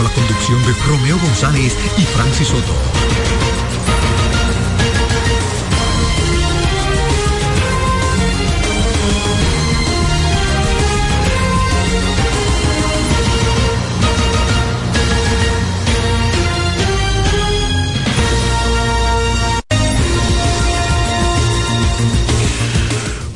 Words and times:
bajo 0.00 0.08
la 0.08 0.14
conducción 0.14 0.62
de 0.62 0.72
Romeo 0.86 1.18
González 1.18 1.76
y 1.96 2.02
Francis 2.02 2.48
Soto. 2.48 3.39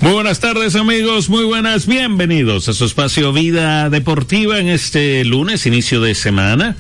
Muy 0.05 0.13
buenas 0.13 0.39
tardes 0.39 0.77
amigos, 0.77 1.31
muy 1.31 1.45
buenas, 1.45 1.87
bienvenidos 1.87 2.69
a 2.69 2.75
su 2.75 2.85
espacio 2.85 3.33
Vida 3.33 3.89
Deportiva 3.89 4.59
en 4.59 4.69
este 4.69 5.25
lunes, 5.25 5.65
inicio 5.65 6.03
de 6.03 6.15
semana, 6.15 6.77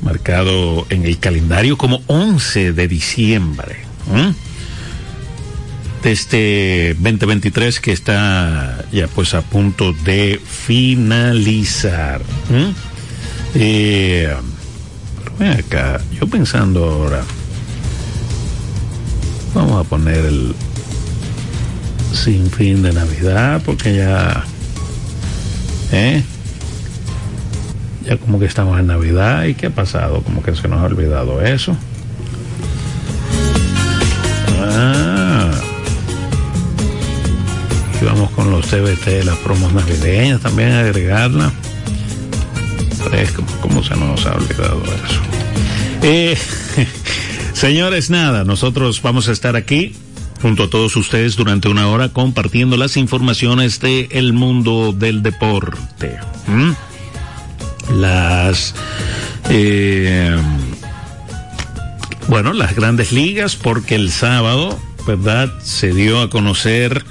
marcado 0.00 0.86
en 0.88 1.04
el 1.04 1.18
calendario 1.18 1.76
como 1.76 2.00
11 2.06 2.72
de 2.72 2.88
diciembre. 2.88 3.76
De 6.02 6.10
este 6.10 6.94
2023 6.94 7.80
que 7.80 7.92
está 7.92 8.82
ya 8.90 9.08
pues 9.08 9.34
a 9.34 9.42
punto 9.42 9.92
de 9.92 10.40
finalizar. 10.42 12.22
Eh, 13.54 14.34
ven 15.38 15.52
acá, 15.52 16.00
yo 16.18 16.26
pensando 16.28 16.82
ahora, 16.82 17.24
vamos 19.54 19.84
a 19.84 19.86
poner 19.86 20.24
el 20.24 20.54
sin 22.14 22.50
fin 22.50 22.82
de 22.82 22.92
Navidad, 22.92 23.60
porque 23.64 23.96
ya, 23.96 24.44
¿eh? 25.92 26.22
Ya 28.06 28.16
como 28.16 28.38
que 28.38 28.46
estamos 28.46 28.78
en 28.78 28.86
Navidad 28.86 29.44
y 29.44 29.54
qué 29.54 29.66
ha 29.66 29.70
pasado, 29.70 30.22
como 30.22 30.42
que 30.42 30.54
se 30.54 30.68
nos 30.68 30.80
ha 30.80 30.84
olvidado 30.84 31.42
eso. 31.42 31.76
Ah. 34.60 35.50
Y 38.00 38.04
vamos 38.04 38.30
con 38.30 38.50
los 38.50 38.66
CBT, 38.66 39.24
las 39.24 39.36
promos 39.38 39.72
navideñas 39.72 40.40
también 40.40 40.72
agregarla. 40.72 41.52
Es 43.12 43.32
como, 43.32 43.48
como 43.60 43.82
se 43.82 43.96
nos 43.96 44.24
ha 44.26 44.34
olvidado 44.34 44.82
eso. 44.84 45.20
Eh, 46.02 46.38
señores, 47.52 48.10
nada, 48.10 48.44
nosotros 48.44 49.00
vamos 49.02 49.28
a 49.28 49.32
estar 49.32 49.56
aquí 49.56 49.94
junto 50.44 50.64
a 50.64 50.68
todos 50.68 50.94
ustedes 50.96 51.36
durante 51.36 51.70
una 51.70 51.88
hora 51.88 52.10
compartiendo 52.10 52.76
las 52.76 52.98
informaciones 52.98 53.80
del 53.80 54.08
el 54.10 54.34
mundo 54.34 54.92
del 54.92 55.22
deporte. 55.22 56.18
¿Mm? 56.46 56.72
Las 57.98 58.74
eh, 59.48 60.36
bueno, 62.28 62.52
las 62.52 62.76
grandes 62.76 63.10
ligas, 63.10 63.56
porque 63.56 63.94
el 63.94 64.10
sábado, 64.10 64.78
¿verdad? 65.06 65.50
Se 65.62 65.94
dio 65.94 66.20
a 66.20 66.28
conocer 66.28 67.06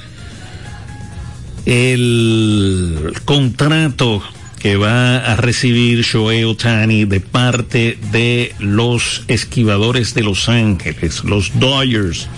el 1.66 3.16
contrato 3.26 4.22
que 4.60 4.76
va 4.76 5.18
a 5.18 5.36
recibir 5.38 6.04
Shohei 6.04 6.44
Otani 6.44 7.06
de 7.06 7.20
parte 7.20 7.98
de 8.12 8.54
los 8.60 9.24
esquivadores 9.28 10.14
de 10.14 10.22
Los 10.22 10.50
Ángeles, 10.50 11.24
los 11.24 11.60
Dodgers 11.60 12.30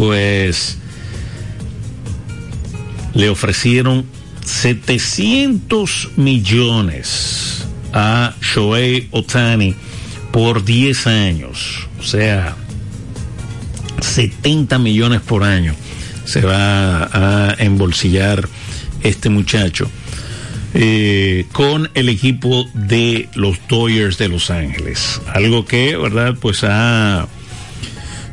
pues 0.00 0.78
le 3.12 3.28
ofrecieron 3.28 4.06
700 4.46 6.12
millones 6.16 7.66
a 7.92 8.34
Shohei 8.40 9.08
Otani 9.10 9.74
por 10.32 10.64
10 10.64 11.06
años, 11.06 11.86
o 11.98 12.02
sea, 12.02 12.56
70 14.00 14.78
millones 14.78 15.20
por 15.20 15.44
año 15.44 15.74
se 16.24 16.40
va 16.40 17.10
a 17.12 17.54
embolsillar 17.58 18.48
este 19.02 19.28
muchacho 19.28 19.90
eh, 20.72 21.44
con 21.52 21.90
el 21.92 22.08
equipo 22.08 22.66
de 22.72 23.28
los 23.34 23.58
Dodgers 23.68 24.16
de 24.16 24.28
Los 24.28 24.50
Ángeles, 24.50 25.20
algo 25.34 25.66
que, 25.66 25.94
verdad, 25.98 26.36
pues 26.40 26.64
ha 26.64 27.28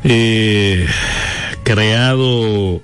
eh, 0.04 0.86
creado 1.68 2.80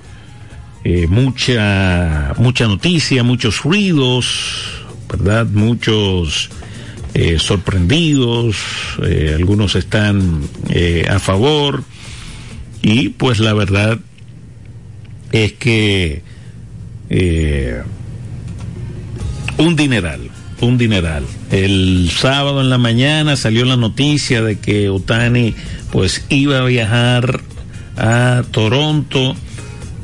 eh, 0.84 1.06
mucha, 1.06 2.34
mucha 2.37 2.67
noticia, 2.67 3.22
muchos 3.22 3.62
ruidos, 3.62 4.84
¿verdad? 5.09 5.47
Muchos 5.47 6.50
eh, 7.15 7.39
sorprendidos, 7.39 8.56
eh, 9.03 9.33
algunos 9.34 9.75
están 9.75 10.43
a 11.09 11.19
favor 11.19 11.83
y 12.83 13.09
pues 13.09 13.39
la 13.39 13.55
verdad 13.55 13.99
es 15.33 15.55
que 15.55 16.23
un 19.56 19.77
dineral, 19.77 20.21
un 20.61 20.77
dineral. 20.77 21.25
El 21.50 22.11
sábado 22.11 22.61
en 22.61 22.69
la 22.69 22.77
mañana 22.77 23.37
salió 23.37 23.65
la 23.65 23.78
noticia 23.78 24.43
de 24.43 24.59
que 24.59 24.91
Otani 24.91 25.55
pues 25.91 26.27
iba 26.28 26.59
a 26.59 26.65
viajar 26.65 27.41
a 27.97 28.43
Toronto. 28.50 29.34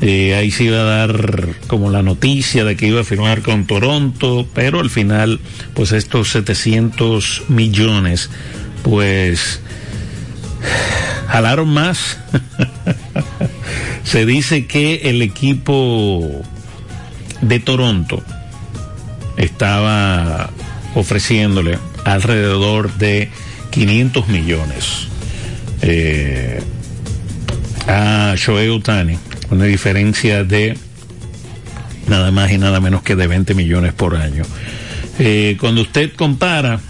Eh, 0.01 0.35
ahí 0.35 0.51
se 0.51 0.65
iba 0.65 0.79
a 0.79 0.85
dar 0.85 1.57
como 1.67 1.91
la 1.91 2.03
noticia 2.03 2.65
de 2.65 2.77
que 2.77 2.87
iba 2.87 3.03
a 3.03 3.05
firmar 3.05 3.43
con 3.43 3.67
Toronto, 3.67 4.47
pero 4.55 4.81
al 4.81 4.89
final, 4.89 5.41
pues 5.75 5.93
estos 5.93 6.31
700 6.31 7.43
millones, 7.49 8.31
pues 8.83 9.61
jalaron 11.29 11.69
más. 11.69 12.19
se 14.05 14.25
dice 14.25 14.67
que 14.67 15.11
el 15.11 15.21
equipo 15.21 16.43
de 17.43 17.61
Toronto 17.61 18.23
estaba 19.37 20.51
ofreciéndole 20.95 21.79
alrededor 22.05 22.93
de 22.95 23.31
500 23.71 24.29
millones. 24.29 25.09
Eh, 25.83 26.63
a 27.87 28.35
Shohei 28.37 28.69
Otani, 28.69 29.19
una 29.51 29.65
diferencia 29.65 30.45
de 30.45 30.77
nada 32.09 32.31
más 32.31 32.51
y 32.51 32.59
nada 32.59 32.81
menos 32.81 33.03
que 33.03 33.17
de 33.17 33.27
20 33.27 33.55
millones 33.55 33.93
por 33.93 34.17
año. 34.17 34.45
Eh, 35.19 35.57
cuando 35.61 35.83
usted 35.83 36.13
compara 36.15 36.81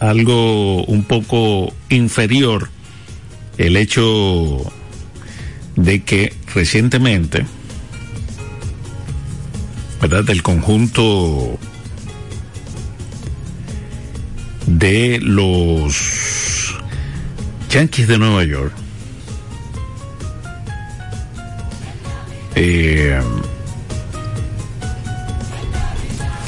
algo 0.00 0.84
un 0.84 1.04
poco 1.04 1.72
inferior, 1.88 2.68
el 3.56 3.76
hecho 3.76 4.72
de 5.76 6.02
que 6.02 6.32
recientemente, 6.54 7.44
¿verdad? 10.00 10.24
Del 10.24 10.42
conjunto 10.42 11.58
de 14.66 15.18
los 15.22 16.74
Yankees 17.70 18.08
de 18.08 18.18
Nueva 18.18 18.44
York, 18.44 18.72
eh, 22.60 23.20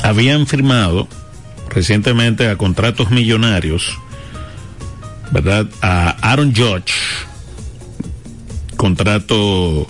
habían 0.03 0.49
firmado 0.49 1.07
recientemente 1.69 2.49
a 2.49 2.57
contratos 2.57 3.13
millonarios, 3.13 3.97
¿verdad? 5.31 5.69
A 5.83 6.11
Aaron 6.33 6.53
Judge, 6.53 6.95
contrato 8.77 9.87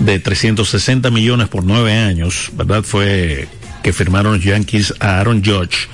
de 0.00 0.18
360 0.18 1.08
millones 1.12 1.48
por 1.48 1.62
nueve 1.62 1.92
años, 1.92 2.50
¿verdad? 2.54 2.82
Fue 2.82 3.46
que 3.84 3.92
firmaron 3.92 4.34
los 4.34 4.44
Yankees 4.44 4.92
a 4.98 5.20
Aaron 5.20 5.40
Judge 5.44 5.88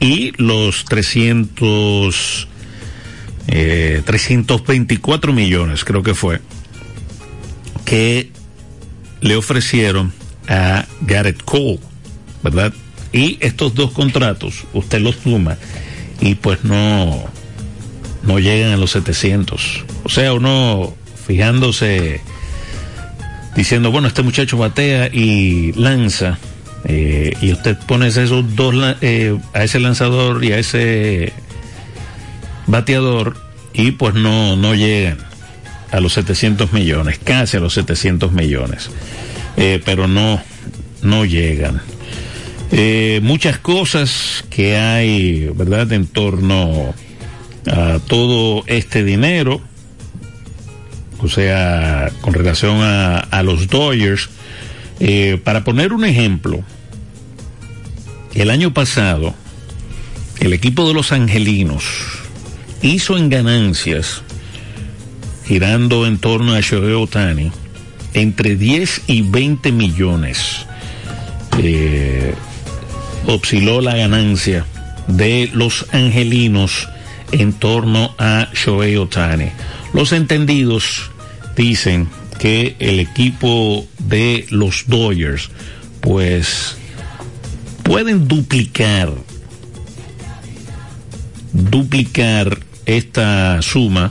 y 0.00 0.32
los 0.42 0.86
300, 0.86 2.48
eh, 3.46 4.02
324 4.04 5.32
millones, 5.32 5.84
creo 5.84 6.02
que 6.02 6.14
fue, 6.14 6.40
que 7.84 8.33
le 9.24 9.36
ofrecieron 9.36 10.12
a 10.48 10.84
Garrett 11.00 11.42
Cole, 11.42 11.80
¿verdad? 12.42 12.74
Y 13.10 13.38
estos 13.40 13.74
dos 13.74 13.92
contratos, 13.92 14.64
usted 14.74 15.00
los 15.00 15.16
suma 15.16 15.56
y 16.20 16.34
pues 16.34 16.62
no, 16.62 17.24
no 18.22 18.38
llegan 18.38 18.72
a 18.72 18.76
los 18.76 18.90
700. 18.90 19.84
O 20.04 20.10
sea, 20.10 20.34
uno 20.34 20.94
fijándose, 21.26 22.20
diciendo, 23.56 23.90
bueno, 23.90 24.08
este 24.08 24.22
muchacho 24.22 24.58
batea 24.58 25.08
y 25.10 25.72
lanza, 25.72 26.38
eh, 26.84 27.32
y 27.40 27.50
usted 27.50 27.78
pone 27.86 28.08
esos 28.08 28.54
dos, 28.54 28.74
eh, 29.00 29.38
a 29.54 29.64
ese 29.64 29.80
lanzador 29.80 30.44
y 30.44 30.52
a 30.52 30.58
ese 30.58 31.32
bateador, 32.66 33.38
y 33.72 33.92
pues 33.92 34.14
no, 34.14 34.54
no 34.56 34.74
llegan 34.74 35.33
a 35.94 36.00
los 36.00 36.14
700 36.14 36.72
millones, 36.72 37.20
casi 37.22 37.56
a 37.56 37.60
los 37.60 37.74
700 37.74 38.32
millones, 38.32 38.90
eh, 39.56 39.80
pero 39.84 40.08
no, 40.08 40.42
no 41.02 41.24
llegan. 41.24 41.80
Eh, 42.72 43.20
muchas 43.22 43.58
cosas 43.58 44.44
que 44.50 44.76
hay, 44.76 45.48
¿verdad?, 45.54 45.92
en 45.92 46.08
torno 46.08 46.92
a 47.70 48.00
todo 48.08 48.64
este 48.66 49.04
dinero, 49.04 49.60
o 51.20 51.28
sea, 51.28 52.10
con 52.22 52.34
relación 52.34 52.78
a, 52.82 53.42
los 53.44 53.68
Dodgers. 53.68 54.30
Eh, 54.98 55.40
para 55.44 55.62
poner 55.62 55.92
un 55.92 56.04
ejemplo, 56.04 56.64
el 58.34 58.50
año 58.50 58.74
pasado, 58.74 59.32
el 60.40 60.54
equipo 60.54 60.88
de 60.88 60.94
los 60.94 61.12
Angelinos 61.12 61.84
hizo 62.82 63.16
en 63.16 63.30
ganancias, 63.30 64.23
girando 65.46 66.06
en 66.06 66.18
torno 66.18 66.54
a 66.54 66.60
Shohei 66.60 66.94
Otani, 66.94 67.52
entre 68.14 68.56
10 68.56 69.02
y 69.06 69.22
20 69.22 69.72
millones. 69.72 70.66
Eh, 71.58 72.34
osciló 73.26 73.80
la 73.80 73.96
ganancia 73.96 74.66
de 75.06 75.50
los 75.52 75.86
angelinos 75.92 76.88
en 77.32 77.52
torno 77.52 78.14
a 78.18 78.48
Shohei 78.54 78.96
Otani. 78.96 79.50
Los 79.92 80.12
entendidos 80.12 81.10
dicen 81.56 82.08
que 82.38 82.76
el 82.78 83.00
equipo 83.00 83.86
de 83.98 84.46
los 84.50 84.84
Dodgers 84.86 85.50
pues 86.00 86.76
pueden 87.82 88.26
duplicar 88.26 89.12
duplicar 91.52 92.58
esta 92.84 93.62
suma 93.62 94.10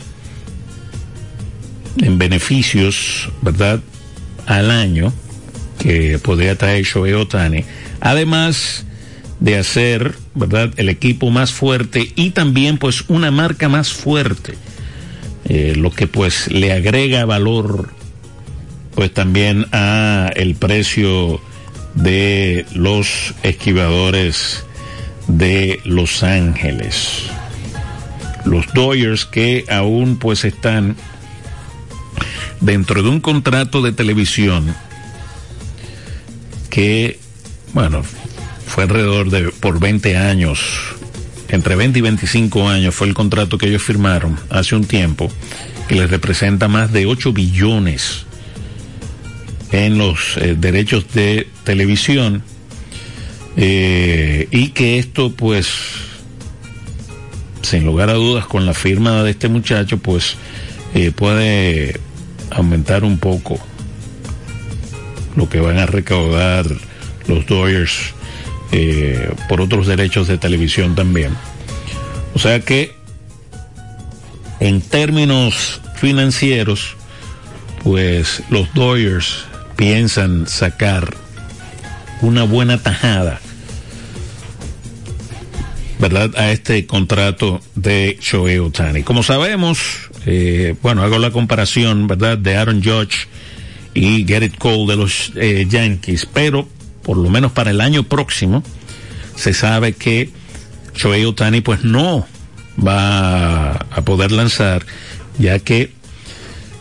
en 1.98 2.18
beneficios, 2.18 3.30
¿verdad? 3.42 3.80
Al 4.46 4.72
año 4.72 5.14
que 5.80 6.20
podría 6.20 6.58
traer 6.58 6.84
Shohei 6.84 7.14
Otani. 7.14 7.64
Además 8.00 8.86
de 9.40 9.58
hacer, 9.58 10.16
¿verdad? 10.36 10.72
El 10.78 10.90
equipo 10.90 11.30
más 11.30 11.52
fuerte 11.52 12.12
y 12.16 12.32
también 12.32 12.78
pues 12.78 13.04
una 13.10 13.32
marca 13.32 13.70
más 13.70 13.92
fuerte. 13.92 14.56
Eh, 15.46 15.74
lo 15.76 15.92
que 15.92 16.08
pues 16.08 16.50
le 16.50 16.72
agrega 16.72 17.26
valor 17.26 17.90
pues 18.96 19.14
también 19.14 19.66
a 19.72 20.30
el 20.36 20.56
precio 20.56 21.42
de 21.96 22.66
los 22.74 23.34
esquivadores 23.44 24.66
de 25.28 25.80
Los 25.84 26.24
Ángeles. 26.24 27.24
Los 28.46 28.66
Dodgers 28.74 29.26
que 29.26 29.66
aún 29.70 30.18
pues 30.18 30.46
están 30.46 30.96
dentro 32.64 33.04
de 33.04 33.10
un 33.10 33.20
contrato 33.20 33.82
de 33.82 33.92
televisión 33.92 34.74
que, 36.70 37.20
bueno, 37.74 38.04
fue 38.66 38.86
alrededor 38.86 39.30
de 39.30 39.52
por 39.52 39.80
20 39.80 40.18
años, 40.18 40.60
entre 41.50 41.76
20 41.76 42.00
y 42.00 42.02
25 42.02 42.70
años 42.70 42.96
fue 42.96 43.08
el 43.08 43.14
contrato 43.14 43.58
que 43.58 43.68
ellos 43.68 43.84
firmaron 43.84 44.40
hace 44.50 44.76
un 44.76 44.86
tiempo, 44.86 45.30
que 45.88 45.96
les 45.96 46.10
representa 46.10 46.68
más 46.68 46.92
de 46.92 47.06
8 47.06 47.34
billones 47.34 48.26
en 49.72 49.98
los 49.98 50.38
eh, 50.38 50.56
derechos 50.58 51.06
de 51.14 51.48
televisión 51.64 52.44
eh, 53.58 54.48
y 54.52 54.70
que 54.70 55.00
esto 55.00 55.32
pues 55.32 55.68
sin 57.62 57.86
lugar 57.86 58.10
a 58.10 58.14
dudas 58.14 58.46
con 58.46 58.66
la 58.66 58.74
firma 58.74 59.24
de 59.24 59.32
este 59.32 59.48
muchacho 59.48 59.98
pues 59.98 60.36
eh, 60.94 61.12
puede 61.12 62.00
aumentar 62.54 63.04
un 63.04 63.18
poco 63.18 63.60
lo 65.36 65.50
que 65.50 65.60
van 65.60 65.78
a 65.80 65.86
recaudar 65.86 66.66
los 67.28 67.46
Dodgers 67.46 68.14
eh, 68.72 69.32
por 69.50 69.62
otros 69.62 69.88
derechos 69.88 70.28
de 70.28 70.38
televisión 70.38 70.96
también. 70.96 71.36
O 72.34 72.40
sea 72.40 72.60
que 72.60 72.96
en 74.60 74.82
términos 74.82 75.82
financieros, 75.96 76.96
pues 77.84 78.44
los 78.50 78.74
Dodgers 78.74 79.46
piensan 79.76 80.48
sacar 80.48 81.16
una 82.22 82.44
buena 82.44 82.78
tajada, 82.78 83.40
¿verdad? 86.00 86.32
A 86.38 86.52
este 86.52 86.86
contrato 86.86 87.62
de 87.76 88.18
Shohei 88.22 88.60
Otani. 88.60 89.04
Como 89.04 89.24
sabemos, 89.24 90.10
eh, 90.26 90.76
bueno, 90.82 91.04
hago 91.04 91.18
la 91.20 91.32
comparación, 91.32 92.08
¿verdad? 92.08 92.38
De 92.38 92.56
Aaron 92.56 92.84
Judge 92.84 93.28
y 93.94 94.24
Garrett 94.24 94.58
Cole 94.58 94.88
de 94.88 94.96
los 94.96 95.32
eh, 95.36 95.66
Yankees, 95.70 96.28
pero 96.32 96.68
por 97.04 97.18
lo 97.18 97.30
menos 97.30 97.52
para 97.52 97.72
el 97.72 97.82
año 97.82 98.04
próximo 98.04 98.64
se 99.36 99.54
sabe 99.54 99.94
que 99.94 100.30
Shohei 100.96 101.26
Otani 101.26 101.62
pues 101.62 101.84
no 101.84 102.26
va 102.86 103.74
a 103.74 104.02
poder 104.04 104.32
lanzar 104.32 104.86
ya 105.38 105.60
que 105.60 105.92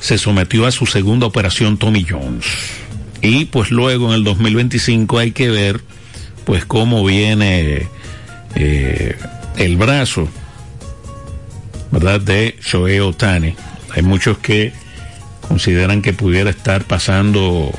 se 0.00 0.18
sometió 0.18 0.66
a 0.66 0.72
su 0.72 0.86
segunda 0.86 1.26
operación 1.26 1.78
Tommy 1.78 2.04
Jones. 2.08 2.46
Y 3.20 3.44
pues 3.46 3.70
luego 3.70 4.08
en 4.08 4.14
el 4.14 4.24
2025 4.24 5.18
hay 5.18 5.30
que 5.30 5.48
ver 5.48 5.80
pues 6.44 6.64
cómo 6.64 7.04
viene 7.04 7.86
eh, 8.56 9.16
el 9.56 9.76
brazo, 9.76 10.28
¿verdad? 11.92 12.20
De 12.20 12.56
Shohei 12.60 12.98
Otani. 12.98 13.54
Hay 13.94 14.02
muchos 14.02 14.38
que 14.38 14.72
consideran 15.46 16.02
que 16.02 16.12
pudiera 16.12 16.50
estar 16.50 16.84
pasando 16.84 17.70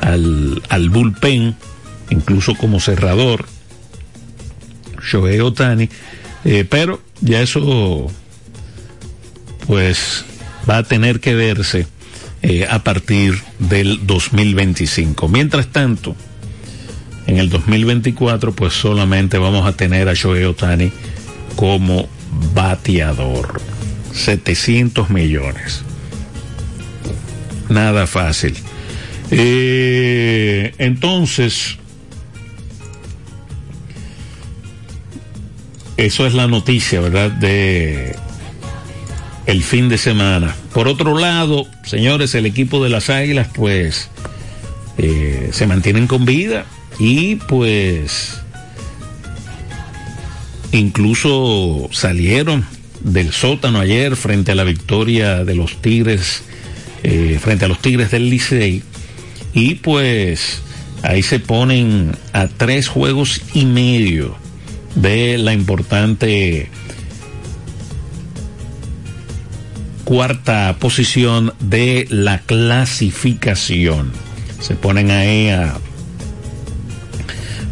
al, 0.00 0.62
al 0.68 0.88
bullpen, 0.88 1.56
incluso 2.08 2.54
como 2.54 2.80
cerrador, 2.80 3.44
Shohei 5.02 5.40
Otani, 5.40 5.88
eh, 6.44 6.64
pero 6.68 7.00
ya 7.20 7.42
eso 7.42 8.06
pues 9.66 10.24
va 10.68 10.78
a 10.78 10.82
tener 10.84 11.20
que 11.20 11.34
verse 11.34 11.86
eh, 12.42 12.66
a 12.68 12.82
partir 12.82 13.40
del 13.58 14.06
2025. 14.06 15.28
Mientras 15.28 15.68
tanto, 15.68 16.14
en 17.26 17.38
el 17.38 17.50
2024 17.50 18.52
pues 18.52 18.72
solamente 18.74 19.38
vamos 19.38 19.66
a 19.66 19.72
tener 19.72 20.08
a 20.08 20.14
Shohei 20.14 20.44
Otani 20.44 20.92
como 21.56 22.08
bateador. 22.54 23.60
700 24.12 25.10
millones. 25.10 25.82
Nada 27.68 28.06
fácil. 28.06 28.56
Eh, 29.30 30.74
entonces, 30.78 31.78
eso 35.96 36.26
es 36.26 36.34
la 36.34 36.48
noticia, 36.48 37.00
¿verdad? 37.00 37.30
De 37.30 38.16
el 39.46 39.62
fin 39.62 39.88
de 39.88 39.98
semana. 39.98 40.54
Por 40.72 40.88
otro 40.88 41.16
lado, 41.16 41.66
señores, 41.84 42.34
el 42.34 42.46
equipo 42.46 42.82
de 42.82 42.90
las 42.90 43.10
Águilas, 43.10 43.48
pues, 43.54 44.08
eh, 44.98 45.50
se 45.52 45.66
mantienen 45.66 46.06
con 46.06 46.24
vida 46.24 46.66
y 46.98 47.36
pues 47.36 48.39
incluso 50.72 51.88
salieron 51.92 52.64
del 53.00 53.32
sótano 53.32 53.80
ayer 53.80 54.16
frente 54.16 54.52
a 54.52 54.54
la 54.54 54.64
victoria 54.64 55.44
de 55.44 55.54
los 55.54 55.80
Tigres, 55.80 56.42
eh, 57.02 57.38
frente 57.40 57.64
a 57.64 57.68
los 57.68 57.80
Tigres 57.80 58.10
del 58.10 58.28
Licey 58.28 58.82
y 59.54 59.76
pues 59.76 60.62
ahí 61.02 61.22
se 61.22 61.40
ponen 61.40 62.16
a 62.32 62.46
tres 62.48 62.88
juegos 62.88 63.40
y 63.54 63.64
medio 63.64 64.36
de 64.94 65.38
la 65.38 65.52
importante 65.52 66.68
cuarta 70.04 70.76
posición 70.80 71.54
de 71.60 72.06
la 72.10 72.40
clasificación. 72.40 74.12
Se 74.60 74.74
ponen 74.74 75.10
ahí 75.10 75.48
a 75.48 75.78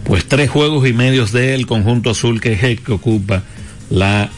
pues 0.09 0.25
tres 0.27 0.50
juegos 0.50 0.88
y 0.88 0.95
medios 0.95 1.33
del 1.33 1.67
conjunto 1.67 2.11
azul 2.11 2.41
que 2.41 2.55
es 2.55 2.62
el 2.65 2.81
que 2.81 2.93
ocupa 2.93 3.45
la 3.91 4.31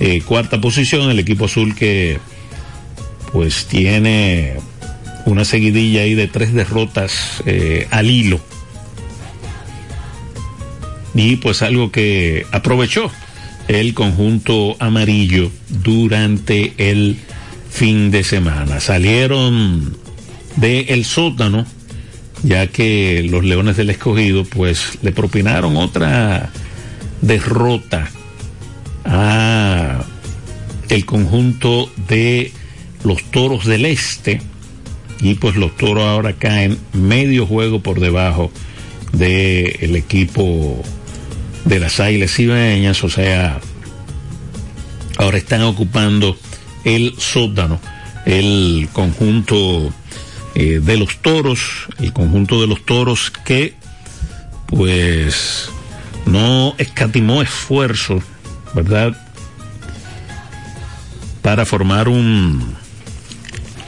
eh, 0.00 0.22
cuarta 0.22 0.60
posición, 0.60 1.10
el 1.10 1.18
equipo 1.18 1.44
azul 1.44 1.74
que 1.74 2.18
pues 3.32 3.66
tiene 3.66 4.56
una 5.26 5.44
seguidilla 5.44 6.00
ahí 6.00 6.14
de 6.14 6.28
tres 6.28 6.54
derrotas 6.54 7.42
eh, 7.44 7.86
al 7.90 8.10
hilo. 8.10 8.40
Y 11.14 11.36
pues 11.36 11.60
algo 11.62 11.92
que 11.92 12.46
aprovechó 12.50 13.10
el 13.66 13.92
conjunto 13.92 14.76
amarillo 14.78 15.50
durante 15.68 16.72
el 16.78 17.18
fin 17.70 18.10
de 18.10 18.24
semana. 18.24 18.80
Salieron 18.80 19.94
de 20.56 20.80
el 20.88 21.04
sótano, 21.04 21.66
ya 22.42 22.66
que 22.68 23.26
los 23.28 23.44
Leones 23.44 23.76
del 23.76 23.90
Escogido 23.90 24.44
pues 24.44 24.98
le 25.02 25.12
propinaron 25.12 25.76
otra 25.76 26.50
derrota 27.20 28.10
a 29.04 30.04
el 30.88 31.04
conjunto 31.04 31.90
de 32.08 32.52
los 33.04 33.22
Toros 33.30 33.66
del 33.66 33.84
Este. 33.84 34.40
Y 35.20 35.34
pues 35.34 35.56
los 35.56 35.76
Toros 35.76 36.04
ahora 36.04 36.34
caen 36.34 36.78
medio 36.92 37.46
juego 37.46 37.80
por 37.80 38.00
debajo 38.00 38.52
del 39.12 39.96
equipo 39.96 40.82
de 41.64 41.80
las 41.80 42.00
Águilas 42.00 42.32
Cibaeñas, 42.32 43.02
o 43.04 43.10
sea, 43.10 43.60
ahora 45.18 45.38
están 45.38 45.62
ocupando 45.62 46.36
el 46.84 47.14
sótano, 47.18 47.80
el 48.24 48.88
conjunto 48.92 49.92
eh, 50.54 50.80
de 50.82 50.96
los 50.96 51.18
toros, 51.18 51.60
el 51.98 52.12
conjunto 52.12 52.60
de 52.60 52.66
los 52.66 52.84
toros 52.84 53.30
que 53.44 53.74
pues 54.66 55.70
no 56.26 56.74
escatimó 56.78 57.42
esfuerzo, 57.42 58.22
¿verdad? 58.74 59.16
Para 61.42 61.64
formar 61.64 62.08
un, 62.08 62.74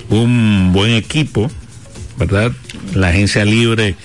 un 0.08 0.72
buen 0.72 0.92
equipo, 0.92 1.50
¿verdad? 2.18 2.52
La 2.94 3.08
agencia 3.08 3.44
libre 3.44 3.96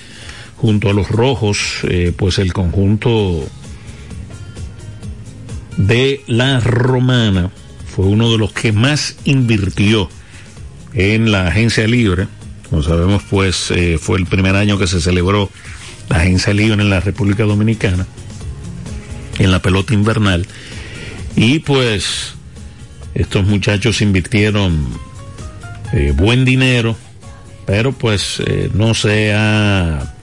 junto 0.58 0.90
a 0.90 0.94
los 0.94 1.10
rojos, 1.10 1.80
eh, 1.84 2.14
pues 2.16 2.40
el 2.40 2.54
conjunto 2.54 3.48
de 5.78 6.24
la 6.28 6.60
romana 6.60 7.52
fue 7.86 8.06
uno 8.06 8.32
de 8.32 8.38
los 8.38 8.52
que 8.52 8.72
más 8.72 9.16
invirtió 9.26 10.10
en 10.94 11.32
la 11.32 11.48
agencia 11.48 11.88
libre. 11.88 12.28
Como 12.76 12.84
sabemos, 12.84 13.24
pues 13.30 13.72
eh, 13.72 13.98
fue 13.98 14.18
el 14.18 14.26
primer 14.26 14.58
año 14.58 14.78
que 14.78 14.86
se 14.86 15.00
celebró 15.00 15.50
la 16.10 16.18
agencia 16.18 16.54
libre 16.54 16.82
en 16.82 16.90
la 16.90 17.00
República 17.00 17.46
Dominicana, 17.46 18.06
en 19.40 19.50
la 19.50 19.62
pelota 19.62 19.94
invernal. 19.94 20.46
Y 21.38 21.60
pues 21.60 22.34
estos 23.14 23.46
muchachos 23.46 24.02
invirtieron 24.02 24.90
eh, 25.94 26.12
buen 26.14 26.44
dinero, 26.44 26.98
pero 27.66 27.94
pues 27.94 28.42
eh, 28.46 28.70
no 28.74 28.94
se 28.94 29.34
ha 29.34 30.14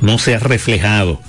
no 0.00 0.16
se 0.18 0.34
ha 0.34 0.38
reflejado 0.38 1.20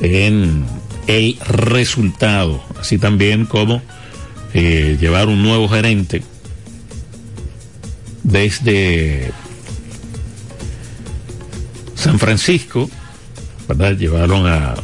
en 0.00 0.64
el 1.08 1.36
resultado, 1.48 2.62
así 2.78 2.98
también 2.98 3.46
como 3.46 3.82
llevar 4.54 5.26
un 5.26 5.42
nuevo 5.42 5.68
gerente 5.68 6.22
desde 8.22 9.32
San 12.00 12.18
Francisco, 12.18 12.88
¿verdad? 13.68 13.94
Llevaron 13.96 14.46
a 14.46 14.74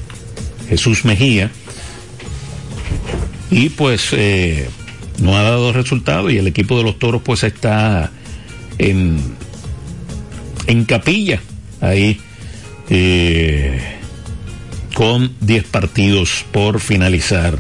Jesús 0.68 1.06
Mejía 1.06 1.50
y 3.50 3.70
pues 3.70 4.08
eh, 4.12 4.68
no 5.18 5.34
ha 5.34 5.42
dado 5.42 5.72
resultado 5.72 6.30
y 6.30 6.36
el 6.36 6.46
equipo 6.46 6.76
de 6.76 6.84
los 6.84 6.98
toros 6.98 7.22
pues 7.22 7.42
está 7.42 8.10
en, 8.76 9.18
en 10.66 10.84
capilla 10.84 11.40
ahí 11.80 12.20
eh, 12.90 13.80
con 14.94 15.34
10 15.40 15.64
partidos 15.68 16.44
por 16.52 16.80
finalizar 16.80 17.58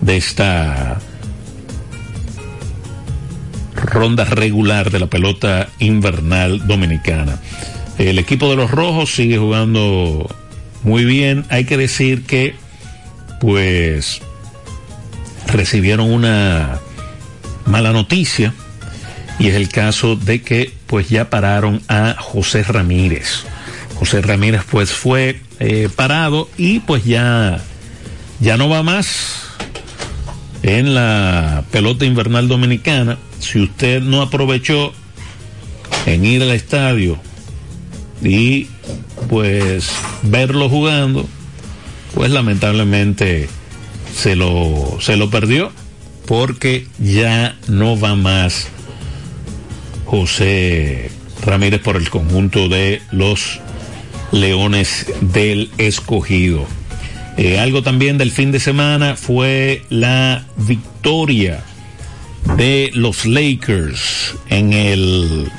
de 0.00 0.16
esta 0.16 0.98
ronda 3.76 4.24
regular 4.24 4.90
de 4.90 4.98
la 4.98 5.06
pelota 5.06 5.68
invernal 5.78 6.66
dominicana. 6.66 7.40
El 7.98 8.18
equipo 8.18 8.50
de 8.50 8.56
los 8.56 8.70
rojos 8.70 9.14
sigue 9.14 9.38
jugando 9.38 10.28
muy 10.82 11.04
bien. 11.04 11.46
Hay 11.48 11.64
que 11.64 11.78
decir 11.78 12.24
que, 12.24 12.54
pues, 13.40 14.20
recibieron 15.46 16.10
una 16.10 16.78
mala 17.64 17.92
noticia 17.92 18.52
y 19.38 19.48
es 19.48 19.54
el 19.54 19.68
caso 19.68 20.14
de 20.14 20.42
que, 20.42 20.72
pues, 20.86 21.08
ya 21.08 21.30
pararon 21.30 21.80
a 21.88 22.16
José 22.18 22.62
Ramírez. 22.64 23.44
José 23.94 24.20
Ramírez, 24.20 24.62
pues, 24.70 24.90
fue 24.90 25.40
eh, 25.58 25.88
parado 25.94 26.50
y, 26.58 26.80
pues, 26.80 27.04
ya, 27.04 27.62
ya 28.40 28.58
no 28.58 28.68
va 28.68 28.82
más 28.82 29.46
en 30.62 30.94
la 30.94 31.64
pelota 31.70 32.04
invernal 32.04 32.46
dominicana. 32.46 33.16
Si 33.38 33.58
usted 33.58 34.02
no 34.02 34.20
aprovechó 34.20 34.92
en 36.04 36.26
ir 36.26 36.42
al 36.42 36.50
estadio 36.50 37.18
y 38.22 38.68
pues 39.28 39.90
verlo 40.22 40.68
jugando, 40.68 41.26
pues 42.14 42.30
lamentablemente 42.30 43.48
se 44.14 44.36
lo, 44.36 44.98
se 45.00 45.16
lo 45.16 45.30
perdió 45.30 45.72
porque 46.26 46.86
ya 46.98 47.56
no 47.68 47.98
va 47.98 48.14
más 48.14 48.68
José 50.04 51.10
Ramírez 51.44 51.80
por 51.80 51.96
el 51.96 52.10
conjunto 52.10 52.68
de 52.68 53.02
los 53.10 53.60
Leones 54.32 55.06
del 55.20 55.70
Escogido. 55.78 56.66
Eh, 57.36 57.58
algo 57.58 57.82
también 57.82 58.18
del 58.18 58.30
fin 58.30 58.50
de 58.50 58.60
semana 58.60 59.14
fue 59.14 59.82
la 59.90 60.46
victoria 60.56 61.62
de 62.56 62.90
los 62.94 63.26
Lakers 63.26 64.34
en 64.48 64.72
el 64.72 65.50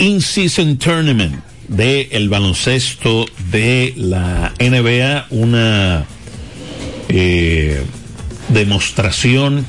In-Season 0.00 0.78
Tournament 0.78 1.44
del 1.68 2.08
el 2.10 2.28
baloncesto 2.30 3.26
de 3.52 3.92
la 3.98 4.54
NBA, 4.58 5.26
una 5.28 6.06
eh, 7.10 7.84
demostración 8.48 9.66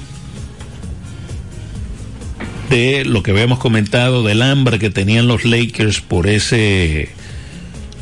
de 2.69 3.03
lo 3.03 3.23
que 3.23 3.31
habíamos 3.31 3.59
comentado 3.59 4.23
del 4.23 4.41
hambre 4.41 4.79
que 4.79 4.89
tenían 4.89 5.27
los 5.27 5.43
Lakers 5.43 5.99
por 5.99 6.27
ese 6.27 7.09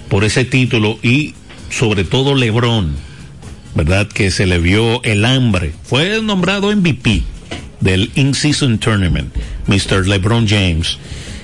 por 0.07 0.23
ese 0.23 0.45
título 0.45 0.99
y 1.01 1.33
sobre 1.71 2.03
todo 2.03 2.35
LeBron, 2.35 2.95
¿verdad? 3.73 4.07
Que 4.07 4.29
se 4.29 4.45
le 4.45 4.59
vio 4.59 5.01
el 5.01 5.25
hambre. 5.25 5.73
Fue 5.81 6.21
nombrado 6.21 6.71
MVP 6.75 7.23
del 7.79 8.11
In-Season 8.13 8.77
Tournament, 8.77 9.33
Mr. 9.65 10.07
LeBron 10.07 10.47
James 10.47 10.99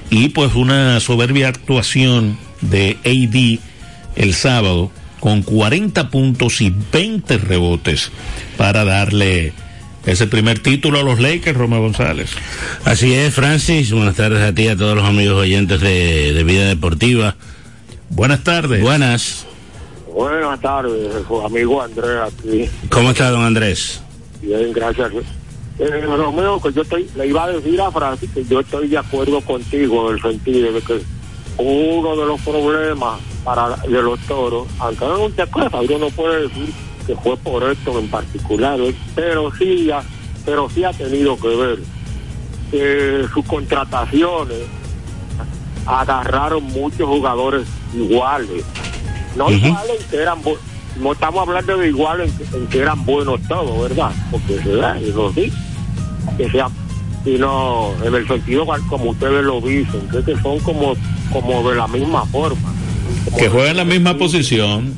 y 0.09 0.29
pues 0.29 0.55
una 0.55 0.99
soberbia 0.99 1.47
actuación 1.47 2.37
de 2.61 2.97
AD 3.05 4.21
el 4.21 4.33
sábado 4.33 4.91
con 5.19 5.41
40 5.41 6.09
puntos 6.09 6.61
y 6.61 6.73
20 6.91 7.37
rebotes 7.37 8.11
para 8.57 8.85
darle 8.85 9.53
ese 10.05 10.27
primer 10.27 10.59
título 10.59 10.99
a 10.99 11.03
los 11.03 11.19
Lakers, 11.19 11.57
Romeo 11.57 11.81
González. 11.81 12.31
Así 12.83 13.13
es, 13.13 13.33
Francis. 13.33 13.91
Buenas 13.91 14.15
tardes 14.15 14.43
a 14.43 14.53
ti 14.53 14.63
y 14.63 14.67
a 14.67 14.77
todos 14.77 14.95
los 14.95 15.05
amigos 15.05 15.37
oyentes 15.37 15.81
de, 15.81 16.33
de 16.33 16.43
Vida 16.43 16.67
Deportiva. 16.67 17.35
Buenas 18.09 18.43
tardes. 18.43 18.81
Buenas. 18.81 19.45
Buenas 20.15 20.61
tardes, 20.61 21.11
amigo 21.43 21.81
Andrés 21.81 22.19
aquí. 22.25 22.69
¿Cómo 22.89 23.11
está, 23.11 23.31
don 23.31 23.43
Andrés? 23.43 24.01
Bien, 24.41 24.71
gracias. 24.71 25.11
Eh, 25.77 26.01
Romeo, 26.01 26.61
que 26.61 26.71
yo 26.71 26.83
estoy, 26.83 27.09
le 27.15 27.27
iba 27.27 27.43
a 27.43 27.51
decir 27.51 27.81
a 27.81 27.91
Francis 27.91 28.29
que 28.31 28.45
yo 28.45 28.61
estoy 28.61 28.87
de 28.87 28.97
acuerdo 28.97 29.41
contigo 29.41 30.09
en 30.09 30.15
el 30.15 30.21
sentido 30.21 30.71
de 30.71 30.81
que 30.81 31.01
uno 31.57 32.15
de 32.15 32.25
los 32.25 32.39
problemas 32.41 33.19
para 33.43 33.75
de 33.75 34.01
los 34.01 34.19
toros, 34.21 34.67
aunque 34.79 35.05
no 35.05 35.17
muchas 35.19 35.49
cosas, 35.49 35.73
uno 35.73 35.99
no 35.99 36.09
puede 36.09 36.43
decir 36.43 36.73
que 37.05 37.15
fue 37.15 37.35
por 37.37 37.63
esto 37.63 37.99
en 37.99 38.07
particular, 38.09 38.79
¿eh? 38.79 38.95
pero 39.13 39.51
sí, 39.53 39.91
ha, 39.91 40.01
pero 40.45 40.69
sí 40.69 40.83
ha 40.83 40.93
tenido 40.93 41.37
que 41.37 41.55
ver 41.55 41.79
que 42.71 43.25
sus 43.33 43.45
contrataciones 43.45 44.63
agarraron 45.85 46.63
muchos 46.63 47.07
jugadores 47.07 47.67
iguales, 47.93 48.63
no 49.35 49.51
iguales 49.51 50.03
que 50.09 50.17
eran 50.17 50.41
no 51.01 51.11
estamos 51.11 51.47
hablando 51.47 51.77
de 51.77 51.89
iguales 51.89 52.31
en, 52.53 52.67
que 52.67 52.79
eran 52.79 53.03
buenos 53.05 53.41
todos, 53.47 53.89
¿verdad? 53.89 54.11
Porque 54.31 54.59
se 54.61 54.75
da, 54.75 54.99
y 54.99 55.11
lo 55.11 55.31
sí, 55.33 55.51
que 56.37 56.49
sea, 56.49 56.69
sino 57.23 57.91
en 58.03 58.15
el 58.15 58.27
sentido 58.27 58.65
como 58.89 59.11
ustedes 59.11 59.43
lo 59.43 59.61
dicen, 59.61 60.07
que 60.25 60.35
son 60.41 60.59
como, 60.59 60.95
como 61.31 61.69
de 61.69 61.75
la 61.75 61.87
misma 61.87 62.25
forma. 62.27 62.73
Que 63.37 63.49
juegan 63.49 63.77
la 63.77 63.85
misma 63.85 64.17
posición. 64.17 64.93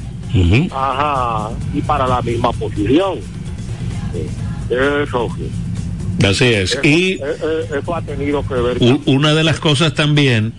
Ajá, 0.72 1.50
y 1.74 1.82
para 1.82 2.08
la 2.08 2.22
misma 2.22 2.52
posición. 2.52 3.20
Eso 4.70 5.30
Así 6.28 6.46
es. 6.46 6.78
y 6.84 7.14
eso 7.14 7.96
ha 7.96 8.02
tenido 8.02 8.46
que 8.48 8.56
ver. 8.56 8.78
Una 9.06 9.34
de 9.34 9.44
las 9.44 9.60
cosas 9.60 9.94
también, 9.94 10.54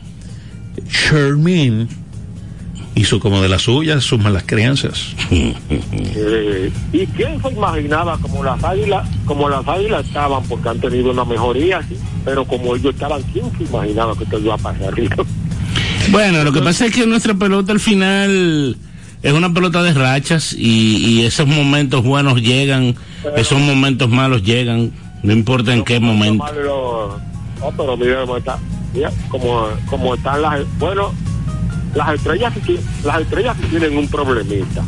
Shermin 0.88 1.88
hizo 2.98 3.20
como 3.20 3.40
de 3.40 3.48
las 3.48 3.62
suyas 3.62 4.02
sus 4.02 4.18
malas 4.18 4.42
crianzas. 4.44 5.14
Eh, 5.30 6.72
¿Y 6.92 7.06
quién 7.06 7.40
se 7.40 7.48
imaginaba 7.50 8.18
como 8.18 8.42
las 8.42 8.62
águilas, 8.64 9.08
como 9.24 9.48
las 9.48 9.66
águilas 9.66 10.04
estaban 10.04 10.42
porque 10.44 10.68
han 10.68 10.80
tenido 10.80 11.12
una 11.12 11.24
mejoría, 11.24 11.80
pero 12.24 12.44
como 12.44 12.74
ellos 12.74 12.94
estaban, 12.94 13.22
¿quién 13.32 13.44
se 13.56 13.64
imaginaba 13.64 14.16
que 14.16 14.24
esto 14.24 14.38
iba 14.40 14.54
a 14.54 14.58
pasar? 14.58 14.92
bueno, 16.10 16.42
lo 16.42 16.52
que 16.52 16.60
pasa 16.60 16.86
es 16.86 16.92
que 16.92 17.06
nuestra 17.06 17.34
pelota 17.34 17.72
al 17.72 17.80
final 17.80 18.76
es 19.22 19.32
una 19.32 19.54
pelota 19.54 19.82
de 19.82 19.94
rachas 19.94 20.52
y, 20.52 21.22
esos 21.22 21.46
momentos 21.46 22.02
buenos 22.02 22.42
llegan, 22.42 22.96
esos 23.36 23.60
momentos 23.60 24.08
malos 24.08 24.42
llegan, 24.42 24.92
no 25.22 25.32
importa 25.32 25.72
en 25.72 25.84
qué 25.84 26.00
momento. 26.00 26.44
no, 27.60 27.70
pero 27.76 27.96
mira, 27.96 28.24
como, 29.30 29.68
como 29.88 30.14
están 30.14 30.42
las, 30.42 30.60
bueno, 30.78 31.12
las 31.94 32.14
estrellas 32.14 32.52
las 33.04 33.20
estrellas 33.20 33.56
tienen 33.70 33.96
un 33.96 34.08
problemita. 34.08 34.84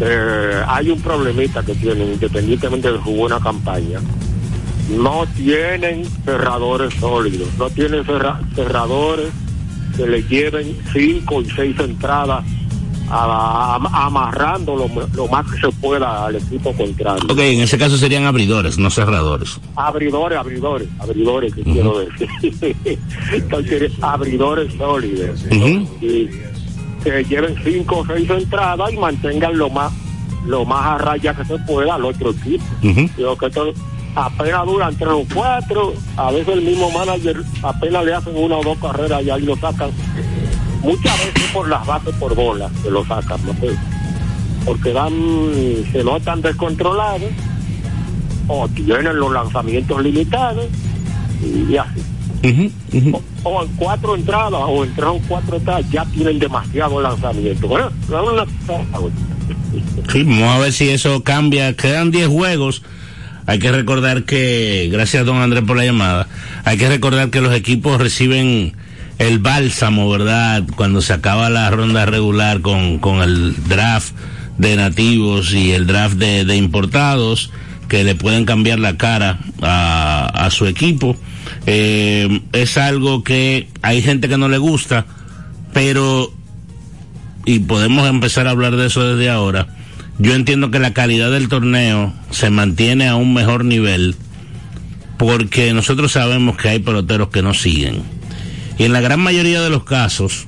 Eh, 0.00 0.62
hay 0.66 0.90
un 0.90 1.00
problemita 1.00 1.62
que 1.62 1.74
tienen 1.74 2.12
independientemente 2.14 2.90
de 2.90 3.02
su 3.02 3.10
buena 3.12 3.38
campaña. 3.40 4.00
No 4.90 5.24
tienen 5.36 6.04
cerradores 6.24 6.92
sólidos 6.94 7.48
no 7.56 7.70
tienen 7.70 8.04
cerradores 8.04 9.28
que 9.96 10.06
le 10.06 10.22
lleven 10.24 10.76
cinco 10.92 11.40
y 11.40 11.50
seis 11.50 11.78
entradas 11.78 12.44
amarrando 13.12 14.76
lo, 14.76 15.28
más 15.28 15.50
que 15.50 15.60
se 15.60 15.68
pueda 15.80 16.26
al 16.26 16.36
equipo 16.36 16.72
contrario. 16.72 17.24
Ok, 17.30 17.38
en 17.38 17.60
ese 17.60 17.76
caso 17.76 17.98
serían 17.98 18.24
abridores, 18.24 18.78
no 18.78 18.90
cerradores. 18.90 19.60
Abridores, 19.76 20.38
abridores, 20.38 20.88
abridores, 20.98 21.54
que 21.54 21.62
quiero 21.62 21.98
decir. 21.98 22.28
Entonces, 23.32 23.92
abridores 24.00 24.72
sólidos. 24.74 25.44
y 26.00 26.28
que 27.04 27.24
lleven 27.24 27.56
cinco 27.64 27.98
o 27.98 28.06
seis 28.06 28.30
entradas 28.30 28.92
y 28.92 28.96
mantengan 28.96 29.58
lo 29.58 29.68
más 29.68 29.92
lo 30.46 30.64
más 30.64 30.86
a 30.86 30.98
raya 30.98 31.34
que 31.34 31.44
se 31.44 31.58
pueda 31.60 31.94
al 31.94 32.04
otro 32.04 32.30
equipo. 32.30 32.64
Yo 33.16 33.36
que 33.36 33.50
todo, 33.50 33.72
apenas 34.14 34.66
duran 34.66 34.96
tres 34.96 35.12
o 35.12 35.24
cuatro, 35.32 35.94
a 36.16 36.32
veces 36.32 36.48
el 36.48 36.62
mismo 36.62 36.90
manager 36.90 37.42
apenas 37.62 38.04
le 38.04 38.14
hacen 38.14 38.36
una 38.36 38.56
o 38.56 38.62
dos 38.62 38.78
carreras 38.78 39.22
y 39.22 39.30
ahí 39.30 39.42
lo 39.42 39.56
sacan 39.56 39.90
muchas 40.82 41.18
veces 41.18 41.50
por 41.52 41.68
las 41.68 41.86
bases 41.86 42.14
por 42.16 42.34
bolas 42.34 42.70
se 42.82 42.90
lo 42.90 43.04
sacan, 43.04 43.40
¿no? 43.46 43.54
porque 44.64 44.92
dan, 44.92 45.12
se 45.90 46.04
notan 46.04 46.40
descontrolados 46.40 47.30
o 48.48 48.68
tienen 48.68 49.16
los 49.16 49.32
lanzamientos 49.32 50.02
limitados 50.02 50.66
y, 51.42 51.76
así. 51.76 52.00
O, 53.44 53.62
en 53.62 53.68
cuatro 53.76 54.16
entradas 54.16 54.62
o 54.66 54.84
en 54.84 54.94
tres 54.94 55.08
o 55.08 55.20
cuatro 55.28 55.56
entradas 55.56 55.88
ya 55.90 56.04
tienen 56.06 56.38
demasiado 56.38 57.00
lanzamiento. 57.00 57.66
Bueno, 57.68 57.90
sí, 60.12 60.22
vamos 60.24 60.56
a 60.56 60.58
ver 60.58 60.72
si 60.72 60.88
eso 60.88 61.22
cambia. 61.22 61.74
Quedan 61.74 62.10
10 62.10 62.28
juegos. 62.28 62.82
Hay 63.46 63.58
que 63.58 63.72
recordar 63.72 64.24
que, 64.24 64.88
gracias 64.92 65.26
don 65.26 65.38
Andrés 65.38 65.64
por 65.64 65.76
la 65.76 65.84
llamada, 65.84 66.28
hay 66.64 66.78
que 66.78 66.88
recordar 66.88 67.30
que 67.30 67.40
los 67.40 67.52
equipos 67.54 68.00
reciben 68.00 68.74
el 69.22 69.38
bálsamo, 69.38 70.10
¿verdad? 70.10 70.64
Cuando 70.74 71.00
se 71.00 71.12
acaba 71.12 71.48
la 71.48 71.70
ronda 71.70 72.04
regular 72.06 72.60
con, 72.60 72.98
con 72.98 73.22
el 73.22 73.54
draft 73.68 74.14
de 74.58 74.74
nativos 74.74 75.54
y 75.54 75.70
el 75.70 75.86
draft 75.86 76.16
de, 76.16 76.44
de 76.44 76.56
importados 76.56 77.50
que 77.88 78.02
le 78.02 78.16
pueden 78.16 78.44
cambiar 78.44 78.80
la 78.80 78.96
cara 78.96 79.38
a, 79.60 80.26
a 80.26 80.50
su 80.50 80.66
equipo. 80.66 81.16
Eh, 81.66 82.40
es 82.52 82.76
algo 82.76 83.22
que 83.22 83.68
hay 83.82 84.02
gente 84.02 84.28
que 84.28 84.38
no 84.38 84.48
le 84.48 84.58
gusta, 84.58 85.06
pero, 85.72 86.32
y 87.44 87.60
podemos 87.60 88.08
empezar 88.08 88.48
a 88.48 88.50
hablar 88.50 88.74
de 88.74 88.86
eso 88.86 89.14
desde 89.14 89.30
ahora, 89.30 89.68
yo 90.18 90.34
entiendo 90.34 90.72
que 90.72 90.80
la 90.80 90.94
calidad 90.94 91.30
del 91.30 91.48
torneo 91.48 92.12
se 92.30 92.50
mantiene 92.50 93.06
a 93.06 93.14
un 93.14 93.34
mejor 93.34 93.64
nivel 93.64 94.16
porque 95.16 95.72
nosotros 95.72 96.10
sabemos 96.10 96.56
que 96.56 96.70
hay 96.70 96.80
peloteros 96.80 97.28
que 97.28 97.42
no 97.42 97.54
siguen 97.54 98.02
en 98.84 98.92
la 98.92 99.00
gran 99.00 99.20
mayoría 99.20 99.60
de 99.60 99.70
los 99.70 99.84
casos, 99.84 100.46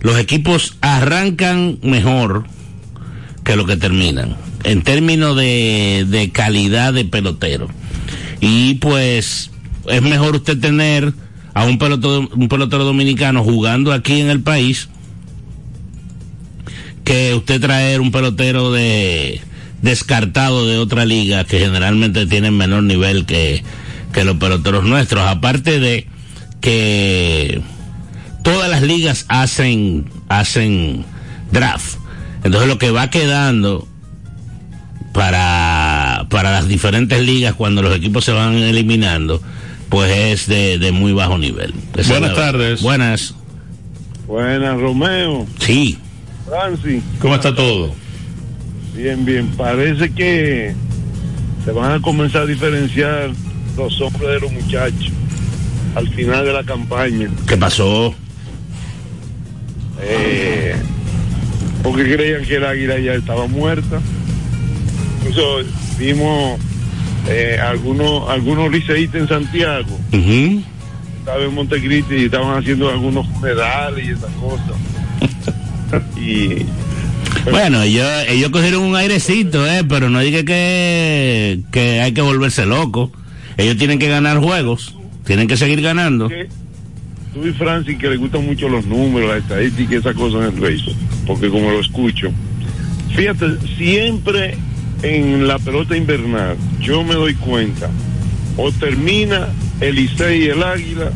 los 0.00 0.18
equipos 0.18 0.76
arrancan 0.80 1.78
mejor 1.82 2.44
que 3.44 3.56
lo 3.56 3.66
que 3.66 3.76
terminan, 3.76 4.36
en 4.64 4.82
términos 4.82 5.36
de, 5.36 6.30
calidad 6.32 6.92
de 6.92 7.04
pelotero. 7.04 7.68
Y 8.40 8.74
pues 8.74 9.50
es 9.88 10.02
mejor 10.02 10.36
usted 10.36 10.58
tener 10.58 11.12
a 11.54 11.64
un 11.64 11.78
pelotero, 11.78 12.28
un 12.34 12.48
pelotero 12.48 12.84
dominicano 12.84 13.42
jugando 13.42 13.92
aquí 13.92 14.20
en 14.20 14.28
el 14.28 14.40
país 14.40 14.88
que 17.04 17.34
usted 17.34 17.60
traer 17.60 18.00
un 18.00 18.10
pelotero 18.10 18.72
de 18.72 19.40
descartado 19.80 20.66
de 20.66 20.78
otra 20.78 21.04
liga 21.04 21.44
que 21.44 21.60
generalmente 21.60 22.26
tienen 22.26 22.56
menor 22.56 22.82
nivel 22.82 23.26
que, 23.26 23.62
que 24.12 24.24
los 24.24 24.36
peloteros 24.36 24.84
nuestros. 24.84 25.22
Aparte 25.24 25.78
de 25.78 26.08
que 26.60 27.62
todas 28.42 28.70
las 28.70 28.82
ligas 28.82 29.24
hacen, 29.28 30.08
hacen 30.28 31.04
draft. 31.50 31.96
Entonces 32.44 32.68
lo 32.68 32.78
que 32.78 32.90
va 32.90 33.10
quedando 33.10 33.88
para, 35.12 36.26
para 36.30 36.52
las 36.52 36.68
diferentes 36.68 37.20
ligas 37.22 37.54
cuando 37.54 37.82
los 37.82 37.96
equipos 37.96 38.24
se 38.24 38.32
van 38.32 38.54
eliminando, 38.54 39.42
pues 39.88 40.10
es 40.16 40.46
de, 40.46 40.78
de 40.78 40.92
muy 40.92 41.12
bajo 41.12 41.38
nivel. 41.38 41.74
Buenas 42.08 42.34
tardes. 42.34 42.82
Buenas. 42.82 43.34
Buenas, 44.26 44.80
Romeo. 44.80 45.46
Sí. 45.58 45.98
Francis. 46.48 47.02
¿Cómo 47.20 47.34
está 47.34 47.54
todo? 47.54 47.94
Bien, 48.94 49.24
bien. 49.24 49.48
Parece 49.56 50.12
que 50.12 50.74
se 51.64 51.72
van 51.72 51.92
a 51.92 52.00
comenzar 52.00 52.42
a 52.42 52.46
diferenciar 52.46 53.30
los 53.76 54.00
hombres 54.00 54.28
de 54.28 54.40
los 54.40 54.52
muchachos 54.52 55.12
al 55.96 56.08
final 56.10 56.44
de 56.44 56.52
la 56.52 56.62
campaña. 56.62 57.28
¿Qué 57.48 57.56
pasó? 57.56 58.14
Eh, 60.02 60.76
porque 61.82 62.04
creían 62.14 62.44
que 62.44 62.56
el 62.56 62.66
águila 62.66 62.98
ya 62.98 63.14
estaba 63.14 63.46
muerta. 63.46 64.00
Incluso 65.20 65.60
vimos 65.98 66.60
eh, 67.28 67.58
algunos 67.60 68.28
algunos 68.28 68.70
liceístas 68.70 69.22
en 69.22 69.28
Santiago. 69.28 69.98
Estaba 70.12 71.42
en 71.42 71.54
Montecristi 71.54 72.14
y 72.14 72.24
estaban 72.26 72.58
haciendo 72.58 72.90
algunos 72.90 73.26
funerales 73.28 74.06
y 74.06 74.10
esas 74.10 74.30
cosas. 74.32 76.04
y 76.16 76.66
bueno, 77.50 77.82
ellos, 77.82 78.06
ellos 78.28 78.50
cogieron 78.50 78.82
un 78.82 78.96
airecito, 78.96 79.66
eh, 79.66 79.82
pero 79.88 80.10
no 80.10 80.20
dije 80.20 80.44
que, 80.44 81.60
que 81.72 82.02
hay 82.02 82.12
que 82.12 82.20
volverse 82.20 82.66
loco. 82.66 83.10
Ellos 83.56 83.78
tienen 83.78 83.98
que 83.98 84.08
ganar 84.08 84.38
juegos. 84.38 84.95
Tienen 85.26 85.48
que 85.48 85.56
seguir 85.56 85.82
ganando. 85.82 86.28
Tú 87.34 87.46
y 87.46 87.52
Francis, 87.52 87.98
que 87.98 88.08
le 88.08 88.16
gustan 88.16 88.46
mucho 88.46 88.68
los 88.68 88.86
números, 88.86 89.28
la 89.28 89.36
estadística 89.38 89.94
y 89.94 89.98
esas 89.98 90.14
cosas 90.14 90.54
en 90.54 90.64
el 90.64 90.82
porque 91.26 91.50
como 91.50 91.70
lo 91.70 91.80
escucho, 91.80 92.30
fíjate, 93.14 93.58
siempre 93.76 94.56
en 95.02 95.46
la 95.46 95.58
pelota 95.58 95.96
invernal, 95.96 96.56
yo 96.80 97.02
me 97.02 97.14
doy 97.14 97.34
cuenta, 97.34 97.90
o 98.56 98.70
termina 98.72 99.48
el 99.80 99.96
Licey 99.96 100.44
y 100.44 100.46
el 100.46 100.62
Águila, 100.62 101.10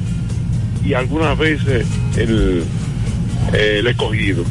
y 0.84 0.94
algunas 0.94 1.38
veces 1.38 1.86
el, 2.16 2.64
el 3.52 3.86
escogido. 3.86 4.44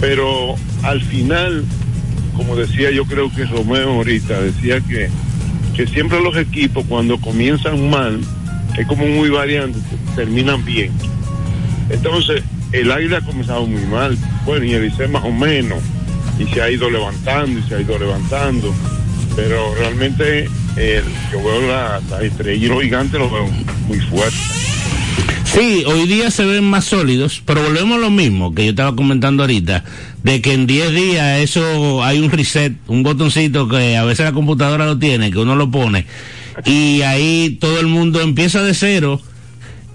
Pero 0.00 0.54
al 0.82 1.00
final, 1.00 1.64
como 2.36 2.54
decía 2.56 2.90
yo 2.90 3.06
creo 3.06 3.32
que 3.34 3.44
Romeo 3.46 3.94
ahorita, 3.94 4.40
decía 4.40 4.80
que, 4.80 5.08
que 5.74 5.86
siempre 5.86 6.22
los 6.22 6.36
equipos 6.36 6.84
cuando 6.86 7.18
comienzan 7.18 7.90
mal, 7.90 8.20
es 8.76 8.86
como 8.86 9.06
muy 9.06 9.30
variante, 9.30 9.78
terminan 10.14 10.64
bien. 10.64 10.92
Entonces, 11.90 12.42
el 12.72 12.90
aire 12.92 13.16
ha 13.16 13.20
comenzado 13.20 13.66
muy 13.66 13.84
mal, 13.86 14.16
bueno, 14.44 14.64
y 14.64 14.72
el 14.74 14.86
ICE 14.86 15.08
más 15.08 15.24
o 15.24 15.32
menos, 15.32 15.78
y 16.38 16.46
se 16.46 16.62
ha 16.62 16.70
ido 16.70 16.88
levantando 16.90 17.58
y 17.58 17.62
se 17.64 17.74
ha 17.74 17.80
ido 17.80 17.98
levantando, 17.98 18.72
pero 19.36 19.74
realmente 19.74 20.48
yo 21.32 21.44
veo 21.44 21.68
la, 21.68 22.00
la 22.10 22.22
estrella 22.22 22.80
gigante 22.80 23.18
lo 23.18 23.30
veo 23.30 23.48
muy 23.86 23.98
fuerte. 24.00 24.36
Sí, 25.44 25.82
hoy 25.84 26.06
día 26.06 26.30
se 26.30 26.44
ven 26.44 26.62
más 26.62 26.84
sólidos, 26.84 27.42
pero 27.44 27.62
volvemos 27.62 27.98
a 27.98 28.00
lo 28.00 28.10
mismo 28.10 28.54
que 28.54 28.64
yo 28.64 28.70
estaba 28.70 28.94
comentando 28.94 29.42
ahorita, 29.42 29.84
de 30.22 30.40
que 30.40 30.52
en 30.52 30.68
10 30.68 30.94
días 30.94 31.40
eso 31.40 32.04
hay 32.04 32.20
un 32.20 32.30
reset, 32.30 32.74
un 32.86 33.02
botoncito 33.02 33.68
que 33.68 33.96
a 33.96 34.04
veces 34.04 34.26
la 34.26 34.32
computadora 34.32 34.86
lo 34.86 34.98
tiene, 34.98 35.32
que 35.32 35.38
uno 35.38 35.56
lo 35.56 35.68
pone 35.68 36.06
y 36.64 37.02
ahí 37.02 37.58
todo 37.60 37.80
el 37.80 37.86
mundo 37.86 38.20
empieza 38.20 38.62
de 38.62 38.74
cero 38.74 39.20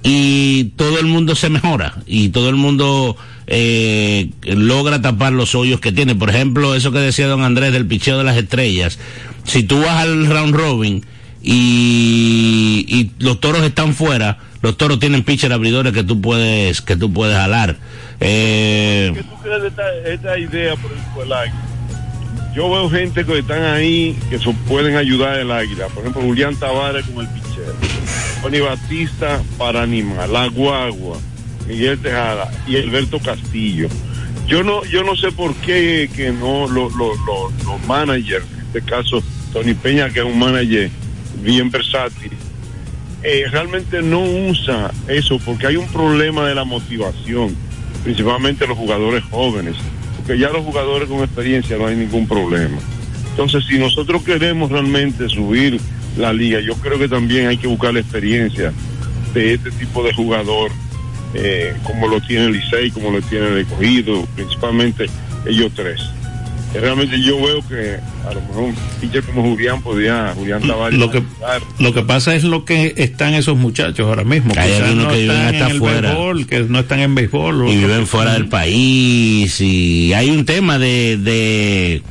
y 0.04 0.66
todo 0.76 1.00
el 1.00 1.08
mundo 1.08 1.36
se 1.36 1.50
mejora 1.50 1.96
y 2.06 2.30
todo 2.30 2.50
el 2.50 2.56
mundo 2.56 3.18
eh, 3.48 4.30
logra 4.44 5.02
tapar 5.02 5.34
los 5.34 5.56
hoyos 5.56 5.80
que 5.80 5.92
tiene. 5.92 6.16
Por 6.16 6.30
ejemplo, 6.30 6.76
eso 6.76 6.92
que 6.92 7.00
decía 7.00 7.28
don 7.28 7.44
Andrés 7.44 7.74
del 7.74 7.88
picheo 7.88 8.18
de 8.18 8.24
las 8.24 8.38
estrellas. 8.38 9.00
Si 9.44 9.64
tú 9.64 9.82
vas 9.82 10.02
al 10.02 10.28
round 10.28 10.56
robin 10.56 11.06
y, 11.42 13.12
los 13.20 13.40
toros 13.40 13.64
están 13.64 13.94
fuera, 13.94 14.40
los 14.62 14.78
toros 14.78 15.00
tienen 15.00 15.24
pitcher 15.24 15.54
abridores 15.54 15.94
que 15.94 16.04
tú 16.04 16.22
puedes 16.22 16.82
que 16.82 16.96
tú 16.96 17.12
puedes 17.12 17.36
jalar. 17.36 17.78
Eh, 18.20 19.12
¿Qué 19.14 19.24
tú 19.24 19.36
crees 19.42 19.62
de 19.62 19.68
esta, 19.68 19.94
esta 20.06 20.40
idea 20.40 20.76
por 20.76 20.92
el 20.92 21.00
yo 22.56 22.70
veo 22.72 22.90
gente 22.90 23.26
que 23.26 23.40
están 23.40 23.64
ahí 23.64 24.18
que 24.30 24.40
pueden 24.68 24.96
ayudar 24.96 25.38
el 25.38 25.52
águila. 25.52 25.88
Por 25.88 26.00
ejemplo, 26.00 26.22
Julián 26.22 26.56
Tavares 26.56 27.06
con 27.06 27.26
el 27.26 27.34
pichero. 27.34 27.74
Tony 28.42 28.60
Batista 28.60 29.42
para 29.58 29.82
animar. 29.82 30.30
La 30.30 30.48
Guagua, 30.48 31.18
Miguel 31.68 32.00
Tejada 32.00 32.50
y 32.66 32.78
Alberto 32.78 33.20
Castillo. 33.20 33.90
Yo 34.48 34.64
no, 34.64 34.86
yo 34.86 35.04
no 35.04 35.16
sé 35.16 35.32
por 35.32 35.54
qué 35.56 36.10
que 36.16 36.32
no 36.32 36.68
los 36.68 36.94
managers, 37.88 38.46
en 38.54 38.66
este 38.68 38.82
caso 38.82 39.22
Tony 39.52 39.74
Peña, 39.74 40.10
que 40.10 40.20
es 40.20 40.26
un 40.26 40.38
manager 40.38 40.90
bien 41.42 41.72
versátil, 41.72 42.32
eh, 43.24 43.46
realmente 43.50 44.02
no 44.02 44.22
usa 44.22 44.92
eso 45.08 45.40
porque 45.40 45.68
hay 45.68 45.78
un 45.78 45.88
problema 45.88 46.48
de 46.48 46.56
la 46.56 46.64
motivación. 46.64 47.56
principalmente 48.04 48.68
los 48.68 48.78
jugadores 48.78 49.24
jóvenes, 49.32 49.76
porque 50.26 50.40
ya 50.40 50.50
los 50.50 50.66
jugadores 50.66 51.08
con 51.08 51.20
experiencia 51.20 51.78
no 51.78 51.86
hay 51.86 51.96
ningún 51.96 52.28
problema. 52.28 52.78
Entonces, 53.30 53.64
si 53.70 53.78
nosotros 53.78 54.24
queremos 54.24 54.72
realmente 54.72 55.30
subir 55.30 55.80
la 56.18 56.34
liga, 56.34 56.60
yo 56.62 56.74
creo 56.76 56.98
que 56.98 57.08
también 57.08 57.48
hay 57.48 57.58
que 57.58 57.68
buscar 57.68 57.94
la 57.94 58.00
experiencia 58.00 58.74
de 59.36 59.54
este 59.54 59.70
tipo 59.72 60.04
de 60.04 60.14
jugador, 60.14 60.72
eh, 61.36 61.76
como 61.84 62.08
lo 62.08 62.20
tiene 62.22 62.46
el 62.46 62.54
Licey, 62.54 62.90
como 62.90 63.12
lo 63.12 63.22
tiene 63.22 63.50
el 63.50 63.58
Escogido, 63.60 64.26
principalmente 64.36 65.06
ellos 65.46 65.72
tres. 65.76 66.02
Eh, 66.76 66.80
Realmente 66.82 67.22
yo 67.22 67.38
veo 67.38 67.66
que 67.68 67.98
a 68.28 68.34
lo 68.34 68.42
mejor 68.42 68.64
un 68.64 68.76
pitcher 69.02 69.24
como 69.24 69.44
Julián 69.44 69.82
podía, 69.82 70.34
Julián 70.36 70.62
Tavares, 70.62 70.98
Lo 71.00 71.10
que, 71.12 71.18
ayudar. 71.20 71.62
lo 71.80 71.94
que 71.94 72.02
pasa 72.04 72.36
es 72.36 72.44
lo 72.44 72.66
que 72.66 72.94
están 72.98 73.34
esos 73.34 73.58
muchachos 73.58 74.06
ahora 74.08 74.24
mismo. 74.24 74.54
Hay 74.58 74.70
Quizás 74.70 74.82
algunos 74.84 75.04
no 75.06 75.10
que 75.12 75.20
viven 75.22 75.36
están 75.38 75.54
hasta 75.54 75.66
en 75.66 75.72
el 75.72 75.78
afuera. 75.78 76.10
béisbol, 76.10 76.48
que 76.48 76.60
no 76.64 76.80
están 76.80 77.00
en 77.00 77.16
béisbol. 77.16 77.70
y 77.70 77.78
viven 77.78 78.00
que 78.02 78.06
fuera 78.06 78.34
del 78.34 78.48
país 78.48 79.62
y 79.62 80.14
hay 80.14 80.30
un 80.30 80.46
tema 80.46 80.78
de 80.80 81.18
de 81.18 82.02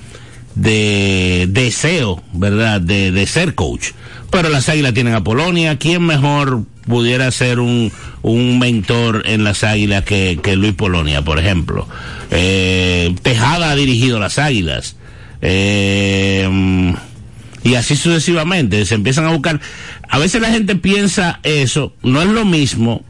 de 0.54 1.46
deseo, 1.50 2.22
¿verdad? 2.32 2.80
De, 2.80 3.10
de 3.10 3.26
ser 3.26 3.54
coach. 3.54 3.88
Pero 4.30 4.48
las 4.48 4.68
águilas 4.68 4.94
tienen 4.94 5.14
a 5.14 5.22
Polonia. 5.24 5.78
¿Quién 5.78 6.02
mejor 6.06 6.62
pudiera 6.86 7.30
ser 7.30 7.60
un, 7.60 7.92
un 8.22 8.58
mentor 8.58 9.22
en 9.26 9.44
las 9.44 9.64
águilas 9.64 10.04
que, 10.04 10.38
que 10.42 10.56
Luis 10.56 10.74
Polonia, 10.74 11.22
por 11.22 11.38
ejemplo? 11.38 11.88
Eh, 12.30 13.14
Tejada 13.22 13.70
ha 13.70 13.76
dirigido 13.76 14.18
las 14.18 14.38
águilas. 14.38 14.96
Eh, 15.40 16.94
y 17.64 17.74
así 17.74 17.96
sucesivamente. 17.96 18.84
Se 18.84 18.94
empiezan 18.94 19.24
a 19.24 19.30
buscar. 19.30 19.60
A 20.08 20.18
veces 20.18 20.40
la 20.40 20.50
gente 20.50 20.76
piensa 20.76 21.40
eso. 21.42 21.94
No 22.02 22.22
es 22.22 22.28
lo 22.28 22.44
mismo 22.44 23.02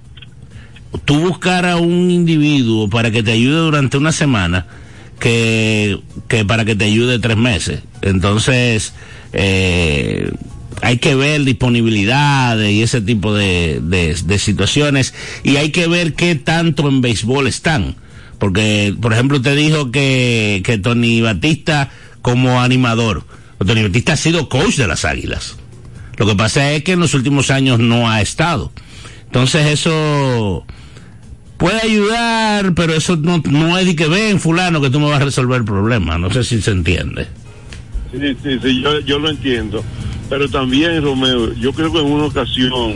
tú 1.05 1.19
buscar 1.19 1.67
a 1.67 1.77
un 1.77 2.11
individuo 2.11 2.89
para 2.89 3.11
que 3.11 3.23
te 3.23 3.33
ayude 3.33 3.57
durante 3.57 3.97
una 3.97 4.13
semana 4.13 4.67
que, 5.19 6.01
que 6.29 6.45
para 6.45 6.65
que 6.65 6.77
te 6.77 6.85
ayude 6.85 7.19
tres 7.19 7.37
meses. 7.37 7.81
Entonces, 8.03 8.95
eh, 9.33 10.31
hay 10.83 10.99
que 10.99 11.15
ver 11.15 11.45
disponibilidades 11.45 12.71
y 12.71 12.83
ese 12.83 13.01
tipo 13.01 13.35
de, 13.35 13.81
de, 13.83 14.39
situaciones 14.39 15.15
y 15.43 15.57
hay 15.57 15.71
que 15.71 15.87
ver 15.87 16.15
qué 16.15 16.35
tanto 16.35 16.89
en 16.89 17.01
béisbol 17.01 17.47
están. 17.47 17.97
Porque, 18.39 18.95
por 19.01 19.13
ejemplo, 19.13 19.39
usted 19.39 19.57
dijo 19.57 19.91
que, 19.91 20.63
que 20.65 20.79
Tony 20.79 21.21
Batista 21.21 21.91
como 22.21 22.61
animador, 22.61 23.25
Tony 23.59 23.83
Batista 23.83 24.15
ha 24.15 24.17
sido 24.17 24.49
coach 24.49 24.77
de 24.77 24.87
las 24.87 25.05
Águilas. 25.05 25.57
Lo 26.17 26.27
que 26.27 26.35
pasa 26.35 26.73
es 26.73 26.85
que 26.85 26.93
en 26.93 27.01
los 27.01 27.15
últimos 27.15 27.51
años 27.51 27.79
no 27.79 28.11
ha 28.11 28.21
estado. 28.21 28.73
Entonces 29.27 29.67
eso 29.67 30.65
puede 31.57 31.81
ayudar, 31.81 32.75
pero 32.75 32.95
eso 32.95 33.17
no, 33.17 33.43
no 33.45 33.79
es 33.79 33.87
de 33.87 33.97
que 33.97 34.07
ven 34.07 34.41
fulano 34.41 34.81
que 34.81 34.91
tú 34.91 35.01
me 35.01 35.09
vas 35.09 35.21
a 35.21 35.25
resolver 35.25 35.59
el 35.59 35.65
problema. 35.65 36.19
No 36.19 36.31
sé 36.31 36.45
si 36.45 36.61
se 36.61 36.71
entiende. 36.71 37.27
Sí, 38.18 38.37
sí, 38.42 38.59
sí, 38.62 38.85
yo, 39.05 39.18
lo 39.18 39.31
entiendo. 39.31 39.83
Pero 40.29 40.48
también, 40.48 41.03
Romeo, 41.03 41.53
yo 41.55 41.72
creo 41.72 41.92
que 41.92 41.98
en 41.98 42.07
una 42.07 42.24
ocasión, 42.24 42.94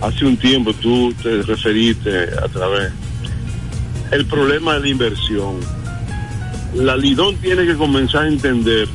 hace 0.00 0.24
un 0.24 0.36
tiempo, 0.36 0.72
tú 0.74 1.12
te 1.22 1.42
referiste 1.42 2.10
a 2.42 2.48
través 2.48 2.92
el 4.10 4.24
problema 4.26 4.74
de 4.74 4.80
la 4.80 4.88
inversión. 4.88 5.56
La 6.74 6.96
Lidón 6.96 7.36
tiene 7.36 7.66
que 7.66 7.74
comenzar 7.74 8.24
a 8.24 8.28
entender 8.28 8.88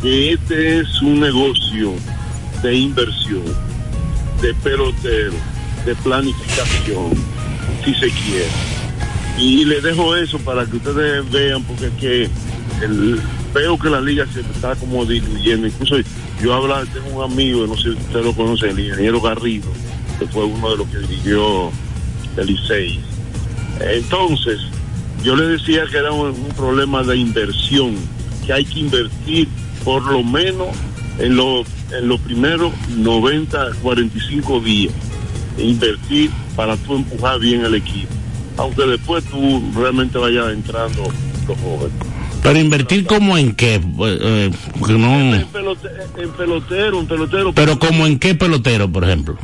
que 0.00 0.32
este 0.32 0.80
es 0.80 1.02
un 1.02 1.20
negocio 1.20 1.92
de 2.62 2.76
inversión, 2.76 3.42
de 4.40 4.54
pelotero, 4.54 5.34
de 5.84 5.94
planificación, 5.96 7.10
si 7.84 7.94
se 7.94 8.10
quiere. 8.10 8.48
Y 9.38 9.64
le 9.64 9.80
dejo 9.80 10.14
eso 10.14 10.38
para 10.38 10.64
que 10.66 10.76
ustedes 10.76 11.28
vean, 11.30 11.62
porque 11.64 11.86
es 11.86 11.92
que 11.94 12.30
el, 12.84 13.20
veo 13.54 13.78
que 13.78 13.88
la 13.88 14.00
liga 14.00 14.26
se 14.26 14.40
está 14.40 14.74
como 14.74 15.06
diluyendo. 15.06 15.68
Incluso 15.68 15.96
yo 16.42 16.52
hablaba, 16.52 16.84
tengo 16.86 17.24
un 17.24 17.32
amigo, 17.32 17.66
no 17.66 17.76
sé 17.76 17.82
si 17.82 17.90
usted 17.90 18.24
lo 18.24 18.34
conoce, 18.34 18.68
el 18.68 18.78
ingeniero 18.78 19.20
Garrido, 19.20 19.68
que 20.18 20.26
fue 20.26 20.44
uno 20.44 20.70
de 20.70 20.76
los 20.78 20.88
que 20.88 20.98
dirigió 20.98 21.70
el 22.36 22.46
Licey. 22.46 23.00
Entonces, 23.80 24.60
yo 25.22 25.36
le 25.36 25.46
decía 25.46 25.84
que 25.90 25.98
era 25.98 26.12
un, 26.12 26.34
problema 26.56 27.02
de 27.02 27.16
inversión, 27.16 27.94
que 28.44 28.52
hay 28.52 28.64
que 28.64 28.80
invertir 28.80 29.48
por 29.84 30.02
lo 30.10 30.22
menos 30.22 30.68
en, 31.18 31.36
lo, 31.36 31.60
en 31.92 32.08
los 32.08 32.20
primeros 32.20 32.72
90, 32.88 33.70
45 33.82 34.60
días, 34.60 34.92
invertir 35.58 36.30
para 36.56 36.76
tú 36.76 36.96
empujar 36.96 37.38
bien 37.38 37.64
el 37.64 37.74
equipo, 37.76 38.12
aunque 38.56 38.84
después 38.86 39.24
tú 39.24 39.62
realmente 39.76 40.18
vayas 40.18 40.52
entrando 40.52 41.04
los 41.46 41.58
jóvenes. 41.58 42.13
Pero 42.44 42.58
invertir 42.58 43.06
como 43.06 43.36
en 43.38 43.54
qué, 43.54 43.74
Eh, 43.76 44.50
porque 44.78 44.94
no. 44.94 45.08
En, 45.18 45.46
pelote- 45.50 45.90
en 46.18 46.30
pelotero, 46.30 47.00
en 47.00 47.06
pelotero. 47.06 47.52
Pero 47.54 47.78
como 47.78 48.06
en 48.06 48.18
qué 48.18 48.34
pelotero, 48.34 48.88
por 48.88 49.02
ejemplo. 49.04 49.36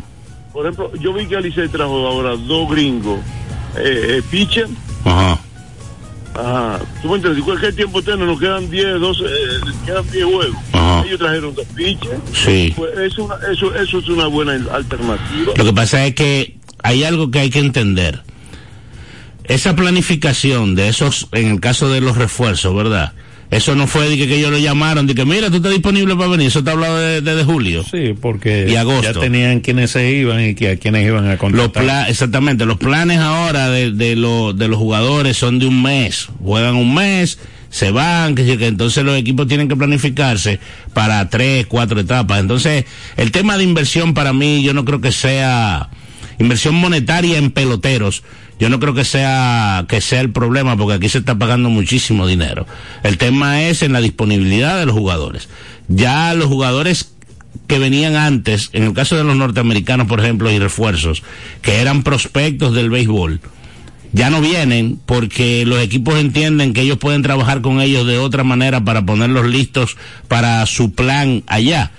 Por 0.52 0.66
ejemplo, 0.66 0.92
yo 1.00 1.12
vi 1.14 1.26
que 1.26 1.36
Alice 1.36 1.66
trajo 1.70 2.06
ahora 2.06 2.36
dos 2.36 2.70
gringos, 2.70 3.18
eh, 3.78 4.18
eh, 4.18 4.22
pitcher, 4.30 4.68
Ajá. 5.04 5.38
Ajá. 6.34 6.80
¿Tú 7.02 7.08
me 7.08 7.16
entiendes? 7.16 7.42
¿Cuál 7.42 7.74
tiempo 7.74 8.02
tiene? 8.02 8.24
Nos 8.26 8.38
quedan 8.38 8.70
10, 8.70 9.00
12, 9.00 9.24
eh, 9.24 9.28
quedan 9.86 10.10
10 10.10 10.24
juegos. 10.24 10.56
Ajá. 10.72 11.02
Ellos 11.06 11.18
trajeron 11.18 11.54
dos 11.54 11.66
pitchers. 11.74 12.20
Sí. 12.34 12.72
Pues 12.76 12.90
eso, 12.98 13.28
eso, 13.50 13.74
eso 13.74 13.98
es 13.98 14.08
una 14.08 14.26
buena 14.26 14.52
alternativa. 14.72 15.52
Lo 15.56 15.64
que 15.64 15.72
pasa 15.72 16.04
es 16.06 16.14
que 16.14 16.56
hay 16.82 17.02
algo 17.04 17.30
que 17.30 17.40
hay 17.40 17.50
que 17.50 17.58
entender. 17.60 18.22
Esa 19.50 19.74
planificación 19.76 20.74
de 20.74 20.88
esos, 20.88 21.28
en 21.32 21.48
el 21.48 21.60
caso 21.60 21.88
de 21.90 22.00
los 22.00 22.16
refuerzos, 22.16 22.74
¿verdad? 22.74 23.12
Eso 23.50 23.74
no 23.74 23.88
fue 23.88 24.08
de 24.08 24.16
que, 24.16 24.28
que 24.28 24.36
ellos 24.36 24.52
lo 24.52 24.58
llamaron, 24.58 25.08
de 25.08 25.14
que 25.16 25.24
mira, 25.24 25.50
tú 25.50 25.56
estás 25.56 25.72
disponible 25.72 26.14
para 26.14 26.28
venir. 26.28 26.46
Eso 26.46 26.60
está 26.60 26.70
hablado 26.70 26.96
desde 26.98 27.20
de, 27.22 27.34
de 27.34 27.42
julio. 27.44 27.82
Sí, 27.82 28.14
porque 28.20 28.66
Y 28.70 28.76
agosto. 28.76 29.12
ya 29.12 29.18
tenían 29.18 29.58
quienes 29.58 29.90
se 29.90 30.08
iban 30.08 30.40
y 30.40 30.54
que 30.54 30.70
a 30.70 30.76
quienes 30.76 31.04
iban 31.04 31.26
a 31.26 31.30
Los 31.32 31.38
contratar. 31.40 31.82
pla- 31.82 32.08
exactamente, 32.08 32.64
los 32.64 32.78
planes 32.78 33.18
ahora 33.18 33.68
de, 33.70 33.90
de, 33.90 34.14
lo- 34.14 34.52
de 34.52 34.68
los 34.68 34.78
jugadores 34.78 35.36
son 35.36 35.58
de 35.58 35.66
un 35.66 35.82
mes. 35.82 36.28
Juegan 36.44 36.76
un 36.76 36.94
mes, 36.94 37.40
se 37.70 37.90
van, 37.90 38.36
que, 38.36 38.56
que 38.56 38.68
entonces 38.68 39.02
los 39.04 39.18
equipos 39.18 39.48
tienen 39.48 39.66
que 39.66 39.74
planificarse 39.74 40.60
para 40.94 41.28
tres, 41.28 41.66
cuatro 41.66 41.98
etapas. 41.98 42.38
Entonces, 42.38 42.84
el 43.16 43.32
tema 43.32 43.58
de 43.58 43.64
inversión 43.64 44.14
para 44.14 44.32
mí, 44.32 44.62
yo 44.62 44.74
no 44.74 44.84
creo 44.84 45.00
que 45.00 45.10
sea 45.10 45.90
inversión 46.38 46.76
monetaria 46.76 47.36
en 47.36 47.50
peloteros. 47.50 48.22
Yo 48.60 48.68
no 48.68 48.78
creo 48.78 48.92
que 48.94 49.04
sea 49.04 49.86
que 49.88 50.02
sea 50.02 50.20
el 50.20 50.30
problema 50.30 50.76
porque 50.76 50.94
aquí 50.94 51.08
se 51.08 51.18
está 51.18 51.36
pagando 51.36 51.70
muchísimo 51.70 52.26
dinero. 52.26 52.66
El 53.02 53.16
tema 53.16 53.62
es 53.62 53.82
en 53.82 53.92
la 53.92 54.02
disponibilidad 54.02 54.78
de 54.78 54.86
los 54.86 54.94
jugadores. 54.94 55.48
Ya 55.88 56.34
los 56.34 56.46
jugadores 56.46 57.12
que 57.66 57.78
venían 57.78 58.16
antes, 58.16 58.68
en 58.74 58.82
el 58.82 58.92
caso 58.92 59.16
de 59.16 59.24
los 59.24 59.34
norteamericanos, 59.34 60.06
por 60.06 60.20
ejemplo, 60.20 60.50
y 60.50 60.58
refuerzos, 60.58 61.22
que 61.62 61.80
eran 61.80 62.02
prospectos 62.02 62.74
del 62.74 62.90
béisbol, 62.90 63.40
ya 64.12 64.28
no 64.28 64.40
vienen 64.40 65.00
porque 65.06 65.64
los 65.64 65.80
equipos 65.80 66.18
entienden 66.18 66.72
que 66.72 66.82
ellos 66.82 66.98
pueden 66.98 67.22
trabajar 67.22 67.62
con 67.62 67.80
ellos 67.80 68.06
de 68.06 68.18
otra 68.18 68.44
manera 68.44 68.84
para 68.84 69.06
ponerlos 69.06 69.46
listos 69.46 69.96
para 70.28 70.66
su 70.66 70.92
plan 70.92 71.44
allá. 71.46 71.92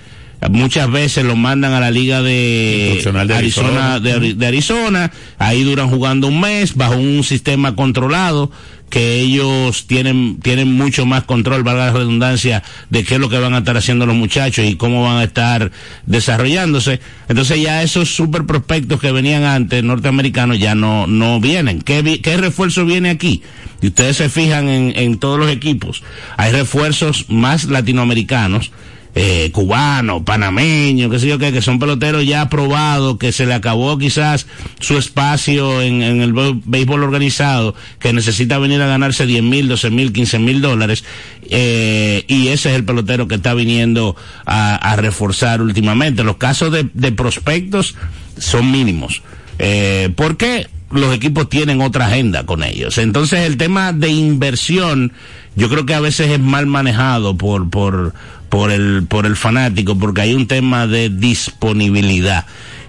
Muchas 0.50 0.90
veces 0.90 1.24
los 1.24 1.36
mandan 1.36 1.72
a 1.72 1.80
la 1.80 1.90
liga 1.90 2.20
de 2.22 2.90
Arizona. 3.38 4.00
de, 4.00 4.12
Ari- 4.14 4.34
de 4.34 4.46
Arizona, 4.46 5.12
ahí 5.38 5.62
duran 5.62 5.88
jugando 5.88 6.26
un 6.26 6.40
mes 6.40 6.74
bajo 6.74 6.96
un 6.96 7.22
sistema 7.22 7.76
controlado 7.76 8.50
que 8.90 9.20
ellos 9.20 9.86
tienen 9.86 10.38
tienen 10.42 10.70
mucho 10.74 11.06
más 11.06 11.22
control, 11.24 11.62
valga 11.62 11.86
la 11.86 11.92
redundancia, 11.92 12.62
de 12.90 13.04
qué 13.04 13.14
es 13.14 13.20
lo 13.20 13.30
que 13.30 13.38
van 13.38 13.54
a 13.54 13.58
estar 13.58 13.74
haciendo 13.78 14.04
los 14.04 14.14
muchachos 14.16 14.66
y 14.66 14.74
cómo 14.76 15.02
van 15.02 15.16
a 15.16 15.24
estar 15.24 15.70
desarrollándose. 16.04 17.00
Entonces 17.28 17.62
ya 17.62 17.82
esos 17.82 18.14
super 18.14 18.44
prospectos 18.44 19.00
que 19.00 19.10
venían 19.10 19.44
antes, 19.44 19.82
norteamericanos, 19.82 20.58
ya 20.58 20.74
no, 20.74 21.06
no 21.06 21.40
vienen. 21.40 21.80
¿Qué, 21.80 22.20
qué 22.20 22.36
refuerzo 22.36 22.84
viene 22.84 23.08
aquí? 23.08 23.42
Y 23.80 23.86
ustedes 23.86 24.18
se 24.18 24.28
fijan 24.28 24.68
en, 24.68 24.92
en 24.94 25.18
todos 25.18 25.38
los 25.38 25.50
equipos. 25.50 26.02
Hay 26.36 26.52
refuerzos 26.52 27.26
más 27.30 27.64
latinoamericanos 27.64 28.72
eh, 29.14 29.50
cubano, 29.52 30.24
panameño, 30.24 31.10
qué 31.10 31.18
sé 31.18 31.26
yo 31.26 31.38
qué, 31.38 31.52
que 31.52 31.60
son 31.60 31.78
peloteros 31.78 32.24
ya 32.24 32.42
aprobados, 32.42 33.18
que 33.18 33.32
se 33.32 33.44
le 33.44 33.54
acabó 33.54 33.98
quizás 33.98 34.46
su 34.80 34.96
espacio 34.96 35.82
en, 35.82 36.02
en 36.02 36.22
el 36.22 36.32
béisbol 36.64 37.02
organizado, 37.02 37.74
que 37.98 38.12
necesita 38.12 38.58
venir 38.58 38.80
a 38.80 38.86
ganarse 38.86 39.26
10 39.26 39.42
mil, 39.42 39.68
12 39.68 39.90
mil, 39.90 40.12
15 40.12 40.38
mil 40.38 40.62
dólares, 40.62 41.04
eh, 41.50 42.24
y 42.26 42.48
ese 42.48 42.70
es 42.70 42.76
el 42.76 42.84
pelotero 42.84 43.28
que 43.28 43.34
está 43.34 43.52
viniendo 43.52 44.16
a, 44.46 44.76
a 44.76 44.96
reforzar 44.96 45.60
últimamente. 45.60 46.24
Los 46.24 46.36
casos 46.36 46.72
de, 46.72 46.88
de 46.94 47.12
prospectos 47.12 47.94
son 48.38 48.70
mínimos. 48.70 49.22
Eh, 49.58 50.10
¿Por 50.16 50.36
qué? 50.36 50.68
los 50.92 51.14
equipos 51.14 51.48
tienen 51.48 51.80
otra 51.80 52.06
agenda 52.06 52.44
con 52.44 52.62
ellos. 52.62 52.98
Entonces 52.98 53.46
el 53.46 53.56
tema 53.56 53.92
de 53.92 54.10
inversión, 54.10 55.12
yo 55.56 55.68
creo 55.68 55.86
que 55.86 55.94
a 55.94 56.00
veces 56.00 56.30
es 56.30 56.40
mal 56.40 56.66
manejado 56.66 57.36
por, 57.36 57.70
por, 57.70 58.12
por 58.52 58.70
el, 58.70 59.06
por 59.08 59.24
el 59.24 59.34
fanático, 59.34 59.98
porque 59.98 60.20
hay 60.20 60.34
un 60.34 60.46
tema 60.46 60.86
de 60.86 61.08
disponibilidad 61.08 62.44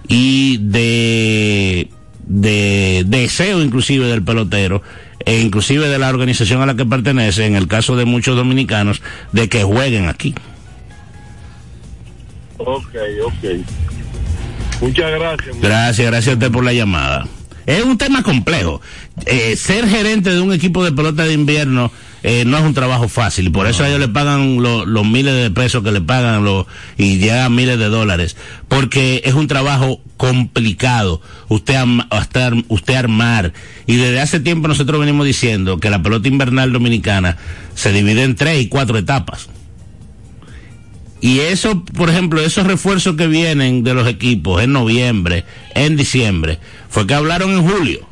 y 0.09 0.57
de, 0.57 1.87
de 2.27 3.05
deseo 3.07 3.61
inclusive 3.61 4.07
del 4.07 4.21
pelotero 4.21 4.81
e 5.25 5.39
inclusive 5.39 5.87
de 5.87 5.97
la 5.99 6.09
organización 6.09 6.61
a 6.61 6.65
la 6.65 6.75
que 6.75 6.85
pertenece, 6.85 7.45
en 7.45 7.55
el 7.55 7.69
caso 7.69 7.95
de 7.95 8.03
muchos 8.03 8.35
dominicanos, 8.35 9.01
de 9.31 9.47
que 9.47 9.63
jueguen 9.63 10.09
aquí. 10.09 10.35
Ok, 12.57 12.95
ok. 13.25 14.81
Muchas 14.81 15.11
gracias. 15.11 15.61
Gracias, 15.61 16.07
gracias 16.07 16.27
a 16.27 16.33
usted 16.33 16.51
por 16.51 16.65
la 16.65 16.73
llamada. 16.73 17.25
Es 17.65 17.85
un 17.85 17.97
tema 17.97 18.21
complejo. 18.21 18.81
Eh, 19.25 19.55
ser 19.55 19.87
gerente 19.87 20.29
de 20.29 20.41
un 20.41 20.51
equipo 20.51 20.83
de 20.83 20.91
pelota 20.91 21.23
de 21.23 21.31
invierno 21.31 21.89
eh, 22.23 22.45
no 22.45 22.57
es 22.57 22.63
un 22.63 22.73
trabajo 22.73 23.07
fácil. 23.09 23.47
Y 23.47 23.49
por 23.49 23.67
eso 23.67 23.83
a 23.83 23.87
ellos 23.89 23.99
le 23.99 24.07
pagan 24.07 24.61
lo- 24.61 24.85
los 24.85 25.05
miles 25.05 25.33
de 25.35 25.51
pesos 25.51 25.83
que 25.83 25.91
le 25.91 26.01
pagan 26.01 26.45
y 26.97 27.17
llegan 27.17 27.53
miles 27.53 27.77
de 27.77 27.89
dólares. 27.89 28.35
Porque 28.67 29.21
es 29.25 29.33
un 29.33 29.47
trabajo 29.47 30.01
complicado. 30.17 31.21
Usted, 31.49 31.75
am- 31.75 32.07
estar- 32.11 32.63
usted 32.69 32.95
armar. 32.95 33.53
Y 33.87 33.97
desde 33.97 34.21
hace 34.21 34.39
tiempo 34.39 34.67
nosotros 34.67 34.99
venimos 34.99 35.25
diciendo 35.25 35.79
que 35.79 35.89
la 35.89 36.01
pelota 36.01 36.27
invernal 36.27 36.71
dominicana 36.71 37.37
se 37.75 37.91
divide 37.91 38.23
en 38.23 38.35
tres 38.35 38.61
y 38.61 38.67
cuatro 38.67 38.97
etapas. 38.97 39.49
Y 41.21 41.39
eso, 41.39 41.85
por 41.85 42.09
ejemplo, 42.09 42.41
esos 42.41 42.67
refuerzos 42.67 43.15
que 43.15 43.27
vienen 43.27 43.83
de 43.85 43.93
los 43.93 44.07
equipos 44.09 44.61
en 44.61 44.73
noviembre, 44.73 45.45
en 45.73 45.95
diciembre, 45.95 46.59
fue 46.89 47.07
que 47.07 47.13
hablaron 47.13 47.51
en 47.51 47.63
julio. 47.65 48.09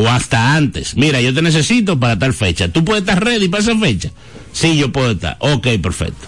O 0.00 0.08
hasta 0.08 0.54
antes. 0.54 0.96
Mira, 0.96 1.20
yo 1.20 1.34
te 1.34 1.42
necesito 1.42 1.98
para 1.98 2.16
tal 2.16 2.32
fecha. 2.32 2.68
¿Tú 2.68 2.84
puedes 2.84 3.02
estar 3.02 3.24
ready 3.24 3.48
para 3.48 3.64
esa 3.64 3.76
fecha? 3.76 4.12
Sí, 4.52 4.76
yo 4.76 4.92
puedo 4.92 5.10
estar. 5.10 5.36
Ok, 5.40 5.66
perfecto. 5.82 6.24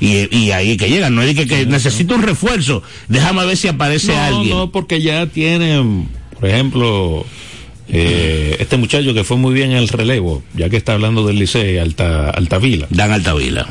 Y, 0.00 0.28
y 0.36 0.50
ahí 0.50 0.76
que 0.76 0.90
llegan. 0.90 1.14
No 1.14 1.22
es 1.22 1.34
que, 1.34 1.46
que 1.46 1.64
necesito 1.64 2.14
un 2.14 2.22
refuerzo. 2.22 2.82
Déjame 3.08 3.46
ver 3.46 3.56
si 3.56 3.68
aparece 3.68 4.12
no, 4.12 4.20
alguien. 4.22 4.50
no, 4.50 4.70
porque 4.70 5.00
ya 5.00 5.24
tienen, 5.24 6.08
por 6.38 6.46
ejemplo, 6.46 7.24
eh, 7.88 8.56
este 8.60 8.76
muchacho 8.76 9.14
que 9.14 9.24
fue 9.24 9.38
muy 9.38 9.54
bien 9.54 9.70
en 9.70 9.78
el 9.78 9.88
relevo, 9.88 10.42
ya 10.54 10.68
que 10.68 10.76
está 10.76 10.92
hablando 10.92 11.26
del 11.26 11.38
Licey, 11.38 11.78
Alta, 11.78 12.28
Altavila, 12.28 12.86
Dan 12.90 13.12
Altavila. 13.12 13.66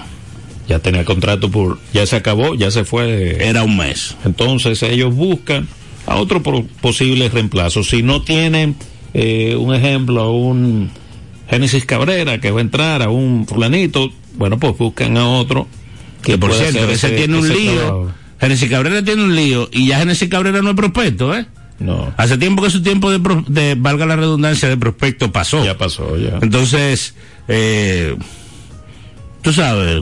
ya 0.68 0.80
tenía 0.80 1.06
contrato 1.06 1.52
por, 1.52 1.78
ya 1.94 2.08
se 2.08 2.16
acabó, 2.16 2.56
ya 2.56 2.72
se 2.72 2.84
fue. 2.84 3.48
Era 3.48 3.62
un 3.62 3.78
mes. 3.78 4.16
Entonces 4.26 4.82
ellos 4.82 5.14
buscan 5.14 5.68
a 6.08 6.16
otro 6.16 6.42
posible 6.42 7.30
reemplazo. 7.30 7.84
Si 7.84 8.02
no 8.02 8.24
tienen 8.24 8.76
eh, 9.14 9.56
un 9.56 9.74
ejemplo, 9.76 10.22
a 10.22 10.32
un 10.32 10.90
Génesis 11.50 11.86
Cabrera 11.86 12.40
que 12.40 12.52
va 12.52 12.60
a 12.60 12.62
entrar, 12.62 13.02
a 13.04 13.10
un 13.10 13.46
fulanito, 13.48 14.12
bueno, 14.36 14.58
pues 14.60 14.78
buscan 14.78 15.18
a 15.18 15.28
otro 15.28 15.68
Que 16.24 16.38
por 16.38 16.54
cierto, 16.54 16.80
ese, 16.90 16.94
ese- 17.08 17.10
tiene 17.12 17.38
un 17.38 17.46
ese 17.46 17.56
lío. 17.56 17.76
trabajo. 17.76 18.12
Genesis 18.40 18.70
Cabrera 18.70 19.04
tiene 19.04 19.24
un 19.24 19.36
lío. 19.36 19.70
Y 19.72 19.88
ya 19.88 20.00
Genesis 20.00 20.28
Cabrera 20.30 20.62
no 20.62 20.72
es 20.72 20.76
prospecto, 20.76 21.36
¿eh? 21.36 21.46
No, 21.80 22.14
Hace 22.18 22.38
tiempo 22.38 22.62
que 22.64 22.70
su 22.70 22.82
tiempo 22.82 23.10
de, 23.12 23.20
pro- 23.20 23.44
de 23.48 23.76
valga 23.76 24.06
la 24.06 24.16
redundancia, 24.16 24.70
de 24.70 24.78
prospecto 24.78 25.32
pasó. 25.32 25.64
ya 25.66 25.78
pasó, 25.78 26.18
ya. 26.18 26.40
Entonces, 26.42 27.14
eh, 27.48 28.16
tú 29.42 29.52
sabes, 29.54 30.02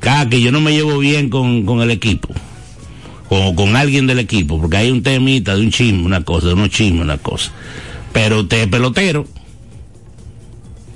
cada 0.00 0.28
que 0.28 0.40
yo 0.40 0.50
no 0.50 0.60
me 0.60 0.72
llevo 0.72 0.98
bien 0.98 1.28
con, 1.30 1.64
con 1.66 1.80
el 1.82 1.90
equipo, 1.90 2.28
o 3.28 3.54
con 3.54 3.76
alguien 3.76 4.06
del 4.06 4.18
equipo, 4.18 4.60
porque 4.60 4.78
hay 4.78 4.90
un 4.90 5.02
temita 5.02 5.54
de 5.54 5.60
un 5.62 5.70
chisme, 5.70 6.02
una 6.04 6.22
cosa, 6.24 6.48
de 6.48 6.54
unos 6.54 6.70
chismes, 6.70 7.02
una 7.02 7.18
cosa. 7.18 7.52
Pero 8.12 8.40
usted 8.40 8.62
es 8.62 8.68
pelotero. 8.68 9.26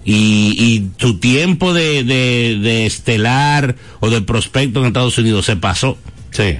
Y, 0.04 0.54
y 0.58 0.80
tu 0.98 1.18
tiempo 1.18 1.72
de, 1.72 2.04
de, 2.04 2.58
de 2.60 2.86
estelar 2.86 3.76
o 4.00 4.10
de 4.10 4.20
prospecto 4.20 4.80
en 4.80 4.86
Estados 4.86 5.16
Unidos 5.16 5.46
se 5.46 5.56
pasó. 5.56 5.96
Sí. 6.30 6.56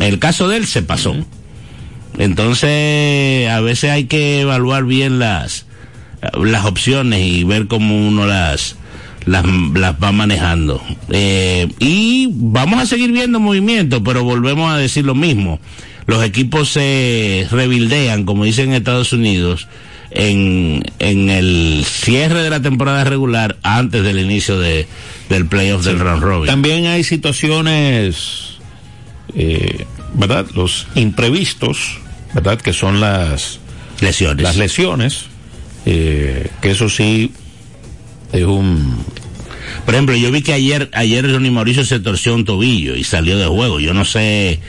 El 0.00 0.18
caso 0.18 0.48
de 0.48 0.56
él 0.56 0.66
se 0.66 0.82
pasó. 0.82 1.14
Entonces, 2.18 3.48
a 3.48 3.60
veces 3.60 3.90
hay 3.90 4.04
que 4.04 4.40
evaluar 4.40 4.84
bien 4.84 5.18
las, 5.18 5.66
las 6.42 6.64
opciones 6.64 7.20
y 7.24 7.44
ver 7.44 7.68
cómo 7.68 8.08
uno 8.08 8.26
las, 8.26 8.76
las, 9.24 9.44
las 9.74 9.94
va 10.02 10.12
manejando. 10.12 10.82
Eh, 11.10 11.68
y 11.78 12.28
vamos 12.32 12.82
a 12.82 12.86
seguir 12.86 13.12
viendo 13.12 13.40
movimiento, 13.40 14.02
pero 14.02 14.24
volvemos 14.24 14.70
a 14.70 14.76
decir 14.76 15.04
lo 15.04 15.14
mismo. 15.14 15.60
Los 16.06 16.24
equipos 16.24 16.70
se 16.70 17.46
rebildean, 17.50 18.24
como 18.24 18.44
dicen 18.44 18.70
en 18.70 18.74
Estados 18.74 19.12
Unidos, 19.12 19.68
en, 20.10 20.82
en 20.98 21.30
el 21.30 21.84
cierre 21.86 22.42
de 22.42 22.50
la 22.50 22.60
temporada 22.60 23.04
regular 23.04 23.56
antes 23.62 24.02
del 24.02 24.18
inicio 24.18 24.58
de, 24.58 24.86
del 25.28 25.46
playoff 25.46 25.84
del 25.84 25.98
round 25.98 26.22
robin. 26.22 26.46
También 26.46 26.86
hay 26.86 27.04
situaciones, 27.04 28.58
eh, 29.34 29.86
¿verdad? 30.14 30.46
Los 30.54 30.86
imprevistos, 30.94 31.98
¿verdad? 32.34 32.60
Que 32.60 32.72
son 32.72 33.00
las, 33.00 33.60
Lesiones. 34.00 34.42
las 34.42 34.56
lesiones, 34.56 35.24
eh, 35.86 36.48
que 36.60 36.70
eso 36.72 36.88
sí 36.88 37.32
es 38.32 38.44
un... 38.44 39.04
Por 39.86 39.94
ejemplo, 39.94 40.14
yo 40.14 40.30
vi 40.30 40.42
que 40.42 40.52
ayer, 40.52 40.90
ayer 40.92 41.30
Ronnie 41.30 41.50
Mauricio 41.50 41.84
se 41.84 41.98
torció 42.00 42.34
un 42.34 42.44
tobillo 42.44 42.94
y 42.94 43.04
salió 43.04 43.38
de 43.38 43.46
juego. 43.46 43.80
Yo 43.80 43.94
no 43.94 44.04
sé 44.04 44.60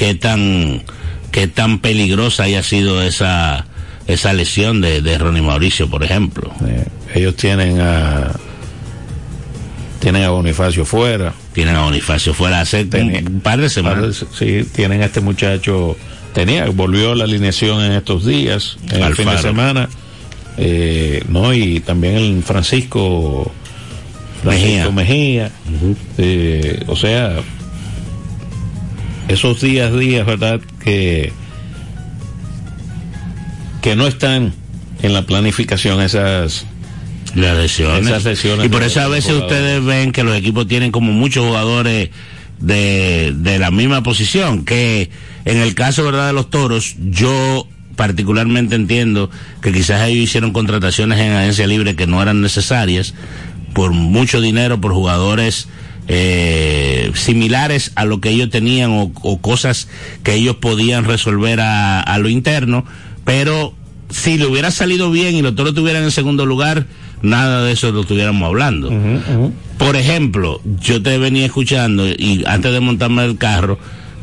qué 0.00 0.14
tan, 0.14 0.82
qué 1.30 1.46
tan 1.46 1.78
peligrosa 1.78 2.44
haya 2.44 2.62
sido 2.62 3.02
esa, 3.02 3.66
esa 4.06 4.32
lesión 4.32 4.80
de, 4.80 5.02
de 5.02 5.18
Ronnie 5.18 5.42
Mauricio, 5.42 5.88
por 5.90 6.02
ejemplo. 6.02 6.50
eh, 6.66 6.86
ellos 7.14 7.36
tienen 7.36 7.80
a... 7.80 8.32
Tienen 10.00 10.22
a 10.24 10.30
Bonifacio 10.30 10.86
fuera. 10.86 11.34
Tienen 11.52 11.76
a 11.76 11.82
Bonifacio 11.82 12.32
fuera 12.32 12.62
hace 12.62 12.86
Tenía- 12.86 13.20
un 13.20 13.40
par 13.42 13.60
de 13.60 13.68
semanas. 13.68 14.24
Sí, 14.36 14.64
tienen 14.74 15.02
a 15.02 15.04
este 15.04 15.20
muchacho, 15.20 15.94
tenía, 16.32 16.64
volvió 16.70 17.14
la 17.14 17.24
alineación 17.24 17.84
en 17.84 17.92
estos 17.92 18.24
días, 18.24 18.78
en 18.90 19.02
el 19.02 19.14
fin 19.14 19.28
de 19.28 19.36
semana, 19.38 19.90
eh, 20.56 21.22
no, 21.28 21.52
y 21.52 21.80
también 21.80 22.14
el 22.16 22.42
Francisco, 22.42 23.52
Francisco 24.42 24.90
Mejía, 24.92 25.50
eh, 26.16 26.82
o 26.86 26.96
sea, 26.96 27.36
esos 29.28 29.60
días, 29.60 29.96
días, 29.96 30.26
¿verdad? 30.26 30.60
Que, 30.82 31.32
que 33.82 33.96
no 33.96 34.06
están 34.06 34.52
en 35.02 35.12
la 35.12 35.22
planificación 35.22 36.00
esas, 36.00 36.66
Las 37.34 37.56
lesiones. 37.56 38.06
Esas 38.06 38.24
lesiones 38.24 38.66
y 38.66 38.68
por 38.68 38.82
eso 38.82 39.00
a 39.00 39.08
veces 39.08 39.32
ustedes 39.32 39.84
ven 39.84 40.12
que 40.12 40.24
los 40.24 40.36
equipos 40.36 40.66
tienen 40.66 40.92
como 40.92 41.12
muchos 41.12 41.46
jugadores 41.46 42.10
de, 42.58 43.32
de 43.36 43.58
la 43.58 43.70
misma 43.70 44.02
posición, 44.02 44.64
que 44.64 45.10
en 45.44 45.56
el 45.58 45.74
caso 45.74 46.04
verdad 46.04 46.26
de 46.26 46.32
los 46.32 46.50
toros, 46.50 46.96
yo 46.98 47.66
particularmente 47.96 48.76
entiendo 48.76 49.30
que 49.60 49.72
quizás 49.72 50.08
ellos 50.08 50.24
hicieron 50.24 50.52
contrataciones 50.52 51.18
en 51.18 51.32
agencia 51.32 51.66
libre 51.66 51.96
que 51.96 52.06
no 52.06 52.22
eran 52.22 52.40
necesarias 52.40 53.14
por 53.74 53.92
mucho 53.92 54.40
dinero, 54.40 54.80
por 54.80 54.92
jugadores 54.92 55.68
eh, 56.12 57.12
similares 57.14 57.92
a 57.94 58.04
lo 58.04 58.20
que 58.20 58.30
ellos 58.30 58.50
tenían 58.50 58.90
o, 58.90 59.12
o 59.22 59.40
cosas 59.40 59.86
que 60.24 60.34
ellos 60.34 60.56
podían 60.56 61.04
resolver 61.04 61.60
a, 61.60 62.00
a 62.00 62.18
lo 62.18 62.28
interno, 62.28 62.84
pero 63.24 63.74
si 64.08 64.36
le 64.36 64.46
hubiera 64.46 64.72
salido 64.72 65.12
bien 65.12 65.36
y 65.36 65.42
los 65.42 65.54
toros 65.54 65.70
estuvieran 65.70 66.02
en 66.02 66.10
segundo 66.10 66.46
lugar, 66.46 66.86
nada 67.22 67.62
de 67.62 67.72
eso 67.72 67.92
lo 67.92 68.00
estuviéramos 68.00 68.44
hablando. 68.44 68.90
Por 69.78 69.94
ejemplo, 69.94 70.60
yo 70.82 71.00
te 71.00 71.16
venía 71.16 71.46
escuchando 71.46 72.08
y 72.08 72.42
antes 72.44 72.72
de 72.72 72.80
montarme 72.80 73.24
el 73.24 73.38
carro, 73.38 73.78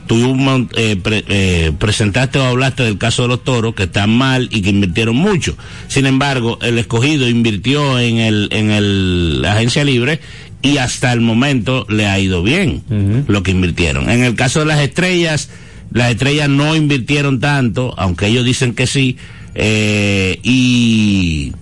tú 0.07 0.37
eh, 0.75 0.97
pre- 1.01 1.23
eh, 1.29 1.71
presentaste 1.79 2.37
o 2.39 2.43
hablaste 2.43 2.83
del 2.83 2.97
caso 2.97 3.23
de 3.23 3.27
los 3.29 3.43
toros 3.43 3.75
que 3.75 3.83
están 3.83 4.09
mal 4.09 4.49
y 4.51 4.61
que 4.61 4.69
invirtieron 4.69 5.15
mucho. 5.15 5.57
Sin 5.87 6.05
embargo, 6.05 6.59
el 6.61 6.77
escogido 6.79 7.27
invirtió 7.29 7.97
en 7.99 8.17
el 8.17 8.49
en 8.51 8.71
el 8.71 9.41
la 9.41 9.53
agencia 9.53 9.83
libre 9.83 10.19
y 10.61 10.77
hasta 10.77 11.13
el 11.13 11.21
momento 11.21 11.85
le 11.89 12.07
ha 12.07 12.19
ido 12.19 12.43
bien 12.43 12.83
lo 13.27 13.43
que 13.43 13.51
invirtieron. 13.51 14.09
En 14.09 14.23
el 14.23 14.35
caso 14.35 14.59
de 14.59 14.65
las 14.65 14.79
estrellas, 14.79 15.49
las 15.91 16.11
estrellas 16.11 16.49
no 16.49 16.75
invirtieron 16.75 17.39
tanto, 17.39 17.93
aunque 17.97 18.27
ellos 18.27 18.45
dicen 18.45 18.73
que 18.73 18.87
sí, 18.87 19.17
eh, 19.55 20.39
y 20.43 21.53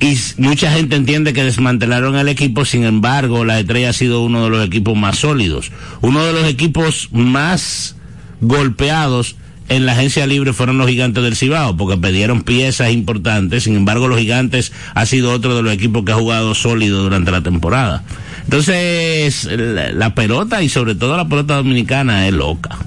y 0.00 0.16
mucha 0.38 0.72
gente 0.72 0.96
entiende 0.96 1.34
que 1.34 1.44
desmantelaron 1.44 2.16
el 2.16 2.28
equipo, 2.28 2.64
sin 2.64 2.84
embargo, 2.84 3.44
la 3.44 3.60
estrella 3.60 3.90
ha 3.90 3.92
sido 3.92 4.22
uno 4.22 4.44
de 4.44 4.50
los 4.50 4.66
equipos 4.66 4.96
más 4.96 5.18
sólidos. 5.18 5.70
Uno 6.00 6.24
de 6.24 6.32
los 6.32 6.46
equipos 6.46 7.10
más 7.12 7.96
golpeados 8.40 9.36
en 9.70 9.86
la 9.86 9.92
agencia 9.92 10.26
libre 10.26 10.52
fueron 10.52 10.78
los 10.78 10.88
gigantes 10.88 11.22
del 11.22 11.36
Cibao, 11.36 11.76
porque 11.76 11.96
perdieron 11.96 12.42
piezas 12.42 12.90
importantes, 12.90 13.62
sin 13.62 13.76
embargo, 13.76 14.08
los 14.08 14.18
gigantes 14.18 14.72
ha 14.94 15.06
sido 15.06 15.32
otro 15.32 15.56
de 15.56 15.62
los 15.62 15.72
equipos 15.72 16.04
que 16.04 16.10
ha 16.10 16.16
jugado 16.16 16.56
sólido 16.56 17.04
durante 17.04 17.30
la 17.30 17.40
temporada. 17.40 18.02
Entonces, 18.42 19.44
la, 19.44 19.92
la 19.92 20.14
pelota 20.14 20.60
y 20.60 20.68
sobre 20.68 20.96
todo 20.96 21.16
la 21.16 21.28
pelota 21.28 21.54
dominicana 21.54 22.26
es 22.26 22.34
loca. 22.34 22.78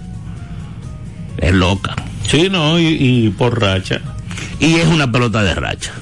Es 1.38 1.54
loca. 1.54 1.96
sí, 2.28 2.50
no, 2.52 2.78
y, 2.78 2.86
y 2.86 3.30
por 3.30 3.62
racha. 3.62 4.02
Y 4.60 4.76
es 4.76 4.88
una 4.88 5.10
pelota 5.10 5.42
de 5.42 5.56
racha. 5.56 5.94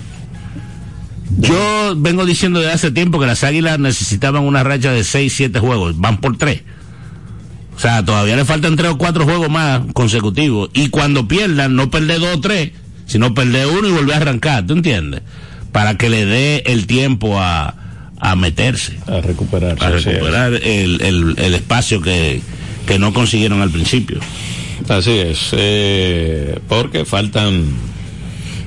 Yo 1.37 1.93
vengo 1.95 2.25
diciendo 2.25 2.59
desde 2.59 2.73
hace 2.73 2.91
tiempo 2.91 3.19
que 3.19 3.27
las 3.27 3.43
águilas 3.43 3.77
necesitaban 3.77 4.43
una 4.43 4.63
racha 4.63 4.91
de 4.91 5.03
6, 5.03 5.31
7 5.31 5.59
juegos. 5.59 5.99
Van 5.99 6.19
por 6.19 6.37
3. 6.37 6.63
O 7.81 7.83
sea, 7.83 8.05
todavía 8.05 8.35
le 8.35 8.45
faltan 8.45 8.75
3 8.75 8.91
o 8.91 8.97
4 8.99 9.23
juegos 9.25 9.49
más 9.49 9.81
consecutivos. 9.93 10.69
Y 10.75 10.89
cuando 10.89 11.27
pierdan, 11.27 11.75
no 11.75 11.89
perder 11.89 12.19
2 12.19 12.35
o 12.37 12.39
3, 12.39 12.71
sino 13.07 13.33
perder 13.33 13.65
uno 13.65 13.87
y 13.87 13.91
volver 13.91 14.13
a 14.13 14.17
arrancar, 14.17 14.67
¿tú 14.67 14.73
entiendes? 14.73 15.21
Para 15.71 15.97
que 15.97 16.07
le 16.07 16.25
dé 16.27 16.61
el 16.67 16.85
tiempo 16.85 17.39
a, 17.41 17.73
a 18.19 18.35
meterse, 18.35 18.99
A 19.07 19.21
recuperar. 19.21 19.77
a 19.83 19.89
recuperar 19.89 20.53
el, 20.53 21.01
el, 21.01 21.33
el 21.39 21.53
espacio 21.55 22.01
que, 22.03 22.39
que 22.85 22.99
no 22.99 23.13
consiguieron 23.13 23.63
al 23.63 23.71
principio. 23.71 24.19
Así 24.87 25.17
es. 25.17 25.49
eh, 25.53 26.59
porque 26.67 27.03
faltan 27.03 27.65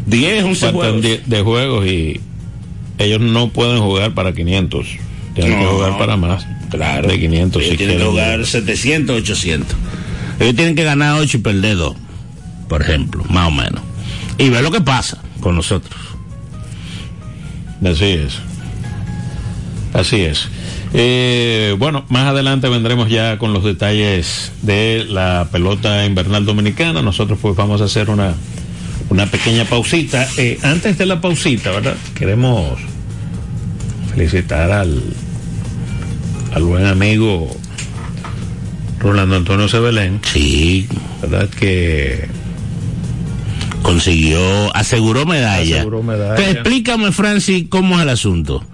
10, 0.07 0.43
11 0.45 0.61
faltan 0.61 0.73
juegos. 0.81 1.03
10 1.03 1.29
de 1.29 1.41
juegos 1.43 1.87
y 1.87 2.21
ellos 2.99 3.21
no 3.21 3.51
pueden 3.51 3.79
jugar 3.81 4.13
para 4.15 4.33
500. 4.33 4.87
Tienen 5.35 5.59
que 5.59 5.67
jugar 5.67 5.99
para 5.99 6.17
más. 6.17 6.47
Claro. 6.71 7.09
De 7.09 7.19
500 7.19 7.63
Ellos 7.63 7.73
si 7.73 7.77
tienen 7.77 7.99
que 7.99 8.05
jugar 8.05 8.47
700, 8.47 9.17
800. 9.17 9.77
Ellos 10.41 10.57
tienen 10.57 10.75
que 10.75 10.85
ganar 10.85 11.21
8 11.21 11.37
y 11.37 11.41
perder 11.41 11.77
2, 11.77 11.97
por 12.69 12.83
ejemplo, 12.83 13.25
más 13.29 13.49
o 13.49 13.51
menos. 13.51 13.83
Y 14.39 14.49
ver 14.49 14.63
lo 14.63 14.71
que 14.71 14.81
pasa 14.81 15.19
con 15.41 15.55
nosotros. 15.55 15.95
Así 17.85 18.05
es. 18.05 18.39
Así 19.93 20.23
es. 20.23 20.49
Eh, 20.93 21.75
bueno, 21.79 22.05
más 22.09 22.27
adelante 22.27 22.69
vendremos 22.69 23.09
ya 23.09 23.39
con 23.39 23.53
los 23.53 23.65
detalles 23.65 24.53
de 24.63 25.05
la 25.09 25.49
pelota 25.51 26.05
invernal 26.05 26.47
dominicana. 26.47 27.03
Nosotros 27.03 27.39
pues 27.41 27.57
vamos 27.57 27.81
a 27.81 27.85
hacer 27.85 28.11
una, 28.11 28.35
una 29.11 29.27
pequeña 29.27 29.65
pausita. 29.65 30.27
Eh, 30.37 30.59
antes 30.63 30.99
de 30.99 31.07
la 31.07 31.21
pausita, 31.21 31.71
¿verdad? 31.71 31.97
Queremos 32.15 32.79
felicitar 34.15 34.71
al, 34.71 35.03
al 36.55 36.63
buen 36.63 36.87
amigo 36.87 37.49
Rolando 39.01 39.37
Antonio 39.37 39.69
Sebelén, 39.69 40.21
Sí, 40.33 40.87
¿verdad? 41.21 41.49
Que 41.51 42.29
consiguió, 43.83 44.75
aseguró 44.75 45.27
medalla. 45.27 45.77
Aseguró 45.77 46.03
medalla. 46.03 46.35
Pero 46.37 46.51
explícame, 46.53 47.13
Francis, 47.13 47.67
cómo 47.69 47.97
es 47.97 48.03
el 48.03 48.09
asunto. 48.09 48.65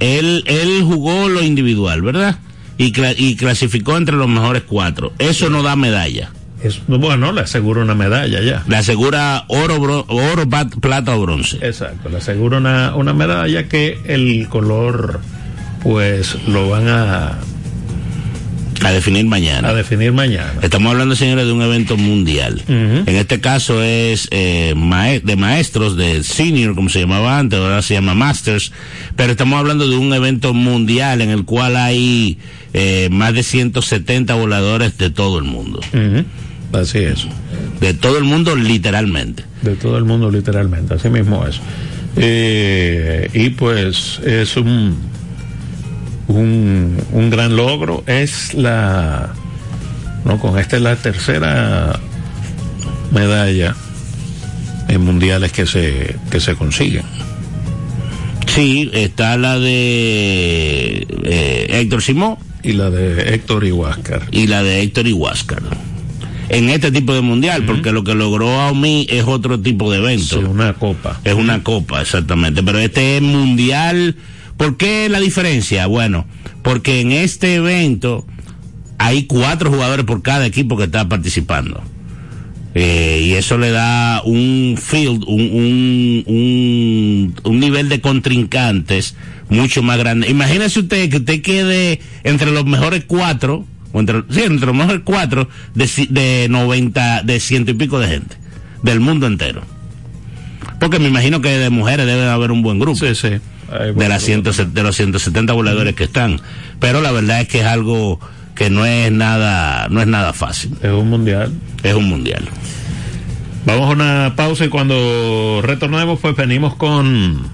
Él, 0.00 0.42
él 0.46 0.82
jugó 0.84 1.28
lo 1.28 1.42
individual, 1.42 2.02
¿verdad? 2.02 2.38
Y, 2.78 2.92
cla- 2.92 3.14
y 3.16 3.36
clasificó 3.36 3.96
entre 3.96 4.16
los 4.16 4.28
mejores 4.28 4.62
cuatro. 4.66 5.12
Eso 5.18 5.50
no 5.50 5.62
da 5.62 5.76
medalla. 5.76 6.30
es, 6.62 6.80
bueno, 6.88 7.30
le 7.32 7.42
asegura 7.42 7.82
una 7.82 7.94
medalla 7.94 8.40
ya. 8.40 8.64
Le 8.66 8.76
asegura 8.76 9.44
oro, 9.48 9.78
bro- 9.78 10.06
oro 10.08 10.48
plata 10.80 11.14
o 11.14 11.20
bronce. 11.20 11.58
Exacto, 11.60 12.08
le 12.08 12.16
aseguro 12.16 12.56
una, 12.56 12.94
una 12.96 13.12
medalla 13.12 13.68
que 13.68 13.98
el 14.06 14.48
color, 14.48 15.20
pues 15.84 16.36
lo 16.48 16.68
van 16.70 16.88
a, 16.88 17.38
A 18.82 18.90
definir 18.90 19.24
mañana. 19.26 19.68
a 19.68 19.74
definir 19.74 20.12
mañana. 20.12 20.52
Estamos 20.62 20.90
hablando, 20.90 21.14
señores, 21.14 21.46
de 21.46 21.52
un 21.52 21.62
evento 21.62 21.96
mundial. 21.96 22.60
En 22.66 23.06
este 23.16 23.40
caso 23.40 23.82
es 23.82 24.26
eh, 24.32 24.74
mae- 24.76 25.20
de 25.20 25.36
maestros, 25.36 25.96
de 25.96 26.22
senior, 26.24 26.74
como 26.74 26.88
se 26.88 27.00
llamaba 27.00 27.38
antes, 27.38 27.58
ahora 27.60 27.80
se 27.82 27.94
llama 27.94 28.14
masters, 28.14 28.72
pero 29.14 29.30
estamos 29.32 29.58
hablando 29.60 29.86
de 29.86 29.96
un 29.96 30.12
evento 30.12 30.52
mundial 30.54 31.20
en 31.20 31.30
el 31.30 31.44
cual 31.44 31.76
hay 31.76 32.38
eh, 32.72 33.08
más 33.12 33.32
de 33.34 33.42
170 33.44 34.34
voladores 34.34 34.98
de 34.98 35.10
todo 35.10 35.38
el 35.38 35.44
mundo. 35.44 35.80
Así 36.72 36.98
es, 36.98 37.26
De 37.80 37.94
todo 37.94 38.18
el 38.18 38.24
mundo, 38.24 38.56
literalmente. 38.56 39.44
de 39.62 39.76
todo 39.76 39.96
el 39.96 40.04
mundo 40.04 40.30
literalmente, 40.30 40.94
así 40.94 41.08
mismo 41.08 41.46
es. 41.46 41.60
Eh, 42.16 43.28
y 43.34 43.50
pues 43.50 44.18
es 44.24 44.56
un, 44.56 44.96
un, 46.28 46.96
un 47.12 47.30
gran 47.30 47.56
logro, 47.56 48.02
es 48.06 48.54
la, 48.54 49.32
no, 50.24 50.38
con 50.38 50.58
esta 50.58 50.76
es 50.76 50.82
la 50.82 50.96
tercera 50.96 51.98
medalla 53.10 53.74
en 54.88 55.00
mundiales 55.04 55.52
que 55.52 55.66
se, 55.66 56.16
que 56.30 56.40
se 56.40 56.54
consiguen. 56.54 57.04
Sí, 58.46 58.90
está 58.92 59.36
la 59.36 59.58
de 59.58 61.06
eh, 61.24 61.66
Héctor 61.70 62.02
Simón 62.02 62.36
Y 62.62 62.74
la 62.74 62.90
de 62.90 63.34
Héctor 63.34 63.64
y 63.64 63.72
Huáscar. 63.72 64.22
y 64.30 64.46
la 64.46 64.62
de 64.62 64.80
Héctor 64.82 65.08
Ihuáscar. 65.08 65.62
En 66.50 66.68
este 66.68 66.92
tipo 66.92 67.14
de 67.14 67.22
mundial, 67.22 67.64
porque 67.64 67.90
lo 67.90 68.04
que 68.04 68.14
logró 68.14 68.60
Aomi 68.60 69.06
es 69.10 69.24
otro 69.24 69.58
tipo 69.58 69.90
de 69.90 69.98
evento. 69.98 70.38
Sí, 70.38 70.44
una 70.44 70.74
copa. 70.74 71.18
Es 71.24 71.34
una 71.34 71.62
copa, 71.62 72.02
exactamente. 72.02 72.62
Pero 72.62 72.78
este 72.78 73.16
es 73.16 73.22
mundial. 73.22 74.14
¿Por 74.56 74.76
qué 74.76 75.08
la 75.08 75.20
diferencia? 75.20 75.86
Bueno, 75.86 76.26
porque 76.62 77.00
en 77.00 77.12
este 77.12 77.56
evento 77.56 78.26
hay 78.98 79.24
cuatro 79.24 79.70
jugadores 79.70 80.04
por 80.06 80.22
cada 80.22 80.46
equipo 80.46 80.76
que 80.76 80.84
está 80.84 81.08
participando. 81.08 81.82
Eh, 82.76 83.22
y 83.24 83.32
eso 83.34 83.56
le 83.56 83.70
da 83.70 84.22
un 84.24 84.76
field, 84.80 85.22
un, 85.28 85.40
un, 85.40 86.24
un, 86.26 87.34
un 87.44 87.60
nivel 87.60 87.88
de 87.88 88.00
contrincantes 88.00 89.14
mucho 89.48 89.82
más 89.82 89.98
grande. 89.98 90.28
Imagínese 90.28 90.80
usted 90.80 91.08
que 91.08 91.18
usted 91.18 91.42
quede 91.42 92.00
entre 92.24 92.50
los 92.50 92.64
mejores 92.64 93.04
cuatro, 93.06 93.64
o 93.92 94.00
entre, 94.00 94.24
sí, 94.30 94.42
entre 94.42 94.66
los 94.66 94.74
mejores 94.74 95.02
cuatro 95.04 95.48
de, 95.74 95.88
de 96.10 96.48
90, 96.50 97.22
de 97.22 97.38
ciento 97.38 97.70
y 97.70 97.74
pico 97.74 98.00
de 98.00 98.08
gente, 98.08 98.36
del 98.82 98.98
mundo 98.98 99.28
entero. 99.28 99.62
Porque 100.80 100.98
me 100.98 101.08
imagino 101.08 101.40
que 101.40 101.50
de 101.50 101.70
mujeres 101.70 102.06
debe 102.06 102.28
haber 102.28 102.50
un 102.50 102.62
buen 102.62 102.78
grupo 102.78 102.98
Sí, 102.98 103.14
sí. 103.14 103.28
Ahí, 103.74 103.86
de, 103.86 103.92
bueno, 103.92 104.10
las 104.10 104.22
100 104.22 104.42
de 104.42 104.82
los 104.82 104.96
170 104.96 105.52
voladores 105.52 105.94
que 105.94 106.04
están. 106.04 106.40
Pero 106.80 107.00
la 107.00 107.12
verdad 107.12 107.40
es 107.40 107.48
que 107.48 107.60
es 107.60 107.66
algo 107.66 108.20
que 108.54 108.70
no 108.70 108.86
es 108.86 109.10
nada, 109.10 109.88
no 109.88 110.00
es 110.00 110.06
nada 110.06 110.32
fácil. 110.32 110.76
Es 110.82 110.90
un 110.90 111.10
mundial. 111.10 111.52
Es 111.82 111.94
un 111.94 112.08
mundial. 112.08 112.48
Vamos 113.66 113.88
a 113.88 113.92
una 113.92 114.32
pausa 114.36 114.64
y 114.64 114.68
cuando 114.68 115.60
retornemos, 115.62 116.20
pues 116.20 116.36
venimos 116.36 116.74
con 116.76 117.50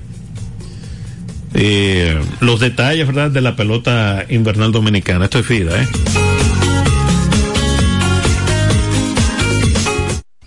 eh, 1.54 2.20
los 2.40 2.60
detalles, 2.60 3.06
¿verdad?, 3.06 3.30
de 3.30 3.40
la 3.40 3.56
pelota 3.56 4.24
invernal 4.28 4.72
dominicana. 4.72 5.24
Esto 5.26 5.38
es 5.38 5.46
FIDA, 5.46 5.82
¿eh? 5.82 5.88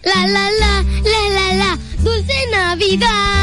La 0.04 0.28
la 0.28 0.50
la, 0.60 0.84
la 1.04 1.30
la 1.34 1.54
la, 1.54 1.80
dulce 2.00 2.34
Navidad. 2.52 3.43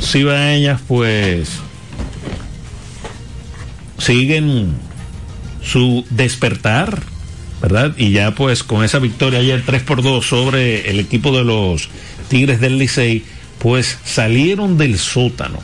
cibaeñas, 0.00 0.80
pues 0.88 1.60
siguen 3.98 4.74
su 5.64 6.04
despertar, 6.10 7.02
¿verdad? 7.60 7.94
Y 7.96 8.10
ya 8.10 8.34
pues 8.34 8.62
con 8.62 8.84
esa 8.84 8.98
victoria 8.98 9.40
ayer 9.40 9.62
3 9.64 9.82
por 9.82 10.02
2 10.02 10.26
sobre 10.26 10.90
el 10.90 11.00
equipo 11.00 11.36
de 11.36 11.44
los 11.44 11.88
Tigres 12.28 12.60
del 12.60 12.78
Licey, 12.78 13.24
pues 13.58 13.98
salieron 14.04 14.78
del 14.78 14.98
sótano. 14.98 15.58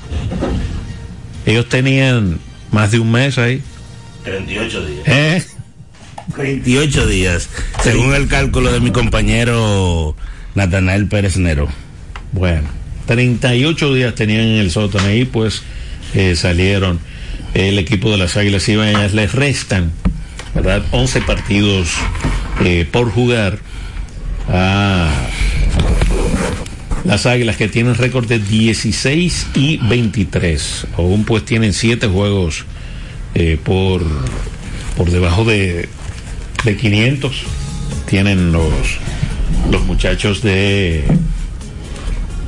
Ellos 1.47 1.69
tenían 1.69 2.39
más 2.71 2.93
de 2.93 2.99
un 2.99 3.11
mes 3.11 3.39
ahí. 3.39 3.63
38 4.25 4.87
días. 4.87 5.03
¿Eh? 5.07 5.45
28 6.37 7.07
días, 7.07 7.49
según 7.83 8.15
el 8.15 8.29
cálculo 8.29 8.71
de 8.71 8.81
mi 8.81 8.91
compañero 8.91 10.15
Natanael 10.55 11.07
Pérez 11.09 11.39
Nero. 11.39 11.69
Bueno, 12.33 12.69
38 13.07 13.95
días 13.95 14.15
tenían 14.15 14.43
en 14.43 14.59
el 14.59 14.71
sótano 14.71 15.11
y 15.11 15.25
pues 15.25 15.63
eh, 16.15 16.37
salieron 16.37 17.01
el 17.59 17.79
equipo 17.79 18.11
de 18.11 18.19
las 18.19 18.37
Águilas 18.37 18.65
Cibaeñas. 18.65 19.15
Les 19.15 19.33
restan, 19.33 19.93
¿verdad? 20.55 20.85
11 20.93 21.23
partidos 21.23 21.91
eh, 22.65 22.87
por 22.91 23.11
jugar 23.11 23.59
a 24.49 25.11
las 27.05 27.27
Águilas 27.27 27.57
que 27.57 27.69
tienen 27.69 27.95
récord 27.95 28.27
de 28.27 28.39
16 28.39 29.49
y 29.55 29.79
23. 29.79 30.87
Aún 30.97 31.25
pues 31.25 31.45
tienen 31.45 31.73
7 31.73 32.07
juegos 32.07 32.65
eh, 33.35 33.59
por, 33.63 34.03
por 34.97 35.11
debajo 35.11 35.45
de, 35.45 35.89
de 36.65 36.77
500. 36.77 37.43
Tienen 38.07 38.53
los, 38.53 38.99
los 39.71 39.85
muchachos 39.85 40.43
de 40.43 41.05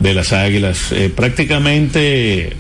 de 0.01 0.15
las 0.15 0.33
águilas. 0.33 0.93
Eh, 0.93 1.13
prácticamente 1.15 2.57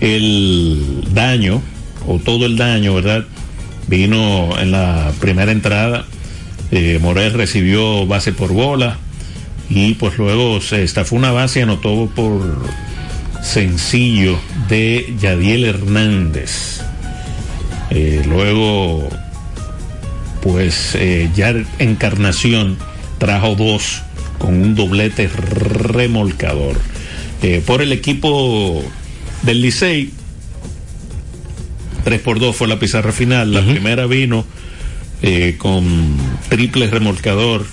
el 0.00 1.04
daño, 1.12 1.62
o 2.06 2.18
todo 2.18 2.46
el 2.46 2.56
daño, 2.56 2.94
¿verdad? 2.94 3.24
Vino 3.88 4.58
en 4.58 4.70
la 4.70 5.12
primera 5.20 5.52
entrada. 5.52 6.06
Eh, 6.70 6.98
Morel 7.00 7.32
recibió 7.32 8.06
base 8.06 8.32
por 8.32 8.52
bola 8.52 8.98
y 9.68 9.94
pues 9.94 10.18
luego 10.18 10.60
se 10.60 10.82
estafó 10.82 11.16
una 11.16 11.32
base 11.32 11.60
y 11.60 11.62
anotó 11.62 12.10
por 12.14 12.64
sencillo 13.42 14.38
de 14.68 15.14
Yadiel 15.20 15.64
Hernández. 15.64 16.82
Eh, 17.90 18.22
luego, 18.26 19.08
pues 20.42 20.94
eh, 20.94 21.28
ya 21.34 21.54
Encarnación 21.78 22.76
trajo 23.18 23.54
dos 23.54 24.02
con 24.38 24.54
un 24.54 24.74
doblete 24.74 25.28
remolcador. 25.28 26.80
Eh, 27.42 27.62
por 27.64 27.82
el 27.82 27.92
equipo 27.92 28.82
del 29.42 29.62
Licey, 29.62 30.10
3 32.04 32.20
por 32.20 32.38
2 32.40 32.56
fue 32.56 32.68
la 32.68 32.78
pizarra 32.78 33.12
final. 33.12 33.52
La 33.52 33.62
primera 33.62 34.06
vino 34.06 34.44
eh, 35.22 35.56
con 35.58 36.16
triple 36.48 36.88
remolcador 36.88 37.66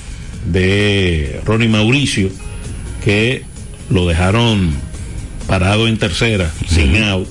de 0.52 1.42
Ronnie 1.46 1.70
Mauricio, 1.70 2.30
que 3.04 3.44
lo 3.90 4.08
dejaron 4.08 4.74
parado 5.48 5.88
en 5.88 5.98
tercera, 5.98 6.52
sin 6.68 7.02
out. 7.04 7.30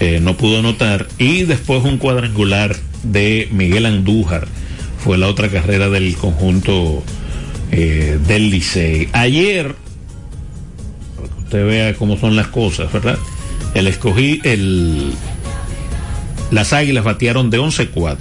Eh, 0.00 0.20
no 0.20 0.36
pudo 0.36 0.58
anotar. 0.58 1.08
Y 1.18 1.42
después 1.44 1.84
un 1.84 1.98
cuadrangular 1.98 2.76
de 3.02 3.48
Miguel 3.52 3.86
Andújar. 3.86 4.46
Fue 4.98 5.16
la 5.18 5.28
otra 5.28 5.48
carrera 5.48 5.88
del 5.88 6.16
conjunto 6.16 7.02
eh, 7.70 8.18
del 8.26 8.50
Licey. 8.50 9.08
Ayer, 9.12 9.76
para 11.16 11.28
que 11.28 11.40
usted 11.40 11.66
vea 11.66 11.94
cómo 11.94 12.18
son 12.18 12.34
las 12.34 12.48
cosas, 12.48 12.92
¿verdad? 12.92 13.18
El 13.76 13.86
escogí, 13.88 14.40
el, 14.44 15.12
las 16.50 16.72
águilas 16.72 17.04
batearon 17.04 17.50
de 17.50 17.58
11-4, 17.60 18.16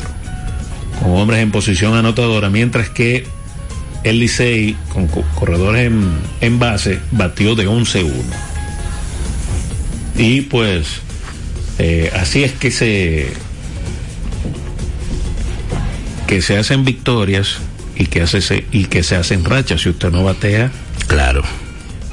con 1.01 1.11
hombres 1.11 1.39
en 1.41 1.51
posición 1.51 1.95
anotadora, 1.95 2.49
mientras 2.49 2.89
que 2.89 3.25
el 4.03 4.19
Licey, 4.19 4.75
con 4.89 5.07
co- 5.07 5.23
corredores 5.35 5.87
en, 5.87 6.09
en 6.41 6.59
base, 6.59 6.99
batió 7.11 7.55
de 7.55 7.67
11-1. 7.69 8.11
Y 10.17 10.41
pues, 10.41 10.87
eh, 11.79 12.11
así 12.19 12.43
es 12.43 12.51
que 12.51 12.71
se 12.71 13.31
que 16.27 16.41
se 16.41 16.57
hacen 16.57 16.83
victorias 16.85 17.57
y 17.95 18.07
que 18.07 18.21
hace 18.21 18.41
se- 18.41 18.65
y 18.71 18.85
que 18.85 19.03
se 19.03 19.15
hacen 19.15 19.45
rachas 19.45 19.81
si 19.81 19.89
usted 19.89 20.09
no 20.09 20.23
batea 20.23 20.71
claro 21.07 21.43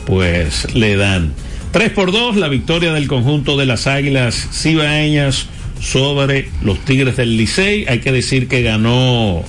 pues 0.04 0.74
le 0.74 0.96
dan 0.96 1.32
3 1.72 1.90
por 1.92 2.12
2 2.12 2.36
la 2.36 2.48
victoria 2.48 2.92
del 2.92 3.08
conjunto 3.08 3.56
de 3.56 3.64
las 3.64 3.86
águilas 3.86 4.48
cibaeñas 4.52 5.46
sobre 5.80 6.50
los 6.62 6.78
tigres 6.80 7.16
del 7.16 7.36
Licey 7.36 7.86
hay 7.88 8.00
que 8.00 8.12
decir 8.12 8.46
que 8.46 8.62
ganó 8.62 9.42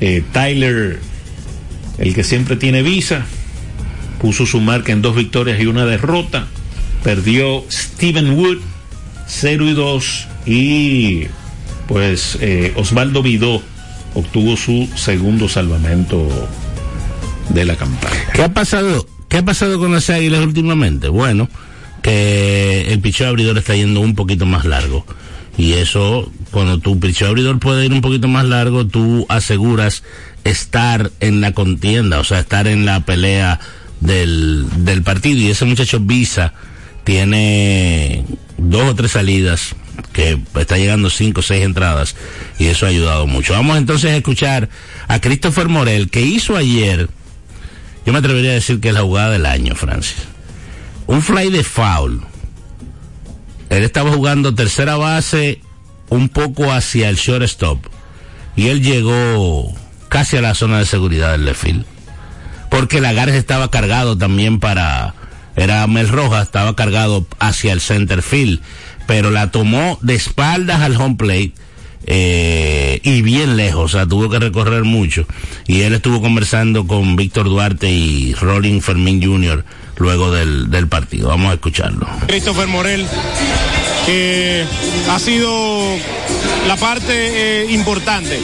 eh, 0.00 0.22
Tyler 0.32 0.98
el 1.98 2.14
que 2.14 2.24
siempre 2.24 2.56
tiene 2.56 2.82
visa 2.82 3.26
puso 4.20 4.46
su 4.46 4.60
marca 4.60 4.92
en 4.92 5.02
dos 5.02 5.14
victorias 5.14 5.60
y 5.60 5.66
una 5.66 5.84
derrota 5.84 6.46
perdió 7.02 7.62
Steven 7.70 8.30
Wood 8.38 8.58
0 9.26 9.68
y 9.68 9.72
2 9.74 10.26
y 10.46 11.26
pues 11.86 12.38
eh, 12.40 12.72
Osvaldo 12.76 13.22
Vidó 13.22 13.62
obtuvo 14.14 14.56
su 14.56 14.88
segundo 14.96 15.48
salvamento 15.48 16.48
de 17.50 17.64
la 17.64 17.76
campaña. 17.76 18.30
¿Qué 18.32 18.42
ha 18.42 18.52
pasado? 18.52 19.06
¿Qué 19.34 19.38
ha 19.38 19.44
pasado 19.44 19.80
con 19.80 19.90
las 19.90 20.10
águilas 20.10 20.44
últimamente? 20.44 21.08
Bueno, 21.08 21.48
que 22.02 22.82
el 22.92 23.00
picheo 23.00 23.26
abridor 23.26 23.58
está 23.58 23.74
yendo 23.74 23.98
un 23.98 24.14
poquito 24.14 24.46
más 24.46 24.64
largo. 24.64 25.04
Y 25.58 25.72
eso 25.72 26.30
cuando 26.52 26.78
tu 26.78 27.00
picheo 27.00 27.30
abridor 27.30 27.58
puede 27.58 27.84
ir 27.84 27.92
un 27.92 28.00
poquito 28.00 28.28
más 28.28 28.44
largo, 28.44 28.86
tú 28.86 29.26
aseguras 29.28 30.04
estar 30.44 31.10
en 31.18 31.40
la 31.40 31.50
contienda, 31.50 32.20
o 32.20 32.24
sea, 32.24 32.38
estar 32.38 32.68
en 32.68 32.86
la 32.86 33.00
pelea 33.00 33.58
del, 33.98 34.66
del 34.84 35.02
partido. 35.02 35.40
Y 35.40 35.50
ese 35.50 35.64
muchacho 35.64 35.98
Visa 35.98 36.52
tiene 37.02 38.24
dos 38.56 38.90
o 38.90 38.94
tres 38.94 39.10
salidas 39.10 39.74
que 40.12 40.38
está 40.60 40.78
llegando 40.78 41.10
cinco 41.10 41.40
o 41.40 41.42
seis 41.42 41.64
entradas 41.64 42.14
y 42.60 42.66
eso 42.66 42.86
ha 42.86 42.90
ayudado 42.90 43.26
mucho. 43.26 43.54
Vamos 43.54 43.78
entonces 43.78 44.12
a 44.12 44.16
escuchar 44.16 44.68
a 45.08 45.20
Christopher 45.20 45.68
Morel 45.68 46.08
que 46.08 46.20
hizo 46.20 46.56
ayer, 46.56 47.08
yo 48.04 48.12
me 48.12 48.18
atrevería 48.18 48.50
a 48.50 48.54
decir 48.54 48.80
que 48.80 48.88
es 48.88 48.94
la 48.94 49.02
jugada 49.02 49.30
del 49.30 49.46
año, 49.46 49.74
Francis. 49.74 50.16
Un 51.06 51.22
fly 51.22 51.50
de 51.50 51.64
foul. 51.64 52.22
Él 53.70 53.82
estaba 53.82 54.12
jugando 54.12 54.54
tercera 54.54 54.96
base 54.96 55.60
un 56.08 56.28
poco 56.28 56.72
hacia 56.72 57.08
el 57.08 57.16
shortstop 57.16 57.84
y 58.56 58.68
él 58.68 58.82
llegó 58.82 59.74
casi 60.08 60.36
a 60.36 60.42
la 60.42 60.54
zona 60.54 60.78
de 60.78 60.86
seguridad 60.86 61.32
del 61.32 61.44
left 61.44 61.62
field. 61.62 61.84
Porque 62.70 62.98
el 62.98 63.04
agarre 63.04 63.36
estaba 63.36 63.70
cargado 63.70 64.16
también 64.16 64.60
para, 64.60 65.14
era 65.56 65.86
Mel 65.86 66.08
Rojas, 66.08 66.44
estaba 66.44 66.76
cargado 66.76 67.26
hacia 67.38 67.72
el 67.72 67.80
center 67.80 68.22
field, 68.22 68.60
pero 69.06 69.30
la 69.30 69.50
tomó 69.50 69.98
de 70.02 70.14
espaldas 70.14 70.80
al 70.80 70.96
home 71.00 71.16
plate 71.16 71.52
eh, 72.06 73.00
y 73.02 73.22
bien 73.22 73.56
lejos, 73.56 73.84
o 73.84 73.88
sea, 73.88 74.06
tuvo 74.06 74.28
que 74.28 74.38
recorrer 74.38 74.84
mucho. 74.84 75.26
Y 75.66 75.82
él 75.82 75.94
estuvo 75.94 76.20
conversando 76.20 76.86
con 76.86 77.16
Víctor 77.16 77.48
Duarte 77.48 77.90
y 77.90 78.34
Rolling 78.34 78.80
Fermín 78.80 79.22
Jr. 79.22 79.64
luego 79.96 80.30
del, 80.30 80.70
del 80.70 80.88
partido. 80.88 81.28
Vamos 81.28 81.50
a 81.50 81.54
escucharlo. 81.54 82.06
Christopher 82.26 82.66
Morel, 82.66 83.06
que 84.06 84.64
ha 85.10 85.18
sido 85.18 85.96
la 86.66 86.76
parte 86.76 87.12
eh, 87.12 87.66
importante 87.70 88.40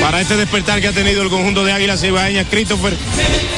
para 0.00 0.20
este 0.20 0.36
despertar 0.36 0.80
que 0.80 0.88
ha 0.88 0.92
tenido 0.92 1.22
el 1.22 1.30
conjunto 1.30 1.64
de 1.64 1.72
Águilas 1.72 2.02
Ibaeñas. 2.02 2.46
Christopher, 2.50 2.94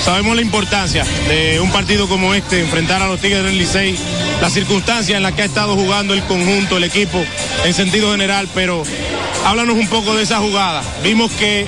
sabemos 0.05 0.37
la 0.37 0.43
importancia 0.43 1.05
de 1.29 1.61
un 1.61 1.71
partido 1.71 2.09
como 2.09 2.35
este, 2.35 2.61
enfrentar 2.61 3.03
a 3.03 3.09
los 3.09 3.21
Tigres 3.21 3.45
del 3.45 3.59
Licey, 3.59 3.97
las 4.41 4.53
circunstancias 4.53 5.17
en 5.17 5.23
las 5.23 5.33
que 5.33 5.43
ha 5.43 5.47
estado 5.47 5.75
jugando 5.75 6.15
el 6.15 6.23
conjunto, 6.25 6.77
el 6.77 6.85
equipo 6.85 7.25
en 7.65 7.75
sentido 7.75 8.13
general, 8.13 8.49
pero 8.55 8.85
háblanos 9.47 9.77
un 9.77 9.87
poco 9.87 10.17
de 10.17 10.25
esa 10.25 10.39
jugada. 10.39 10.83
Vimos 11.05 11.31
que 11.33 11.67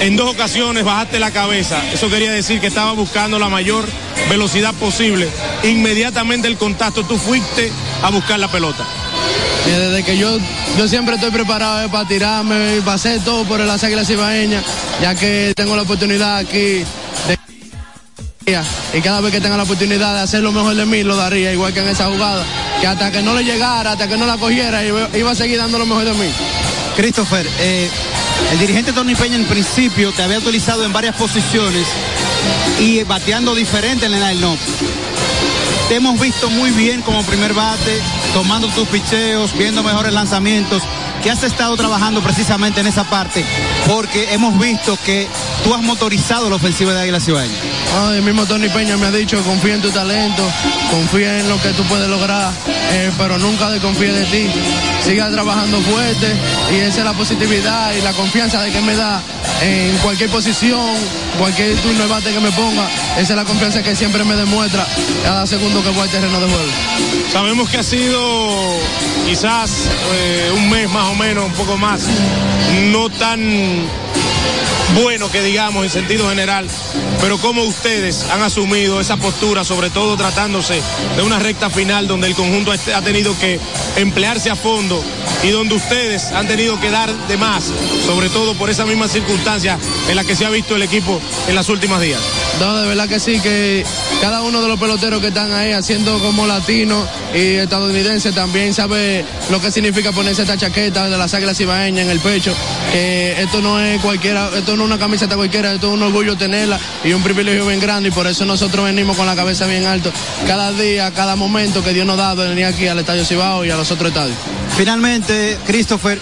en 0.00 0.16
dos 0.16 0.30
ocasiones 0.30 0.82
bajaste 0.82 1.18
la 1.20 1.30
cabeza, 1.30 1.78
eso 1.92 2.08
quería 2.08 2.32
decir 2.32 2.58
que 2.58 2.66
estaba 2.66 2.92
buscando 2.92 3.38
la 3.38 3.50
mayor 3.50 3.84
velocidad 4.30 4.72
posible. 4.74 5.28
Inmediatamente 5.62 6.48
el 6.48 6.56
contacto, 6.56 7.04
tú 7.04 7.18
fuiste 7.18 7.70
a 8.02 8.10
buscar 8.10 8.40
la 8.40 8.48
pelota. 8.48 8.84
Desde 9.66 10.04
que 10.04 10.16
yo, 10.16 10.38
yo 10.78 10.88
siempre 10.88 11.16
estoy 11.16 11.30
preparado 11.30 11.84
eh, 11.84 11.88
para 11.90 12.08
tirarme 12.08 12.76
y 12.78 12.80
para 12.80 12.94
hacer 12.94 13.22
todo 13.24 13.44
por 13.44 13.60
las 13.60 13.84
águilas 13.84 14.08
ibaeñas, 14.08 14.64
ya 15.02 15.14
que 15.14 15.52
tengo 15.54 15.76
la 15.76 15.82
oportunidad 15.82 16.38
aquí 16.38 16.84
de 17.28 17.36
y 18.94 19.00
cada 19.00 19.20
vez 19.20 19.32
que 19.32 19.40
tenga 19.40 19.56
la 19.56 19.64
oportunidad 19.64 20.14
de 20.14 20.20
hacer 20.20 20.40
lo 20.40 20.52
mejor 20.52 20.76
de 20.76 20.86
mí 20.86 21.02
lo 21.02 21.16
daría, 21.16 21.52
igual 21.52 21.74
que 21.74 21.80
en 21.80 21.88
esa 21.88 22.06
jugada, 22.06 22.44
que 22.80 22.86
hasta 22.86 23.10
que 23.10 23.20
no 23.20 23.34
le 23.34 23.42
llegara, 23.42 23.92
hasta 23.92 24.06
que 24.06 24.16
no 24.16 24.24
la 24.24 24.38
cogiera, 24.38 24.84
iba 24.84 25.30
a 25.30 25.34
seguir 25.34 25.58
dando 25.58 25.78
lo 25.78 25.84
mejor 25.84 26.04
de 26.04 26.12
mí. 26.12 26.30
Christopher, 26.96 27.46
eh, 27.58 27.90
el 28.52 28.58
dirigente 28.58 28.90
Tony 28.92 29.14
Peña 29.14 29.36
en 29.36 29.44
principio 29.44 30.12
te 30.12 30.22
había 30.22 30.38
utilizado 30.38 30.82
en 30.82 30.94
varias 30.94 31.14
posiciones 31.14 31.86
y 32.80 33.02
bateando 33.04 33.54
diferente 33.54 34.06
en 34.06 34.14
el 34.14 34.20
line 34.20 34.58
Te 35.90 35.96
hemos 35.96 36.18
visto 36.18 36.48
muy 36.48 36.70
bien 36.70 37.02
como 37.02 37.22
primer 37.24 37.52
bate, 37.52 38.00
tomando 38.32 38.68
tus 38.68 38.88
picheos, 38.88 39.56
viendo 39.58 39.82
mejores 39.82 40.14
lanzamientos, 40.14 40.82
que 41.26 41.32
has 41.32 41.42
estado 41.42 41.76
trabajando 41.76 42.22
precisamente 42.22 42.80
en 42.80 42.86
esa 42.86 43.02
parte, 43.02 43.44
porque 43.88 44.32
hemos 44.32 44.56
visto 44.60 44.96
que 45.04 45.26
tú 45.64 45.74
has 45.74 45.82
motorizado 45.82 46.48
la 46.48 46.54
ofensiva 46.54 46.94
de 46.94 47.00
Águila 47.00 47.18
Cibaeña. 47.18 47.52
Ah, 47.96 48.12
el 48.14 48.22
mismo 48.22 48.46
Tony 48.46 48.68
Peña 48.68 48.96
me 48.96 49.06
ha 49.06 49.10
dicho, 49.10 49.42
confía 49.42 49.74
en 49.74 49.82
tu 49.82 49.90
talento, 49.90 50.48
confía 50.88 51.40
en 51.40 51.48
lo 51.48 51.60
que 51.60 51.70
tú 51.70 51.82
puedes 51.88 52.08
lograr, 52.08 52.52
eh, 52.92 53.10
pero 53.18 53.40
nunca 53.40 53.68
desconfíe 53.70 54.12
de 54.12 54.24
ti. 54.26 54.48
Siga 55.04 55.28
trabajando 55.32 55.80
fuerte 55.80 56.32
y 56.72 56.76
esa 56.76 56.98
es 57.00 57.04
la 57.04 57.14
positividad 57.14 57.92
y 57.94 58.02
la 58.02 58.12
confianza 58.12 58.62
de 58.62 58.70
que 58.70 58.80
me 58.82 58.94
da 58.94 59.20
en 59.62 59.96
cualquier 59.98 60.30
posición, 60.30 60.86
cualquier 61.38 61.76
turno 61.78 62.02
de 62.02 62.08
bate 62.08 62.32
que 62.32 62.40
me 62.40 62.50
ponga. 62.52 62.88
Esa 63.16 63.32
es 63.32 63.36
la 63.36 63.44
confianza 63.44 63.82
que 63.82 63.94
siempre 63.94 64.24
me 64.24 64.36
demuestra 64.36 64.86
cada 65.22 65.46
segundo 65.46 65.82
que 65.82 65.90
voy 65.90 66.02
al 66.02 66.10
terreno 66.10 66.40
de 66.40 66.46
juego. 66.46 66.70
Sabemos 67.32 67.68
que 67.68 67.78
ha 67.78 67.82
sido 67.82 68.78
quizás 69.26 69.70
eh, 70.14 70.50
un 70.54 70.70
mes 70.70 70.88
más 70.90 71.06
o 71.10 71.14
menos, 71.14 71.46
un 71.46 71.52
poco 71.52 71.76
más, 71.76 72.02
no 72.90 73.08
tan 73.10 73.86
bueno 74.94 75.30
que 75.30 75.42
digamos 75.42 75.84
en 75.84 75.90
sentido 75.90 76.28
general, 76.28 76.66
pero 77.20 77.38
cómo 77.38 77.62
ustedes 77.64 78.24
han 78.30 78.42
asumido 78.42 79.00
esa 79.00 79.16
postura, 79.16 79.64
sobre 79.64 79.90
todo 79.90 80.16
tratándose 80.16 80.80
de 81.16 81.22
una 81.22 81.38
recta 81.38 81.70
final 81.70 82.06
donde 82.06 82.28
el 82.28 82.34
conjunto 82.34 82.72
ha 82.72 83.02
tenido 83.02 83.38
que 83.38 83.60
emplearse 83.96 84.50
a 84.50 84.56
fondo 84.56 85.02
y 85.42 85.50
donde 85.50 85.74
ustedes 85.74 86.32
han 86.32 86.48
tenido 86.48 86.80
que 86.80 86.90
dar 86.90 87.12
de 87.28 87.36
más, 87.36 87.72
sobre 88.04 88.28
todo 88.28 88.54
por 88.54 88.70
esa 88.70 88.86
misma 88.86 89.08
circunstancia 89.08 89.78
en 90.08 90.16
la 90.16 90.24
que 90.24 90.36
se 90.36 90.46
ha 90.46 90.50
visto 90.50 90.76
el 90.76 90.82
equipo 90.82 91.20
en 91.48 91.54
las 91.54 91.68
últimas 91.68 92.00
días. 92.00 92.20
No, 92.60 92.76
de 92.78 92.88
verdad 92.88 93.08
que 93.08 93.20
sí, 93.20 93.38
que 93.40 93.84
cada 94.20 94.42
uno 94.42 94.62
de 94.62 94.68
los 94.68 94.80
peloteros 94.80 95.20
que 95.20 95.28
están 95.28 95.52
ahí 95.52 95.72
haciendo 95.72 96.18
como 96.20 96.46
latino 96.46 97.06
y 97.34 97.56
estadounidense 97.56 98.32
también 98.32 98.72
sabe 98.72 99.24
lo 99.50 99.60
que 99.60 99.70
significa 99.70 100.12
ponerse 100.12 100.42
esta 100.42 100.56
chaqueta 100.56 101.08
de 101.08 101.18
las 101.18 101.34
águilas 101.34 101.60
ibaeñas 101.60 102.06
en 102.06 102.10
el 102.10 102.20
pecho, 102.20 102.54
que 102.92 103.42
esto 103.42 103.60
no 103.60 103.78
es 103.78 104.00
cualquiera, 104.00 104.50
esto 104.56 104.74
no 104.76 104.84
es 104.84 104.86
una 104.86 104.98
camiseta 104.98 105.36
cualquiera, 105.36 105.72
esto 105.72 105.88
es 105.88 105.94
un 105.94 106.02
orgullo 106.02 106.36
tenerla 106.36 106.80
y 107.04 107.12
un 107.12 107.22
privilegio 107.22 107.66
bien 107.66 107.80
grande 107.80 108.08
y 108.08 108.12
por 108.12 108.26
eso 108.26 108.46
nosotros 108.46 108.86
venimos 108.86 109.16
con 109.16 109.26
la 109.26 109.36
cabeza 109.36 109.66
bien 109.66 109.84
alto 109.86 110.10
cada 110.46 110.72
día, 110.72 111.12
cada 111.12 111.36
momento 111.36 111.84
que 111.84 111.92
Dios 111.92 112.06
nos 112.06 112.16
da 112.16 112.34
venir 112.34 112.64
aquí 112.64 112.86
al 112.88 112.98
Estadio 112.98 113.24
Cibao 113.24 113.64
y 113.64 113.70
a 113.70 113.76
los 113.76 113.90
otros 113.90 114.08
estadios. 114.08 114.36
Finalmente, 114.76 115.58
Christopher, 115.66 116.20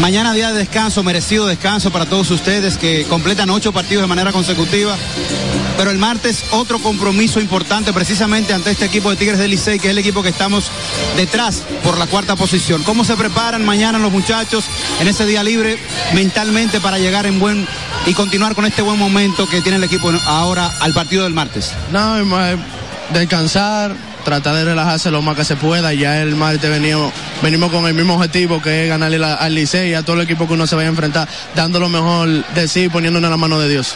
mañana 0.00 0.32
día 0.32 0.52
de 0.52 0.58
descanso, 0.58 1.02
merecido 1.02 1.46
descanso 1.46 1.90
para 1.90 2.06
todos 2.06 2.30
ustedes 2.30 2.76
que 2.76 3.04
completan 3.04 3.50
ocho 3.50 3.72
partidos 3.72 4.02
de 4.02 4.08
manera 4.08 4.32
consecutiva. 4.32 4.96
Pero 5.76 5.90
el 5.90 5.98
martes 5.98 6.44
otro 6.50 6.78
compromiso 6.78 7.40
importante 7.40 7.92
precisamente 7.92 8.52
ante 8.52 8.70
este 8.70 8.84
equipo 8.84 9.10
de 9.10 9.16
Tigres 9.16 9.38
del 9.38 9.50
Licey, 9.50 9.78
que 9.78 9.88
es 9.88 9.92
el 9.92 9.98
equipo 9.98 10.22
que 10.22 10.28
estamos 10.28 10.70
detrás 11.16 11.62
por 11.82 11.96
la 11.98 12.06
cuarta 12.06 12.36
posición. 12.36 12.82
¿Cómo 12.82 13.04
se 13.04 13.16
preparan 13.16 13.64
mañana 13.64 13.98
los 13.98 14.12
muchachos 14.12 14.64
en 15.00 15.08
ese 15.08 15.24
día 15.24 15.42
libre 15.42 15.78
mentalmente 16.12 16.80
para 16.80 16.98
llegar 16.98 17.26
en 17.26 17.38
buen 17.38 17.66
y 18.06 18.12
continuar 18.14 18.54
con 18.54 18.66
este 18.66 18.82
buen 18.82 18.98
momento 18.98 19.48
que 19.48 19.62
tiene 19.62 19.78
el 19.78 19.84
equipo 19.84 20.10
ahora 20.26 20.70
al 20.80 20.92
partido 20.92 21.24
del 21.24 21.32
martes? 21.32 21.72
No, 21.92 22.16
descansar, 23.12 23.94
tratar 24.24 24.54
de 24.54 24.64
relajarse 24.64 25.10
lo 25.10 25.22
más 25.22 25.36
que 25.36 25.44
se 25.44 25.56
pueda. 25.56 25.92
Ya 25.94 26.22
el 26.22 26.36
martes 26.36 26.70
venimos, 26.70 27.12
venimos 27.42 27.70
con 27.70 27.86
el 27.86 27.94
mismo 27.94 28.14
objetivo 28.14 28.60
que 28.60 28.84
es 28.84 28.88
ganarle 28.88 29.18
la- 29.18 29.34
al 29.34 29.54
Licey 29.54 29.90
y 29.90 29.94
a 29.94 30.02
todo 30.02 30.16
el 30.16 30.22
equipo 30.22 30.46
que 30.46 30.54
uno 30.54 30.66
se 30.66 30.76
vaya 30.76 30.88
a 30.88 30.90
enfrentar, 30.90 31.28
dando 31.54 31.80
lo 31.80 31.88
mejor 31.88 32.28
de 32.54 32.68
sí, 32.68 32.88
poniéndonos 32.88 33.26
en 33.28 33.30
la 33.32 33.36
mano 33.36 33.58
de 33.58 33.68
Dios. 33.68 33.94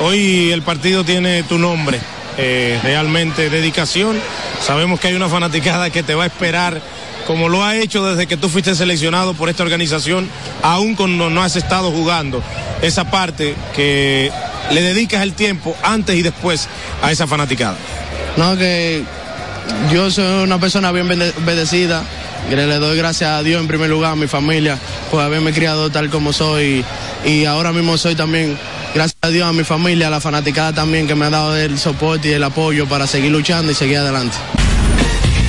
Hoy 0.00 0.50
el 0.50 0.62
partido 0.62 1.04
tiene 1.04 1.42
tu 1.42 1.58
nombre, 1.58 2.00
eh, 2.38 2.78
realmente 2.82 3.50
dedicación. 3.50 4.18
Sabemos 4.64 4.98
que 4.98 5.08
hay 5.08 5.14
una 5.14 5.28
fanaticada 5.28 5.90
que 5.90 6.02
te 6.02 6.14
va 6.14 6.24
a 6.24 6.26
esperar 6.26 6.80
como 7.26 7.48
lo 7.48 7.62
ha 7.64 7.76
hecho 7.76 8.04
desde 8.04 8.26
que 8.26 8.36
tú 8.36 8.48
fuiste 8.48 8.74
seleccionado 8.74 9.34
por 9.34 9.48
esta 9.48 9.62
organización, 9.62 10.28
aún 10.62 10.96
cuando 10.96 11.30
no 11.30 11.42
has 11.42 11.54
estado 11.54 11.92
jugando. 11.92 12.42
Esa 12.82 13.10
parte 13.10 13.54
que 13.76 14.32
le 14.72 14.82
dedicas 14.82 15.22
el 15.22 15.34
tiempo 15.34 15.76
antes 15.82 16.16
y 16.16 16.22
después 16.22 16.66
a 17.02 17.12
esa 17.12 17.26
fanaticada. 17.28 17.76
No, 18.36 18.56
que 18.56 19.04
yo 19.92 20.10
soy 20.10 20.42
una 20.42 20.58
persona 20.58 20.90
bien 20.92 21.08
bende- 21.08 21.32
bendecida. 21.44 22.02
Le 22.48 22.78
doy 22.78 22.96
gracias 22.96 23.30
a 23.30 23.42
Dios 23.42 23.60
en 23.60 23.68
primer 23.68 23.90
lugar, 23.90 24.12
a 24.12 24.16
mi 24.16 24.26
familia, 24.26 24.78
por 25.10 25.22
haberme 25.22 25.52
criado 25.52 25.90
tal 25.90 26.10
como 26.10 26.32
soy. 26.32 26.84
Y 27.24 27.44
ahora 27.44 27.72
mismo 27.72 27.96
soy 27.98 28.14
también, 28.14 28.56
gracias 28.94 29.18
a 29.20 29.28
Dios, 29.28 29.48
a 29.48 29.52
mi 29.52 29.64
familia, 29.64 30.08
a 30.08 30.10
la 30.10 30.20
fanaticada 30.20 30.72
también, 30.72 31.06
que 31.06 31.14
me 31.14 31.26
ha 31.26 31.30
dado 31.30 31.56
el 31.56 31.78
soporte 31.78 32.28
y 32.28 32.32
el 32.32 32.42
apoyo 32.42 32.86
para 32.86 33.06
seguir 33.06 33.30
luchando 33.30 33.70
y 33.70 33.74
seguir 33.74 33.98
adelante. 33.98 34.36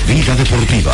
Vida 0.08 0.36
Deportiva. 0.36 0.94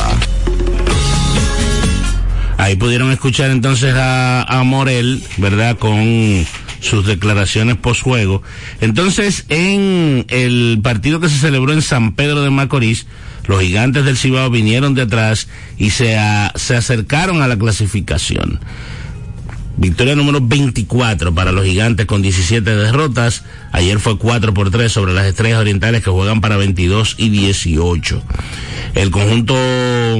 Ahí 2.57 2.75
pudieron 2.75 3.11
escuchar 3.11 3.51
entonces 3.51 3.93
a, 3.95 4.43
a 4.43 4.63
Morel, 4.63 5.23
¿verdad? 5.37 5.77
Con 5.77 6.45
sus 6.79 7.05
declaraciones 7.05 7.77
post-juego. 7.77 8.43
Entonces, 8.81 9.45
en 9.49 10.25
el 10.29 10.79
partido 10.81 11.19
que 11.19 11.29
se 11.29 11.37
celebró 11.37 11.73
en 11.73 11.81
San 11.81 12.13
Pedro 12.13 12.41
de 12.41 12.49
Macorís, 12.49 13.07
los 13.47 13.61
gigantes 13.61 14.05
del 14.05 14.17
Cibao 14.17 14.49
vinieron 14.49 14.93
de 14.93 15.03
atrás 15.03 15.47
y 15.77 15.89
se, 15.89 16.17
se 16.55 16.75
acercaron 16.75 17.41
a 17.41 17.47
la 17.47 17.57
clasificación. 17.57 18.59
Victoria 19.77 20.15
número 20.15 20.39
24 20.41 21.35
para 21.35 21.51
los 21.51 21.63
gigantes 21.63 22.07
con 22.07 22.23
17 22.23 22.75
derrotas. 22.75 23.43
Ayer 23.71 23.99
fue 23.99 24.17
4 24.17 24.53
por 24.53 24.71
3 24.71 24.91
sobre 24.91 25.13
las 25.13 25.27
estrellas 25.27 25.59
orientales 25.59 26.03
que 26.03 26.09
juegan 26.09 26.41
para 26.41 26.57
22 26.57 27.15
y 27.19 27.29
18. 27.29 28.23
El 28.95 29.11
conjunto 29.11 29.55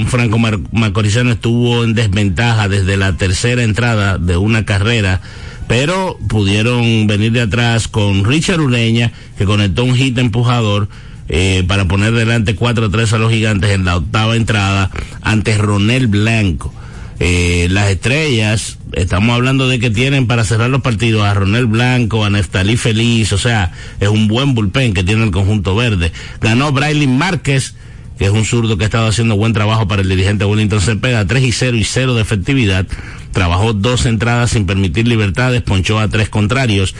franco 0.07 0.38
macorizano 0.71 1.32
estuvo 1.32 1.84
en 1.84 1.95
desventaja 1.95 2.69
desde 2.69 2.97
la 2.97 3.17
tercera 3.17 3.63
entrada 3.63 4.19
de 4.19 4.38
una 4.38 4.63
carrera 4.65 5.21
pero 5.67 6.17
pudieron 6.30 7.07
venir 7.07 7.34
de 7.34 7.41
atrás 7.41 7.88
con 7.88 8.23
Richard 8.23 8.61
Ureña, 8.61 9.11
que 9.38 9.45
conectó 9.45 9.84
un 9.84 9.95
hit 9.95 10.17
empujador 10.17 10.88
eh, 11.30 11.63
para 11.67 11.86
poner 11.86 12.13
delante 12.13 12.55
4-3 12.55 13.13
a 13.13 13.17
los 13.17 13.32
gigantes 13.32 13.71
en 13.71 13.86
la 13.86 13.97
octava 13.97 14.36
entrada 14.36 14.91
ante 15.21 15.57
Ronel 15.57 16.07
Blanco. 16.07 16.73
Eh, 17.19 17.67
las 17.71 17.89
estrellas, 17.89 18.78
estamos 18.93 19.36
hablando 19.36 19.67
de 19.67 19.80
que 19.80 19.89
tienen 19.89 20.28
para 20.28 20.43
cerrar 20.43 20.69
los 20.69 20.82
partidos 20.82 21.23
a 21.23 21.34
Ronel 21.34 21.65
Blanco, 21.65 22.23
a 22.23 22.30
Neftalí 22.30 22.78
Feliz, 22.78 23.34
o 23.34 23.39
sea, 23.39 23.71
es 23.99 24.07
un 24.07 24.28
buen 24.28 24.53
bullpen 24.53 24.93
que 24.93 25.03
tiene 25.03 25.23
el 25.23 25.32
conjunto 25.32 25.75
verde. 25.75 26.11
Ganó 26.41 26.71
Braylin 26.71 27.17
Márquez, 27.17 27.73
que 28.18 28.26
es 28.26 28.32
un 28.32 28.45
zurdo 28.45 28.78
que 28.78 28.84
ha 28.84 28.88
estado 28.88 29.07
haciendo 29.07 29.36
buen 29.36 29.53
trabajo 29.53 29.88
para 29.88 30.01
el 30.01 30.09
dirigente 30.09 30.45
Wellington 30.45 30.82
Cepeda, 30.82 31.26
3 31.26 31.43
y 31.43 31.51
0 31.51 31.78
y 31.78 31.84
0 31.84 32.15
de 32.15 32.22
efectividad. 32.22 32.86
Trabajó 33.32 33.74
dos 33.74 34.05
entradas 34.05 34.51
sin 34.51 34.65
permitir 34.65 35.07
libertades, 35.07 35.61
ponchó 35.61 35.99
a 35.99 36.07
tres 36.07 36.30
contrarios, 36.30 36.95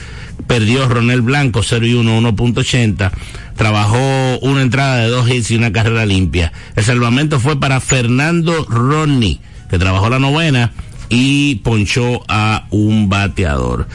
perdió 0.46 0.88
Ronel 0.88 1.22
Blanco 1.22 1.62
0 1.62 1.86
y 1.86 1.94
1, 1.94 2.20
1.80, 2.20 3.10
trabajó 3.56 4.38
una 4.40 4.62
entrada 4.62 4.98
de 4.98 5.08
dos 5.08 5.28
hits 5.28 5.50
y 5.50 5.56
una 5.56 5.72
carrera 5.72 6.06
limpia. 6.06 6.52
El 6.76 6.84
salvamento 6.84 7.40
fue 7.40 7.58
para 7.58 7.80
Fernando 7.80 8.64
Ronnie, 8.68 9.40
que 9.68 9.78
trabajó 9.78 10.08
la 10.08 10.20
novena 10.20 10.72
y 11.08 11.56
ponchó 11.56 12.22
a 12.28 12.66
un 12.70 13.08
bateador. 13.08 13.88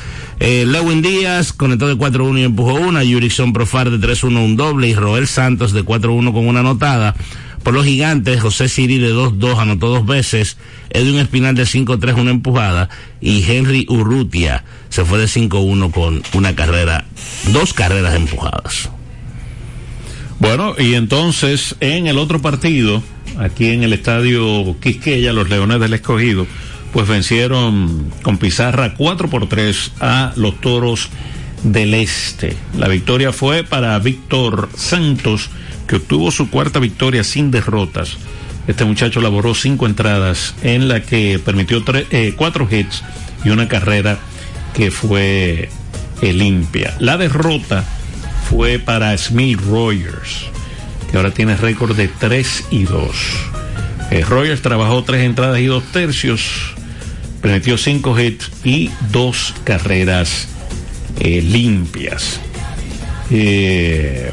Eh, 0.46 0.66
Lewin 0.66 1.02
Díaz 1.02 1.54
conectó 1.54 1.88
de 1.88 1.96
4-1 1.96 2.40
y 2.40 2.44
empujó 2.44 2.74
una. 2.74 3.02
Yurikson 3.02 3.54
Profar 3.54 3.90
de 3.90 4.06
3-1 4.06 4.44
un 4.44 4.58
doble. 4.58 4.90
Y 4.90 4.94
Roel 4.94 5.26
Santos 5.26 5.72
de 5.72 5.86
4-1 5.86 6.34
con 6.34 6.46
una 6.46 6.60
anotada. 6.60 7.16
Por 7.64 7.74
los 7.74 7.86
gigantes, 7.86 8.42
José 8.42 8.68
Siri 8.68 8.98
de 8.98 9.14
2-2 9.14 9.58
anotó 9.58 9.88
dos 9.88 10.06
veces. 10.06 10.58
Edwin 10.90 11.20
Espinal 11.20 11.56
de 11.56 11.64
5-3 11.64 12.20
una 12.20 12.32
empujada. 12.32 12.90
Y 13.22 13.50
Henry 13.50 13.86
Urrutia 13.88 14.66
se 14.90 15.06
fue 15.06 15.18
de 15.18 15.28
5-1 15.28 15.92
con 15.92 16.22
una 16.34 16.54
carrera, 16.54 17.06
dos 17.54 17.74
carreras 17.74 18.14
empujadas. 18.14 18.90
Bueno, 20.40 20.76
y 20.78 20.96
entonces 20.96 21.78
en 21.80 22.08
el 22.08 22.18
otro 22.18 22.42
partido, 22.42 23.02
aquí 23.40 23.68
en 23.68 23.84
el 23.84 23.94
estadio 23.94 24.76
Quisqueya, 24.82 25.32
los 25.32 25.50
Leones 25.50 25.80
del 25.80 25.94
Escogido, 25.94 26.46
pues 26.94 27.08
vencieron 27.08 28.14
con 28.22 28.38
pizarra 28.38 28.94
4 28.94 29.30
por 29.30 29.50
3 29.50 29.94
a 30.00 30.32
los 30.36 30.62
Toros 30.62 31.10
del 31.64 31.96
Este. 31.96 32.56
La 32.78 32.88
victoria 32.88 33.34
fue 33.34 33.64
para 33.64 33.98
Víctor 34.00 34.70
Santos, 34.78 35.50
que 35.88 35.96
obtuvo 35.96 36.30
su 36.32 36.50
cuarta 36.50 36.80
victoria 36.80 37.24
sin 37.24 37.50
derrotas. 37.50 38.18
Este 38.68 38.86
muchacho 38.86 39.22
laboró 39.22 39.56
cinco 39.56 39.88
entradas 39.88 40.56
en 40.62 40.88
la 40.88 41.02
que 41.02 41.40
permitió 41.44 41.84
eh, 41.88 42.34
cuatro 42.38 42.68
hits 42.70 43.04
y 43.44 43.50
una 43.50 43.68
carrera 43.68 44.20
que 44.74 44.92
fue 44.92 45.70
limpia. 46.22 46.96
La 47.00 47.18
derrota 47.18 47.84
fue 48.50 48.80
para 48.80 49.18
Smith 49.18 49.60
Rogers, 49.60 50.46
que 51.12 51.18
ahora 51.18 51.32
tiene 51.32 51.58
récord 51.58 51.98
de 51.98 52.08
3 52.08 52.68
y 52.72 52.84
2. 52.84 53.10
Eh, 54.12 54.24
Rogers 54.24 54.62
trabajó 54.62 55.04
tres 55.04 55.24
entradas 55.24 55.60
y 55.60 55.66
dos 55.66 55.84
tercios 55.92 56.73
permitió 57.44 57.78
cinco 57.78 58.18
hits 58.18 58.50
y 58.64 58.90
dos 59.12 59.54
carreras 59.66 60.48
eh, 61.20 61.42
limpias. 61.42 62.40
Eh, 63.30 64.32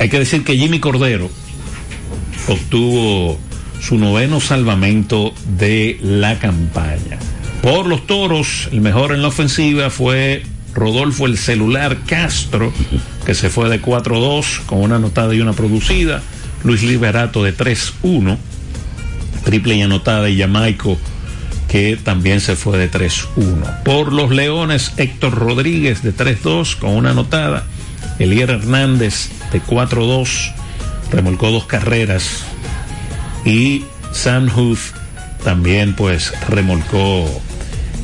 hay 0.00 0.08
que 0.08 0.18
decir 0.18 0.42
que 0.42 0.56
Jimmy 0.56 0.80
Cordero 0.80 1.30
obtuvo 2.48 3.38
su 3.78 3.98
noveno 3.98 4.40
salvamento 4.40 5.34
de 5.58 5.98
la 6.00 6.38
campaña. 6.38 7.18
Por 7.60 7.86
los 7.86 8.06
toros, 8.06 8.70
el 8.72 8.80
mejor 8.80 9.12
en 9.12 9.20
la 9.20 9.28
ofensiva 9.28 9.90
fue 9.90 10.44
Rodolfo 10.72 11.26
el 11.26 11.36
celular 11.36 11.98
Castro, 12.06 12.72
que 13.26 13.34
se 13.34 13.50
fue 13.50 13.68
de 13.68 13.82
4-2 13.82 14.64
con 14.64 14.80
una 14.80 14.96
anotada 14.96 15.34
y 15.34 15.42
una 15.42 15.52
producida. 15.52 16.22
Luis 16.62 16.82
Liberato 16.82 17.44
de 17.44 17.54
3-1, 17.54 18.38
triple 19.44 19.76
y 19.76 19.82
anotada 19.82 20.30
y 20.30 20.38
Jamaico 20.38 20.98
que 21.74 21.96
también 21.96 22.40
se 22.40 22.54
fue 22.54 22.78
de 22.78 22.88
3-1. 22.88 23.82
Por 23.82 24.12
los 24.12 24.30
Leones, 24.30 24.92
Héctor 24.96 25.34
Rodríguez 25.34 26.04
de 26.04 26.14
3-2 26.14 26.76
con 26.76 26.90
una 26.90 27.10
anotada. 27.10 27.64
Elier 28.20 28.50
Hernández 28.50 29.30
de 29.50 29.60
4-2 29.60 30.54
remolcó 31.10 31.50
dos 31.50 31.66
carreras. 31.66 32.44
Y 33.44 33.86
Sam 34.12 34.56
Huth 34.56 34.94
también 35.42 35.96
pues 35.96 36.32
remolcó 36.48 37.42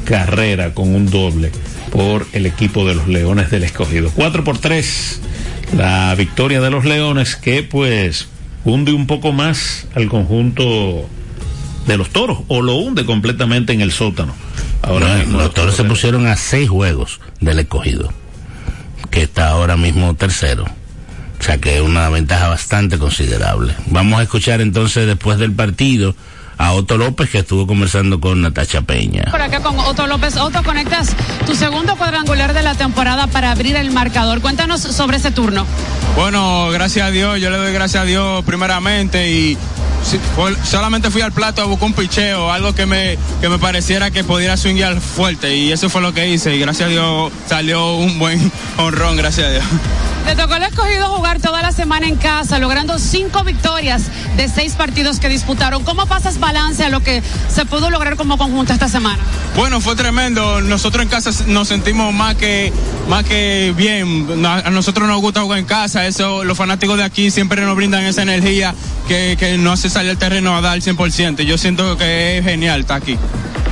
carrera 0.04 0.74
con 0.74 0.92
un 0.92 1.08
doble 1.08 1.52
por 1.92 2.26
el 2.32 2.46
equipo 2.46 2.84
de 2.84 2.96
los 2.96 3.06
Leones 3.06 3.52
del 3.52 3.62
Escogido. 3.62 4.10
4 4.16 4.42
por 4.42 4.58
3 4.58 5.20
la 5.76 6.12
victoria 6.16 6.60
de 6.60 6.70
los 6.70 6.84
Leones 6.84 7.36
que 7.36 7.62
pues 7.62 8.26
hunde 8.64 8.90
un 8.92 9.06
poco 9.06 9.30
más 9.30 9.86
al 9.94 10.08
conjunto 10.08 11.08
de 11.86 11.96
los 11.96 12.10
toros 12.10 12.38
o 12.48 12.62
lo 12.62 12.76
hunde 12.76 13.04
completamente 13.04 13.72
en 13.72 13.80
el 13.80 13.92
sótano. 13.92 14.34
Ahora 14.82 15.22
los 15.24 15.52
toros 15.52 15.74
se 15.74 15.84
pusieron 15.84 16.26
a 16.26 16.36
seis 16.36 16.68
juegos 16.68 17.20
del 17.40 17.58
escogido, 17.58 18.12
que 19.10 19.22
está 19.22 19.48
ahora 19.48 19.76
mismo 19.76 20.14
tercero. 20.14 20.64
O 21.38 21.42
sea 21.42 21.58
que 21.58 21.76
es 21.76 21.82
una 21.82 22.08
ventaja 22.10 22.48
bastante 22.48 22.98
considerable. 22.98 23.74
Vamos 23.86 24.20
a 24.20 24.22
escuchar 24.22 24.60
entonces 24.60 25.06
después 25.06 25.38
del 25.38 25.52
partido 25.52 26.14
a 26.60 26.72
Otto 26.72 26.98
López 26.98 27.30
que 27.30 27.38
estuvo 27.38 27.66
conversando 27.66 28.20
con 28.20 28.42
Natacha 28.42 28.82
Peña. 28.82 29.24
Por 29.30 29.40
acá 29.40 29.60
con 29.60 29.78
Otto 29.78 30.06
López. 30.06 30.36
Otto, 30.36 30.62
conectas 30.62 31.16
tu 31.46 31.54
segundo 31.54 31.96
cuadrangular 31.96 32.52
de 32.52 32.62
la 32.62 32.74
temporada 32.74 33.26
para 33.28 33.50
abrir 33.50 33.76
el 33.76 33.90
marcador. 33.90 34.42
Cuéntanos 34.42 34.82
sobre 34.82 35.16
ese 35.16 35.30
turno. 35.30 35.64
Bueno, 36.16 36.68
gracias 36.70 37.06
a 37.06 37.10
Dios, 37.10 37.40
yo 37.40 37.48
le 37.48 37.56
doy 37.56 37.72
gracias 37.72 38.02
a 38.02 38.06
Dios 38.06 38.44
primeramente 38.44 39.32
y 39.32 39.56
solamente 40.64 41.10
fui 41.10 41.22
al 41.22 41.32
plato 41.32 41.62
a 41.62 41.64
buscar 41.64 41.86
un 41.86 41.94
picheo, 41.94 42.50
algo 42.50 42.74
que 42.74 42.86
me, 42.86 43.18
que 43.40 43.48
me 43.48 43.58
pareciera 43.58 44.10
que 44.10 44.24
pudiera 44.24 44.56
swinguear 44.56 45.00
fuerte 45.00 45.56
y 45.56 45.72
eso 45.72 45.88
fue 45.88 46.00
lo 46.00 46.12
que 46.12 46.28
hice 46.28 46.54
y 46.54 46.58
gracias 46.58 46.88
a 46.88 46.90
Dios 46.90 47.32
salió 47.46 47.94
un 47.94 48.18
buen 48.18 48.50
honrón, 48.78 49.16
gracias 49.16 49.46
a 49.46 49.50
Dios. 49.50 49.64
Te 50.24 50.36
tocó 50.36 50.54
el 50.54 50.62
escogido 50.62 51.08
jugar 51.08 51.40
toda 51.40 51.62
la 51.62 51.72
semana 51.72 52.06
en 52.06 52.16
casa, 52.16 52.58
logrando 52.58 52.98
cinco 52.98 53.42
victorias 53.42 54.02
de 54.36 54.48
seis 54.48 54.74
partidos 54.74 55.18
que 55.18 55.28
disputaron. 55.28 55.82
¿Cómo 55.82 56.06
pasas 56.06 56.38
balance 56.38 56.84
a 56.84 56.88
lo 56.88 57.00
que 57.00 57.22
se 57.48 57.64
pudo 57.64 57.90
lograr 57.90 58.16
como 58.16 58.36
conjunto 58.38 58.72
esta 58.72 58.88
semana? 58.88 59.18
Bueno, 59.56 59.80
fue 59.80 59.96
tremendo. 59.96 60.60
Nosotros 60.60 61.02
en 61.02 61.08
casa 61.08 61.30
nos 61.46 61.68
sentimos 61.68 62.12
más 62.14 62.36
que, 62.36 62.72
más 63.08 63.24
que 63.24 63.74
bien. 63.76 64.44
A 64.44 64.70
nosotros 64.70 65.08
nos 65.08 65.20
gusta 65.20 65.40
jugar 65.40 65.58
en 65.58 65.64
casa. 65.64 66.06
Eso, 66.06 66.44
los 66.44 66.56
fanáticos 66.56 66.98
de 66.98 67.04
aquí 67.04 67.30
siempre 67.30 67.62
nos 67.62 67.74
brindan 67.74 68.04
esa 68.04 68.22
energía 68.22 68.74
que, 69.08 69.36
que 69.38 69.58
nos 69.58 69.80
hace 69.80 69.89
salir 69.90 70.10
al 70.10 70.18
terreno 70.18 70.56
a 70.56 70.60
dar 70.60 70.76
el 70.76 70.82
100%. 70.82 71.42
Yo 71.42 71.58
siento 71.58 71.96
que 71.96 72.38
es 72.38 72.44
genial 72.44 72.80
estar 72.80 72.96
aquí. 72.96 73.18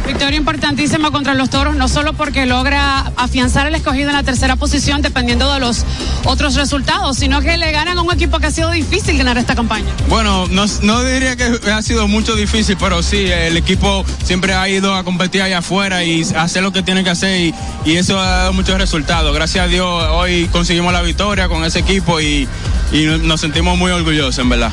Victoria 0.08 0.38
importantísima 0.38 1.10
contra 1.10 1.34
los 1.34 1.50
toros, 1.50 1.76
no 1.76 1.86
solo 1.86 2.14
porque 2.14 2.46
logra 2.46 3.12
afianzar 3.16 3.66
el 3.66 3.74
escogido 3.74 4.08
en 4.08 4.16
la 4.16 4.22
tercera 4.22 4.56
posición 4.56 5.02
dependiendo 5.02 5.52
de 5.52 5.60
los 5.60 5.84
otros 6.24 6.54
resultados, 6.54 7.18
sino 7.18 7.42
que 7.42 7.58
le 7.58 7.70
ganan 7.72 7.98
a 7.98 8.02
un 8.02 8.10
equipo 8.10 8.38
que 8.38 8.46
ha 8.46 8.50
sido 8.50 8.70
difícil 8.70 9.18
ganar 9.18 9.36
esta 9.36 9.54
campaña. 9.54 9.84
Bueno, 10.08 10.46
no, 10.48 11.04
diría 11.04 11.36
que 11.36 11.70
ha 11.70 11.82
sido 11.82 12.08
mucho 12.08 12.36
difícil, 12.36 12.78
pero 12.80 13.02
sí, 13.02 13.26
el 13.26 13.58
equipo 13.58 14.02
siempre 14.24 14.54
ha 14.54 14.66
ido 14.70 14.94
a 14.94 15.04
competir 15.04 15.42
allá 15.42 15.58
afuera 15.58 16.02
y 16.02 16.22
hacer 16.22 16.62
lo 16.62 16.72
que 16.72 16.82
tiene 16.82 17.04
que 17.04 17.10
hacer 17.10 17.38
y, 17.38 17.54
y 17.84 17.96
eso 17.96 18.18
ha 18.18 18.28
dado 18.28 18.52
muchos 18.54 18.78
resultados. 18.78 19.34
Gracias 19.34 19.66
a 19.66 19.68
Dios 19.68 19.86
hoy 20.10 20.48
conseguimos 20.50 20.90
la 20.94 21.02
victoria 21.02 21.48
con 21.48 21.66
ese 21.66 21.80
equipo 21.80 22.18
y, 22.18 22.48
y 22.92 23.04
nos 23.04 23.42
sentimos 23.42 23.76
muy 23.76 23.90
orgullosos, 23.90 24.38
en 24.38 24.48
verdad. 24.48 24.72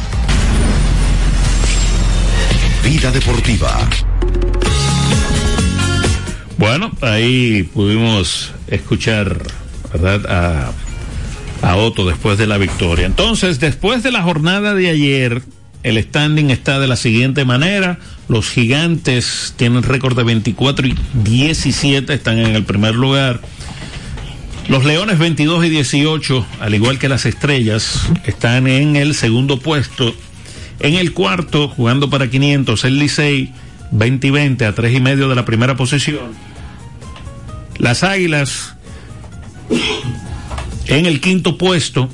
Vida 2.85 3.11
Deportiva. 3.11 3.89
Bueno, 6.57 6.91
ahí 7.01 7.63
pudimos 7.63 8.51
escuchar, 8.67 9.41
¿verdad? 9.91 10.71
A, 11.63 11.67
a 11.67 11.75
Otto 11.77 12.05
después 12.05 12.37
de 12.37 12.45
la 12.45 12.59
victoria. 12.59 13.07
Entonces, 13.07 13.59
después 13.59 14.03
de 14.03 14.11
la 14.11 14.21
jornada 14.21 14.75
de 14.75 14.91
ayer, 14.91 15.41
el 15.81 15.97
standing 15.97 16.51
está 16.51 16.79
de 16.79 16.87
la 16.87 16.95
siguiente 16.95 17.43
manera. 17.43 17.97
Los 18.27 18.51
gigantes 18.51 19.55
tienen 19.57 19.81
récord 19.81 20.15
de 20.15 20.23
24 20.23 20.85
y 20.85 20.95
17, 21.23 22.13
están 22.13 22.37
en 22.37 22.55
el 22.55 22.65
primer 22.65 22.93
lugar. 22.93 23.41
Los 24.67 24.85
Leones 24.85 25.17
22 25.17 25.65
y 25.65 25.69
18, 25.69 26.45
al 26.59 26.75
igual 26.75 26.99
que 26.99 27.09
las 27.09 27.25
Estrellas, 27.25 28.09
están 28.25 28.67
en 28.67 28.95
el 28.95 29.15
segundo 29.15 29.59
puesto. 29.59 30.13
En 30.79 30.95
el 30.95 31.13
cuarto, 31.13 31.67
jugando 31.69 32.09
para 32.09 32.29
500, 32.29 32.83
el 32.85 32.99
Licey 32.99 33.53
20 33.91 34.27
y 34.27 34.29
20 34.29 34.65
a 34.65 34.75
3 34.75 34.95
y 34.95 34.99
medio 34.99 35.29
de 35.29 35.35
la 35.35 35.45
primera 35.45 35.75
posición. 35.75 36.33
Las 37.77 38.03
Águilas 38.03 38.75
en 40.87 41.05
el 41.05 41.19
quinto 41.21 41.57
puesto 41.57 42.09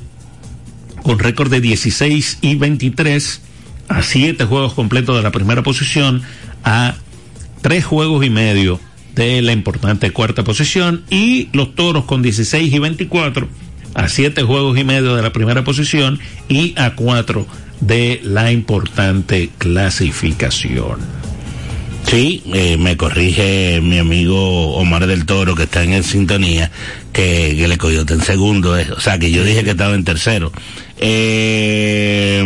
con 1.02 1.18
récord 1.18 1.50
de 1.50 1.60
16 1.60 2.38
y 2.40 2.54
23 2.54 3.42
a 3.88 4.02
7 4.02 4.44
juegos 4.44 4.74
completos 4.74 5.16
de 5.16 5.22
la 5.22 5.32
primera 5.32 5.62
posición 5.62 6.22
a 6.64 6.94
3 7.60 7.84
juegos 7.84 8.24
y 8.24 8.30
medio 8.30 8.80
de 9.14 9.42
la 9.42 9.52
importante 9.52 10.10
cuarta 10.10 10.42
posición 10.44 11.04
y 11.10 11.48
los 11.52 11.74
Toros 11.74 12.04
con 12.04 12.22
16 12.22 12.72
y 12.72 12.78
24 12.78 13.48
a 13.94 14.08
7 14.08 14.42
juegos 14.42 14.78
y 14.78 14.84
medio 14.84 15.14
de 15.14 15.22
la 15.22 15.32
primera 15.32 15.64
posición 15.64 16.18
y 16.48 16.74
a 16.78 16.94
4 16.94 17.46
de 17.82 18.20
la 18.22 18.52
importante 18.52 19.50
clasificación. 19.58 21.00
Sí, 22.06 22.42
eh, 22.52 22.76
me 22.78 22.96
corrige 22.96 23.80
mi 23.82 23.98
amigo 23.98 24.74
Omar 24.76 25.06
del 25.06 25.26
Toro, 25.26 25.54
que 25.54 25.64
está 25.64 25.82
en 25.82 25.92
el 25.92 26.04
sintonía, 26.04 26.70
que, 27.12 27.54
que 27.56 27.68
le 27.68 27.78
cogió 27.78 28.02
en 28.02 28.22
segundo, 28.22 28.78
eh, 28.78 28.86
o 28.96 29.00
sea, 29.00 29.18
que 29.18 29.30
yo 29.30 29.44
dije 29.44 29.64
que 29.64 29.70
estaba 29.70 29.94
en 29.94 30.04
tercero. 30.04 30.52
Eh, 30.98 32.40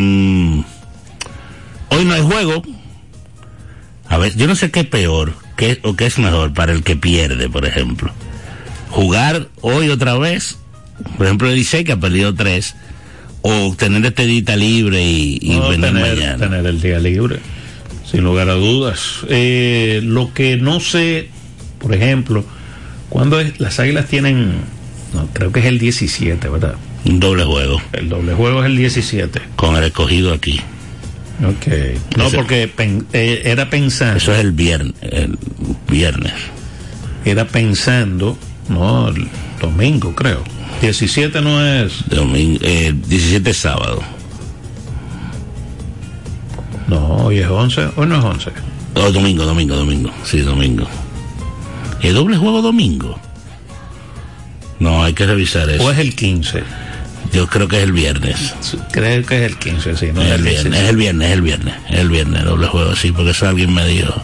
hoy 1.89 2.05
no 2.05 2.15
hay 2.15 2.23
juego. 2.23 2.63
A 4.09 4.19
ver, 4.19 4.37
yo 4.37 4.47
no 4.47 4.57
sé 4.57 4.71
qué 4.71 4.81
es 4.81 4.87
peor, 4.87 5.35
qué, 5.57 5.81
o 5.83 5.97
qué 5.97 6.07
es 6.07 6.19
mejor 6.19 6.55
para 6.55 6.73
el 6.73 6.83
que 6.83 6.97
pierde, 6.97 7.49
por 7.49 7.67
ejemplo. 7.67 8.13
Jugar 8.91 9.49
hoy 9.61 9.91
otra 9.91 10.17
vez, 10.17 10.59
por 11.17 11.27
ejemplo, 11.27 11.51
Licey 11.51 11.85
que 11.85 11.93
ha 11.93 12.01
perdido 12.01 12.35
tres, 12.35 12.77
o 13.49 13.75
tener 13.77 14.05
este 14.05 14.27
día 14.27 14.57
libre 14.57 15.03
y, 15.03 15.39
y 15.41 15.51
No, 15.57 15.69
venir 15.69 15.87
tener, 15.93 16.17
mañana. 16.17 16.37
tener 16.39 16.67
el 16.67 16.81
día 16.81 16.99
libre, 16.99 17.39
sin 18.11 18.25
lugar 18.25 18.49
a 18.51 18.55
dudas. 18.55 19.21
Eh, 19.29 20.01
lo 20.03 20.33
que 20.35 20.57
no 20.57 20.81
sé, 20.81 21.29
por 21.79 21.95
ejemplo, 21.95 22.45
cuando 23.09 23.39
es, 23.41 23.61
las 23.61 23.79
águilas 23.79 24.07
tienen, 24.07 24.53
no, 25.15 25.29
creo 25.33 25.53
que 25.53 25.61
es 25.61 25.67
el 25.67 25.79
17, 25.79 26.49
¿verdad? 26.49 26.75
Un 27.05 27.21
doble 27.21 27.45
juego. 27.45 27.81
El 27.93 28.09
doble 28.09 28.35
juego 28.35 28.61
es 28.61 28.67
el 28.67 28.77
17. 28.77 29.41
Con 29.55 29.77
el 29.77 29.85
escogido 29.85 30.33
aquí. 30.35 30.61
Ok. 31.45 31.67
No, 32.17 32.27
Ese- 32.27 32.37
porque 32.37 32.67
pen- 32.67 33.07
eh, 33.13 33.43
era 33.45 33.71
pensando. 33.71 34.17
Eso 34.17 34.33
es 34.33 34.41
el 34.41 34.51
viernes. 34.53 34.95
El 35.03 35.39
viernes. 35.89 36.33
Era 37.25 37.47
pensando, 37.47 38.37
no, 38.69 39.09
el 39.09 39.29
domingo, 39.61 40.15
creo. 40.17 40.43
17 40.81 41.41
no 41.41 41.65
es. 41.65 42.09
Domingo, 42.09 42.59
eh, 42.63 42.95
17 42.95 43.51
es 43.51 43.57
sábado. 43.57 44.03
No, 46.89 47.17
hoy 47.25 47.39
es 47.39 47.49
11. 47.49 47.89
Hoy 47.97 48.07
no 48.07 48.19
es 48.19 48.25
11. 48.25 48.51
Oh, 48.95 49.11
domingo, 49.11 49.45
domingo, 49.45 49.77
domingo. 49.77 50.11
Sí, 50.25 50.41
domingo. 50.41 50.87
¿El 52.03 52.15
doble 52.15 52.37
juego 52.37 52.63
domingo? 52.63 53.19
No, 54.79 55.03
hay 55.03 55.13
que 55.13 55.27
revisar 55.27 55.69
eso. 55.69 55.85
O 55.85 55.91
es 55.91 55.99
el 55.99 56.15
15. 56.15 56.63
Yo 57.33 57.47
creo 57.49 57.67
que 57.67 57.79
es 57.79 57.83
el 57.83 57.93
viernes. 57.93 58.55
Creo 58.93 59.25
que 59.27 59.45
es 59.45 59.51
el 59.51 59.59
15, 59.59 59.97
sí. 59.97 60.07
No 60.15 60.23
es 60.23 60.31
el 60.33 60.43
viernes, 60.43 60.65
16. 60.65 60.75
es 60.85 60.91
el 60.91 60.97
viernes, 60.97 61.29
es 61.29 61.35
el 61.35 61.43
viernes, 61.43 61.75
es 61.91 61.99
el 61.99 62.09
viernes, 62.09 62.41
el 62.41 62.47
doble 62.47 62.67
juego, 62.69 62.97
sí, 62.97 63.13
porque 63.13 63.31
eso 63.31 63.49
alguien 63.49 63.75
me 63.75 63.85
dijo. 63.87 64.15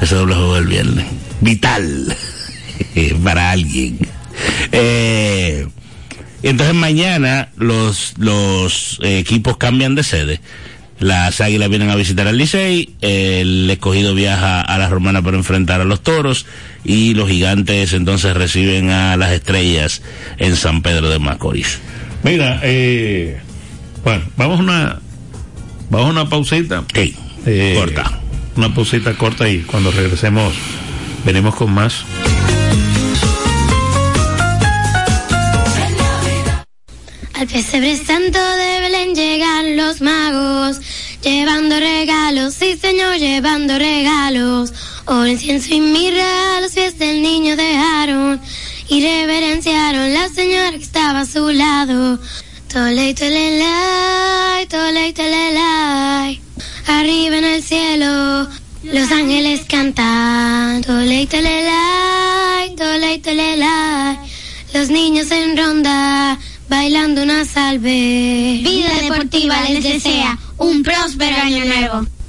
Ese 0.00 0.14
doble 0.14 0.34
juego 0.34 0.56
es 0.56 0.62
el 0.62 0.68
viernes. 0.68 1.06
Vital 1.40 2.16
para 3.24 3.50
alguien. 3.50 3.98
Eh, 4.72 5.66
entonces 6.42 6.74
mañana 6.74 7.48
los, 7.56 8.14
los 8.18 8.98
equipos 9.02 9.56
cambian 9.56 9.94
de 9.94 10.02
sede. 10.02 10.40
Las 10.98 11.40
águilas 11.40 11.70
vienen 11.70 11.88
a 11.88 11.96
visitar 11.96 12.26
al 12.28 12.36
Licey, 12.36 12.90
el 13.00 13.70
escogido 13.70 14.14
viaja 14.14 14.60
a 14.60 14.76
la 14.76 14.90
Romana 14.90 15.22
para 15.22 15.38
enfrentar 15.38 15.80
a 15.80 15.84
los 15.84 16.02
toros 16.02 16.44
y 16.84 17.14
los 17.14 17.26
gigantes 17.28 17.94
entonces 17.94 18.34
reciben 18.36 18.90
a 18.90 19.16
las 19.16 19.32
estrellas 19.32 20.02
en 20.36 20.56
San 20.56 20.82
Pedro 20.82 21.08
de 21.08 21.18
Macorís. 21.18 21.78
Mira, 22.22 22.60
eh, 22.62 23.40
bueno, 24.04 24.24
vamos 24.36 24.60
a 24.60 24.62
una, 24.62 25.00
vamos 25.88 26.08
a 26.08 26.10
una 26.10 26.28
pausita. 26.28 26.84
Sí, 26.94 27.16
Eh, 27.46 27.74
corta. 27.78 28.18
Una 28.56 28.74
pausita 28.74 29.14
corta 29.14 29.48
y 29.48 29.60
cuando 29.60 29.90
regresemos 29.92 30.52
venimos 31.24 31.54
con 31.54 31.72
más. 31.72 32.04
Al 37.40 37.46
pesebre 37.46 37.96
santo 37.96 38.38
de 38.38 38.80
Belén 38.80 39.14
llegan 39.14 39.74
los 39.74 40.02
magos, 40.02 40.76
llevando 41.22 41.80
regalos, 41.80 42.52
sí 42.52 42.76
señor, 42.76 43.16
llevando 43.16 43.78
regalos. 43.78 44.74
Oro, 45.06 45.26
incienso 45.26 45.72
y 45.72 45.80
mirra 45.80 46.58
a 46.58 46.60
los 46.60 46.72
pies 46.72 46.98
del 46.98 47.22
niño 47.22 47.56
dejaron 47.56 48.42
y 48.88 49.02
reverenciaron 49.02 50.12
la 50.12 50.28
señora 50.28 50.72
que 50.72 50.82
estaba 50.82 51.20
a 51.20 51.24
su 51.24 51.48
lado. 51.48 52.18
Tole, 52.70 53.14
tole, 53.14 54.68
tolelay. 55.14 56.42
Arriba 56.88 57.38
en 57.38 57.44
el 57.44 57.62
cielo, 57.62 58.48
los 58.82 59.10
ángeles 59.10 59.62
cantan. 59.66 60.82
Tole, 60.82 61.26
tole, 62.76 63.18
tolelay. 63.18 64.18
Los 64.74 64.90
niños 64.90 65.30
en 65.30 65.56
ronda, 65.56 66.38
bailando 66.70 67.22
una 67.24 67.44
salve. 67.44 68.60
Vida 68.62 68.90
deportiva 69.02 69.60
les 69.68 69.82
desea 69.82 70.38
un 70.56 70.82
próspero 70.82 71.36
año 71.36 71.64
nuevo. 71.64 72.06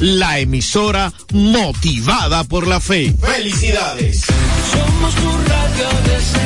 la 0.00 0.38
emisora 0.38 1.10
motivada 1.32 2.44
por 2.44 2.66
la 2.66 2.78
fe. 2.78 3.14
¡Felicidades! 3.18 4.26
Somos 4.70 5.14
tu 5.14 5.30
radio 5.48 5.88
DC, 6.04 6.36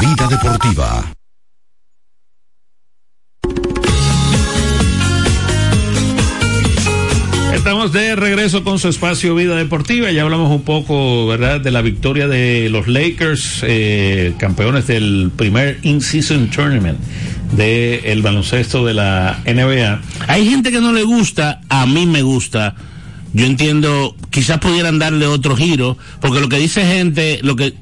Vida 0.00 0.26
Deportiva. 0.26 1.19
Estamos 7.60 7.92
de 7.92 8.16
regreso 8.16 8.64
con 8.64 8.78
su 8.78 8.88
espacio 8.88 9.34
Vida 9.34 9.54
Deportiva. 9.54 10.10
Ya 10.10 10.22
hablamos 10.22 10.50
un 10.50 10.62
poco, 10.62 11.26
¿verdad?, 11.26 11.60
de 11.60 11.70
la 11.70 11.82
victoria 11.82 12.26
de 12.26 12.70
los 12.70 12.88
Lakers, 12.88 13.58
eh, 13.64 14.32
campeones 14.38 14.86
del 14.86 15.30
primer 15.36 15.78
In-Season 15.82 16.48
Tournament 16.48 16.98
del 17.52 18.00
el 18.02 18.22
baloncesto 18.22 18.86
de 18.86 18.94
la 18.94 19.42
NBA. 19.44 20.00
Hay 20.26 20.48
gente 20.48 20.72
que 20.72 20.80
no 20.80 20.94
le 20.94 21.02
gusta, 21.02 21.60
a 21.68 21.84
mí 21.84 22.06
me 22.06 22.22
gusta. 22.22 22.76
Yo 23.34 23.44
entiendo, 23.44 24.16
quizás 24.30 24.58
pudieran 24.58 24.98
darle 24.98 25.26
otro 25.26 25.54
giro, 25.54 25.98
porque 26.22 26.40
lo 26.40 26.48
que 26.48 26.56
dice 26.56 26.86
gente, 26.86 27.40
lo 27.42 27.56
que, 27.56 27.74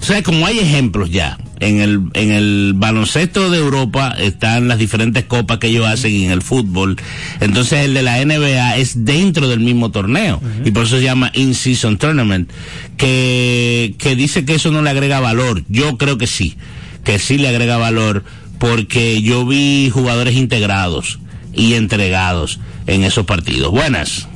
o 0.00 0.04
sea, 0.04 0.22
como 0.22 0.46
hay 0.46 0.58
ejemplos 0.58 1.10
ya, 1.10 1.38
en 1.60 1.80
el, 1.80 2.02
en 2.14 2.30
el 2.30 2.72
baloncesto 2.76 3.50
de 3.50 3.58
Europa 3.58 4.14
están 4.18 4.68
las 4.68 4.78
diferentes 4.78 5.24
copas 5.24 5.58
que 5.58 5.68
ellos 5.68 5.86
hacen 5.86 6.12
y 6.12 6.24
en 6.24 6.30
el 6.30 6.42
fútbol. 6.42 6.96
Entonces 7.40 7.84
el 7.84 7.94
de 7.94 8.02
la 8.02 8.24
NBA 8.24 8.76
es 8.76 9.04
dentro 9.04 9.48
del 9.48 9.60
mismo 9.60 9.90
torneo 9.90 10.40
y 10.64 10.70
por 10.70 10.84
eso 10.84 10.96
se 10.96 11.02
llama 11.02 11.30
In-Season 11.34 11.98
Tournament, 11.98 12.50
que, 12.96 13.94
que 13.98 14.16
dice 14.16 14.44
que 14.44 14.54
eso 14.54 14.70
no 14.70 14.82
le 14.82 14.90
agrega 14.90 15.20
valor. 15.20 15.64
Yo 15.68 15.98
creo 15.98 16.16
que 16.16 16.26
sí, 16.26 16.56
que 17.04 17.18
sí 17.18 17.38
le 17.38 17.48
agrega 17.48 17.76
valor 17.76 18.24
porque 18.58 19.20
yo 19.22 19.46
vi 19.46 19.90
jugadores 19.90 20.34
integrados 20.34 21.18
y 21.54 21.74
entregados 21.74 22.60
en 22.86 23.04
esos 23.04 23.26
partidos. 23.26 23.70
Buenas. 23.72 24.28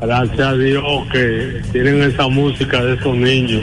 Gracias 0.00 0.40
a 0.40 0.54
Dios 0.54 0.84
que 1.12 1.62
tienen 1.72 2.02
esa 2.02 2.28
música 2.28 2.84
de 2.84 2.94
esos 2.94 3.16
niños, 3.16 3.62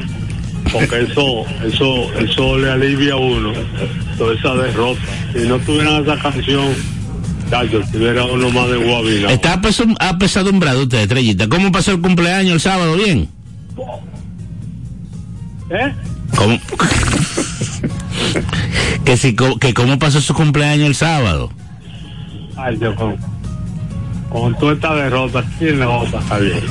porque 0.71 1.01
eso, 1.01 1.45
eso, 1.63 2.13
eso 2.19 2.57
le 2.57 2.71
alivia 2.71 3.13
a 3.13 3.17
uno 3.17 3.51
toda 4.17 4.35
esa 4.35 4.55
derrota. 4.55 5.01
Si 5.33 5.47
no 5.47 5.59
tuvieran 5.59 6.03
esa 6.03 6.17
canción, 6.17 6.73
Chacho, 7.49 7.81
tuviera 7.91 8.25
uno 8.25 8.49
más 8.51 8.69
de 8.69 8.77
guabina. 8.77 9.31
Está 9.31 9.59
apesadumbrado 9.99 10.83
usted, 10.83 10.99
Estrellita. 10.99 11.49
¿Cómo 11.49 11.71
pasó 11.71 11.91
el 11.91 12.01
cumpleaños 12.01 12.53
el 12.53 12.61
sábado? 12.61 12.95
¿Bien? 12.95 13.27
¿Eh? 15.69 15.93
¿Cómo? 16.35 16.59
que 19.05 19.17
si, 19.17 19.35
que 19.35 19.73
cómo 19.73 19.99
pasó 19.99 20.21
su 20.21 20.33
cumpleaños 20.33 20.87
el 20.87 20.95
sábado. 20.95 21.51
Ay, 22.55 22.77
Dios, 22.77 22.95
con, 22.95 23.17
con 24.29 24.57
toda 24.57 24.73
esta 24.73 24.95
derrota, 24.95 25.43
¿quién 25.57 25.79
le 25.79 25.85
va 25.85 26.01
a 26.01 26.05
pasar 26.05 26.41
bien? 26.41 26.61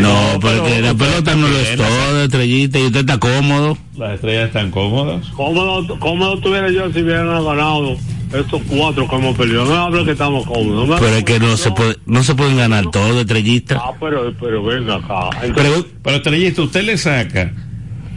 No, 0.00 0.38
pero 0.40 0.64
que 0.64 0.80
la 0.80 0.94
pelota 0.94 1.34
no 1.34 1.48
lo 1.48 1.58
es 1.58 1.76
todo, 1.76 2.22
Estrellita, 2.22 2.78
y 2.78 2.84
usted 2.86 3.00
está 3.00 3.18
cómodo. 3.18 3.76
Las 3.96 4.14
estrellas 4.14 4.46
están 4.48 4.70
cómodas. 4.70 5.26
¿Cómo, 5.34 5.86
¿Cómo 5.98 6.24
lo 6.26 6.38
tuviera 6.38 6.70
yo 6.70 6.90
si 6.92 7.02
hubieran 7.02 7.26
ganado 7.44 7.96
estos 8.32 8.62
cuatro 8.68 9.08
que 9.08 9.16
hemos 9.16 9.36
perdido? 9.36 9.64
No 9.64 9.70
me 9.70 9.76
hable 9.76 10.04
que 10.04 10.12
estamos 10.12 10.46
cómodos. 10.46 10.88
no 10.88 10.96
Pero 10.96 11.16
es 11.16 11.24
que 11.24 11.38
no 11.40 11.56
se 11.56 11.70
puede, 11.72 11.96
no 12.06 12.22
se 12.22 12.34
pueden 12.34 12.56
ganar 12.56 12.90
todo, 12.90 13.20
Estrellita. 13.20 13.80
Ah, 13.84 13.92
pero, 14.00 14.32
pero 14.40 14.62
venga 14.62 14.96
acá. 14.96 15.30
Pero, 15.54 15.86
pero 16.02 16.16
Estrellista, 16.16 16.62
usted 16.62 16.84
le 16.84 16.96
saca 16.98 17.52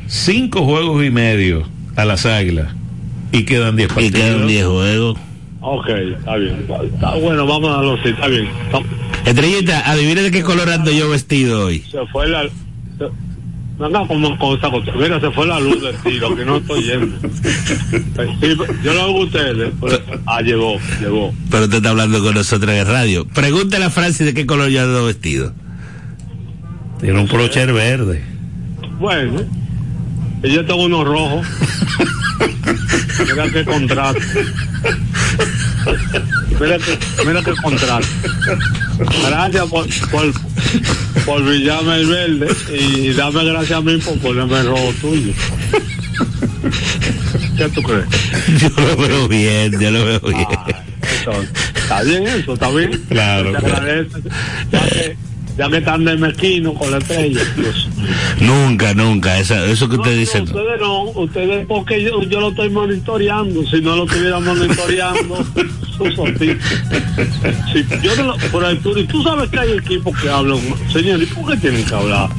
cinco 0.08 0.64
juegos 0.66 1.04
y 1.06 1.10
medio 1.10 1.64
a 1.96 2.06
las 2.06 2.26
águilas 2.26 2.68
y 3.32 3.44
quedan 3.44 3.76
diez 3.76 3.90
Y 3.92 3.94
partidos. 3.94 4.20
quedan 4.22 4.48
10 4.48 4.66
juegos. 4.66 5.18
Ok, 5.62 5.88
está 5.90 6.36
bien. 6.38 6.56
Está, 6.62 6.84
está 6.84 7.16
bueno, 7.16 7.46
vamos 7.46 7.70
a 7.70 7.74
darlo 7.74 7.94
así, 8.00 8.10
está 8.10 8.28
bien. 8.28 8.48
Está- 8.66 8.80
Estrellita, 9.26 9.90
adivine 9.92 10.22
de 10.24 10.32
qué 10.32 10.42
color 10.44 10.70
ando 10.70 10.92
yo 10.92 11.10
vestido 11.10 11.66
hoy. 11.66 11.84
se 11.92 12.00
fue 12.12 12.28
la. 12.28 12.44
Se, 12.44 13.06
venga, 13.78 14.08
como 14.08 14.38
con 14.40 14.58
esa 14.58 14.70
cosa. 14.72 14.92
Mira, 14.96 15.20
se 15.20 15.30
fue 15.32 15.46
la 15.48 15.60
luz 15.60 15.82
del 15.82 15.96
tiro, 15.98 16.36
que 16.36 16.46
no 16.46 16.58
estoy 16.58 16.84
yendo. 16.84 17.16
Yo 18.84 18.94
lo 18.94 19.02
hago 19.04 19.22
a 19.22 19.24
ustedes. 19.26 19.72
pero- 19.80 20.02
ah, 20.26 20.42
llegó, 20.42 20.78
llegó. 21.00 21.34
Pero 21.52 21.64
usted 21.66 21.78
está 21.78 21.90
hablando 21.90 22.24
con 22.24 22.34
nosotros 22.34 22.72
en 22.74 22.88
radio. 22.88 23.28
Pregúntale 23.28 23.86
a 23.86 23.90
Francis 23.90 24.26
de 24.26 24.34
qué 24.34 24.46
color 24.46 24.70
yo 24.70 24.82
ando 24.84 25.06
vestido. 25.06 25.54
Tiene 27.00 27.20
un 27.20 27.28
brocher 27.28 27.72
verde. 27.72 28.24
Bueno, 29.00 29.42
y 30.44 30.52
yo 30.52 30.66
tengo 30.66 30.84
uno 30.84 31.04
rojo. 31.06 31.42
Mira 33.32 33.50
qué 33.52 33.64
contraste. 33.66 34.46
Mira 36.60 36.78
que, 36.78 36.98
mira 37.26 37.42
qué 37.44 37.54
contraste. 37.64 38.12
Gracias 39.28 39.66
por, 39.68 39.88
por, 40.12 40.34
por 41.26 41.44
brillarme 41.44 41.96
el 42.02 42.08
verde 42.08 42.48
y 42.78 43.10
dame 43.14 43.46
gracias 43.46 43.80
a 43.80 43.82
mí 43.82 43.98
por 43.98 44.18
ponerme 44.20 44.60
el 44.60 44.66
rojo 44.68 44.94
tuyo. 45.02 45.34
¿Qué 47.58 47.70
tú 47.70 47.82
crees? 47.82 48.06
Yo 48.62 48.70
lo 48.70 48.96
veo 48.98 49.28
bien, 49.28 49.80
yo 49.80 49.92
lo 49.92 50.06
veo 50.06 50.20
bien. 50.22 50.48
Eso, 51.22 51.32
está 51.76 52.02
bien 52.04 52.28
eso, 52.28 52.54
está 52.54 52.70
bien. 52.70 52.92
Claro, 53.10 53.52
Te 53.54 53.58
claro. 53.60 54.06
Ya 54.72 54.82
que, 54.90 55.18
ya 55.58 55.70
que 55.70 55.78
están 55.78 56.06
de 56.06 56.18
mezquino 56.18 56.74
con 56.74 56.92
la 56.92 56.98
estrella. 56.98 57.42
Dios. 57.56 57.90
Nunca, 58.40 58.94
nunca. 58.94 59.38
Esa- 59.40 59.66
eso 59.66 59.88
que 59.90 59.98
usted 59.98 60.18
dice. 60.18 60.40
No, 60.40 60.46
ustedes 60.46 60.80
no, 60.80 60.99
ustedes 61.20 61.66
porque 61.68 62.02
yo, 62.04 62.22
yo 62.24 62.40
lo 62.40 62.50
estoy 62.50 62.70
monitoreando. 62.70 63.66
Si 63.68 63.82
no 63.82 63.96
lo 63.96 64.04
estuviera 64.06 64.40
monitoreando. 64.40 65.46
Sí, 67.74 67.86
yo 68.02 68.16
no 68.16 68.24
lo, 68.24 68.38
por 68.52 68.64
ahí, 68.64 68.78
tú, 68.78 68.98
y 68.98 69.06
tú 69.06 69.22
sabes 69.22 69.50
que 69.50 69.60
hay 69.60 69.72
equipos 69.74 70.18
que 70.18 70.30
hablan, 70.30 70.60
señor, 70.94 71.22
¿y 71.22 71.26
por 71.26 71.52
qué 71.52 71.58
tienen 71.58 71.84
que 71.86 71.94
hablar? 71.94 72.30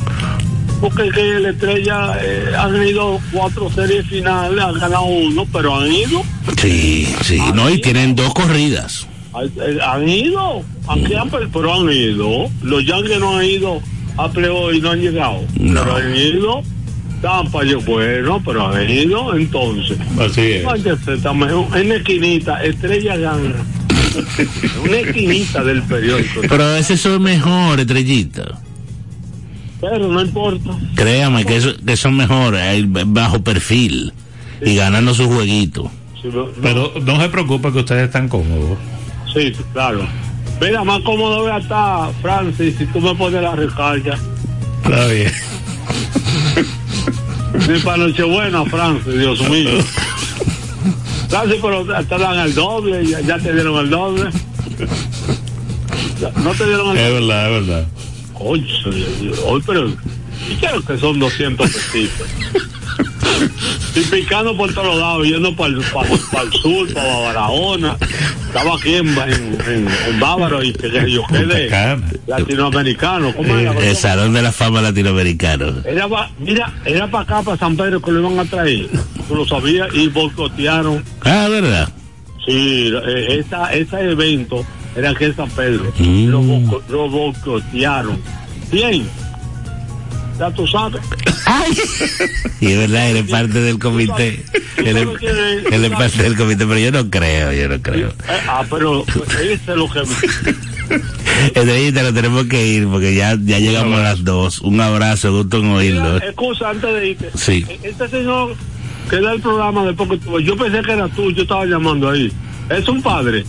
Porque 0.81 1.11
que 1.11 1.39
la 1.41 1.51
estrella 1.51 2.18
eh, 2.22 2.53
han 2.59 2.74
ido 2.87 3.20
cuatro 3.33 3.70
series 3.70 4.07
finales, 4.07 4.64
han 4.64 4.78
ganado 4.78 5.05
uno, 5.05 5.47
pero 5.53 5.76
han 5.76 5.93
ido, 5.93 6.22
Sí, 6.59 7.07
sí. 7.22 7.39
No, 7.55 7.68
y 7.68 7.78
tienen 7.83 8.14
dos 8.16 8.33
corridas. 8.33 9.07
eh, 9.43 9.78
han 9.87 10.09
ido, 10.09 10.62
aunque 10.87 11.16
han, 11.18 11.28
per- 11.28 11.49
pero 11.53 11.74
han 11.74 11.93
ido. 11.93 12.49
Los 12.62 12.85
Yankees 12.87 13.20
no 13.20 13.37
han 13.37 13.45
ido 13.45 13.81
a 14.16 14.31
playoff 14.31 14.72
y 14.74 14.81
no 14.81 14.91
han 14.93 15.01
llegado, 15.03 15.41
No. 15.59 15.81
pero 15.83 15.97
han 15.97 16.16
ido. 16.16 16.62
Tampa 17.21 17.64
yo 17.64 17.81
bueno, 17.83 18.41
pero 18.45 18.68
han 18.68 18.89
ido 18.89 19.37
entonces. 19.37 19.99
Así 20.18 20.41
es. 20.41 20.64
Váyase, 20.64 21.14
estamos 21.14 21.49
en 21.51 21.79
en 21.79 21.87
una 21.87 21.95
esquinita, 21.97 22.64
estrella 22.64 23.16
gana. 23.16 23.55
Una 24.85 24.97
esquinita 24.99 25.62
del 25.62 25.83
periódico. 25.83 26.41
Pero 26.49 26.64
a 26.64 26.73
veces 26.75 27.01
son 27.01 27.23
mejor, 27.23 27.79
Estrellita. 27.79 28.59
Pero 29.81 30.09
no 30.09 30.21
importa. 30.21 30.71
Créame 30.95 31.45
que, 31.45 31.57
eso, 31.57 31.73
que 31.85 31.97
son 31.97 32.16
mejores, 32.16 32.85
bajo 33.07 33.43
perfil. 33.43 34.12
Y 34.62 34.75
ganando 34.77 35.14
su 35.14 35.29
jueguito. 35.29 35.91
Sí, 36.21 36.29
no- 36.33 36.47
Pero 36.62 36.93
no 37.05 37.21
se 37.21 37.29
preocupe 37.29 37.71
que 37.73 37.79
ustedes 37.79 38.05
están 38.05 38.29
cómodos. 38.29 38.79
sí, 39.33 39.53
claro. 39.73 40.07
Mira, 40.61 40.85
más 40.85 41.01
cómodo 41.01 41.43
voy 41.43 41.51
a 41.51 41.57
estar, 41.59 42.11
Francis, 42.21 42.75
si 42.77 42.85
tú 42.87 43.01
me 43.01 43.14
pones 43.14 43.41
la 43.43 43.55
recarga. 43.57 44.18
Está 44.85 45.07
bien. 45.07 45.33
Ni 47.68 47.78
para 47.80 47.96
Nochebuena, 47.98 48.64
Francis, 48.66 49.14
Dios 49.18 49.40
mío. 49.48 49.70
Francis, 51.28 51.59
pero 51.62 51.84
te 51.84 52.18
dan 52.18 52.38
el 52.38 52.55
doble, 52.55 53.07
ya, 53.07 53.20
ya 53.20 53.38
te 53.38 53.53
dieron 53.53 53.78
el 53.84 53.90
doble. 53.90 54.30
Ya, 56.20 56.30
No 56.42 56.51
te 56.55 56.64
dieron 56.66 56.90
el 56.90 56.98
Es 56.98 57.11
doble. 57.12 57.26
verdad, 57.26 57.57
es 57.59 57.66
verdad. 57.66 57.86
Oye, 58.34 58.66
hoy, 59.46 59.62
pero. 59.66 59.88
¿Y 60.51 60.57
creo 60.59 60.82
que 60.82 60.96
son 60.98 61.18
200 61.18 61.70
pesitos? 61.70 62.26
Estoy 64.01 64.20
picando 64.22 64.57
por 64.57 64.72
todos 64.72 64.96
lados, 64.98 65.26
yendo 65.26 65.55
para 65.55 65.68
el, 65.74 65.80
para, 65.92 66.09
el 66.44 66.53
sur, 66.53 66.92
para 66.94 67.16
Barahona. 67.18 67.96
Estaba 68.46 68.74
aquí 68.76 68.94
en, 68.94 69.09
en, 69.09 69.59
en, 69.68 69.88
en 70.09 70.20
Bávaro 70.20 70.62
y 70.62 70.72
que 70.72 71.11
yo 71.11 71.22
quedé 71.28 71.70
latinoamericano. 72.26 73.34
¿Cómo 73.34 73.55
Eh, 73.57 73.62
era? 73.62 73.72
el 73.72 73.96
Salón 73.96 74.32
de 74.32 74.42
la 74.42 74.53
Fama 74.53 74.80
Latinoamericano. 74.80 75.66
Era 75.84 76.09
pa- 76.09 76.30
mira, 76.38 76.72
era 76.84 77.09
para 77.11 77.24
acá, 77.24 77.42
para 77.42 77.57
San 77.59 77.76
Pedro, 77.76 78.01
que 78.01 78.11
lo 78.11 78.20
iban 78.20 78.38
a 78.38 78.44
traer. 78.51 78.88
Tú 79.28 79.36
lo 79.36 79.46
sabías 79.46 79.88
y 79.94 80.09
boicotearon. 80.09 81.05
Ah, 81.24 81.46
¿verdad? 81.51 81.88
Sí, 82.46 82.90
eh, 82.92 83.38
esa, 83.38 83.72
ese 83.72 84.01
evento 84.11 84.64
era 84.96 85.11
aquí 85.11 85.24
en 85.24 85.36
San 85.36 85.51
Pedro. 85.51 85.92
Mm. 85.98 86.26
Lo, 86.28 86.82
lo 86.88 87.09
boicotearon. 87.09 88.18
Bien. 88.72 89.07
Ya 90.41 90.51
tú 90.53 90.66
sabes. 90.66 91.03
Y 92.61 92.68
es 92.68 92.78
verdad, 92.78 93.11
él 93.11 93.16
es 93.18 93.30
parte 93.30 93.61
del 93.61 93.78
comité. 93.78 94.43
Él 94.78 94.97
es, 94.97 95.07
él 95.70 95.84
es 95.84 95.91
parte 95.91 96.22
del 96.22 96.34
comité, 96.34 96.66
pero 96.66 96.78
yo 96.78 96.91
no 96.93 97.11
creo, 97.11 97.53
yo 97.53 97.68
no 97.68 97.82
creo. 97.82 98.09
Eh, 98.09 98.41
ah, 98.49 98.64
pero 98.70 99.05
ese 99.38 99.53
es 99.55 99.66
lo 99.68 99.86
que 99.91 100.01
Estrellita, 101.47 102.03
lo 102.03 102.14
tenemos 102.14 102.47
que 102.47 102.66
ir 102.66 102.88
porque 102.88 103.14
ya, 103.14 103.36
ya 103.38 103.59
llegamos 103.59 103.99
a 103.99 104.03
las 104.03 104.24
dos. 104.24 104.61
Un 104.62 104.80
abrazo, 104.80 105.30
gusto 105.30 105.59
en 105.59 105.66
oírlo. 105.66 106.14
Mira, 106.14 106.26
excusa 106.26 106.70
antes 106.70 106.91
de 106.95 107.09
irte. 107.11 107.30
Sí. 107.34 107.66
Eh, 107.68 107.78
Este 107.82 108.09
señor 108.09 108.57
que 109.11 109.20
da 109.20 109.32
el 109.32 109.43
programa 109.43 109.84
que 109.86 109.93
tú. 109.93 110.41
Yo 110.41 110.57
pensé 110.57 110.80
que 110.80 110.93
era 110.93 111.07
tú, 111.09 111.30
yo 111.32 111.43
estaba 111.43 111.66
llamando 111.66 112.09
ahí. 112.09 112.32
Es 112.70 112.88
un 112.88 113.03
padre. 113.03 113.45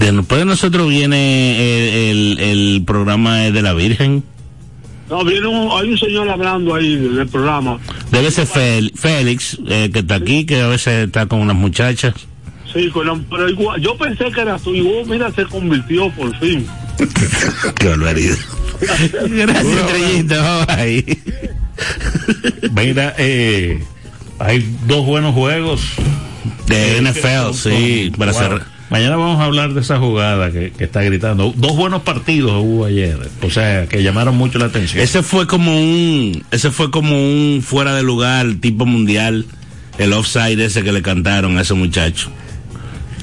Después 0.00 0.40
de 0.40 0.44
nosotros 0.46 0.88
viene 0.88 2.10
el, 2.10 2.38
el, 2.38 2.40
el 2.40 2.84
programa 2.84 3.38
de 3.38 3.62
la 3.62 3.72
Virgen. 3.72 4.24
No, 5.12 5.22
viene 5.26 5.46
un, 5.46 5.68
hay 5.78 5.90
un 5.90 5.98
señor 5.98 6.26
hablando 6.30 6.74
ahí 6.74 6.94
en 6.94 7.18
el 7.18 7.28
programa. 7.28 7.78
Debe 8.10 8.30
ser 8.30 8.46
Fel- 8.48 8.90
Félix, 8.96 9.58
eh, 9.68 9.90
que 9.92 9.98
está 9.98 10.14
aquí, 10.14 10.46
que 10.46 10.62
a 10.62 10.68
veces 10.68 11.06
está 11.08 11.26
con 11.26 11.40
unas 11.40 11.54
muchachas. 11.54 12.14
Sí, 12.72 12.88
con 12.88 13.06
la- 13.06 13.20
pero 13.28 13.46
igual, 13.46 13.78
yo 13.78 13.94
pensé 13.98 14.30
que 14.32 14.40
era 14.40 14.58
tú 14.58 14.74
y 14.74 14.80
vos, 14.80 15.06
mira, 15.06 15.30
se 15.32 15.44
convirtió 15.44 16.08
por 16.12 16.34
fin. 16.40 16.66
Qué 17.78 17.88
barbaridad. 17.88 18.36
Gracias, 18.80 19.14
Estrellita. 19.14 20.40
Vamos 20.42 20.68
ahí. 20.70 21.04
Mira, 22.74 23.14
eh, 23.18 23.84
hay 24.38 24.76
dos 24.86 25.04
buenos 25.04 25.34
juegos 25.34 25.82
De 26.66 27.02
NFL, 27.02 27.52
sí, 27.54 28.12
para 28.16 28.32
Wow. 28.32 28.40
cerrar. 28.40 28.71
Mañana 28.92 29.16
vamos 29.16 29.40
a 29.40 29.44
hablar 29.44 29.72
de 29.72 29.80
esa 29.80 29.98
jugada 29.98 30.52
que, 30.52 30.70
que 30.70 30.84
está 30.84 31.02
gritando. 31.02 31.52
Dos 31.56 31.74
buenos 31.76 32.02
partidos 32.02 32.52
hubo 32.62 32.84
ayer, 32.84 33.18
o 33.42 33.48
sea, 33.50 33.86
que 33.86 34.02
llamaron 34.02 34.36
mucho 34.36 34.58
la 34.58 34.66
atención. 34.66 35.02
Ese 35.02 35.22
fue 35.22 35.46
como 35.46 35.74
un, 35.74 36.44
ese 36.50 36.70
fue 36.70 36.90
como 36.90 37.16
un 37.16 37.62
fuera 37.64 37.94
de 37.94 38.02
lugar 38.02 38.46
tipo 38.60 38.84
mundial, 38.84 39.46
el 39.96 40.12
offside 40.12 40.60
ese 40.62 40.82
que 40.84 40.92
le 40.92 41.00
cantaron 41.00 41.56
a 41.56 41.62
ese 41.62 41.72
muchacho. 41.72 42.30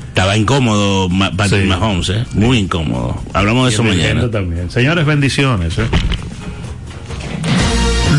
Estaba 0.07 0.36
incómodo 0.36 1.07
Patrick 1.38 1.61
Sí. 1.61 1.67
Mahomes, 1.67 2.09
¿eh? 2.09 2.26
muy 2.34 2.57
incómodo. 2.57 3.22
Hablamos 3.34 3.65
de 3.67 3.72
Y 3.72 3.74
eso 3.76 3.84
mañana. 3.84 4.30
también. 4.32 4.70
Señores, 4.72 5.05
bendiciones. 5.05 5.78
¿eh? 5.78 5.86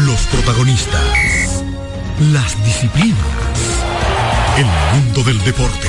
Los 0.06 0.20
protagonistas. 0.32 1.02
Las 2.32 2.64
disciplinas. 2.64 3.18
El 4.56 4.66
mundo 5.00 5.24
del 5.24 5.42
deporte. 5.44 5.88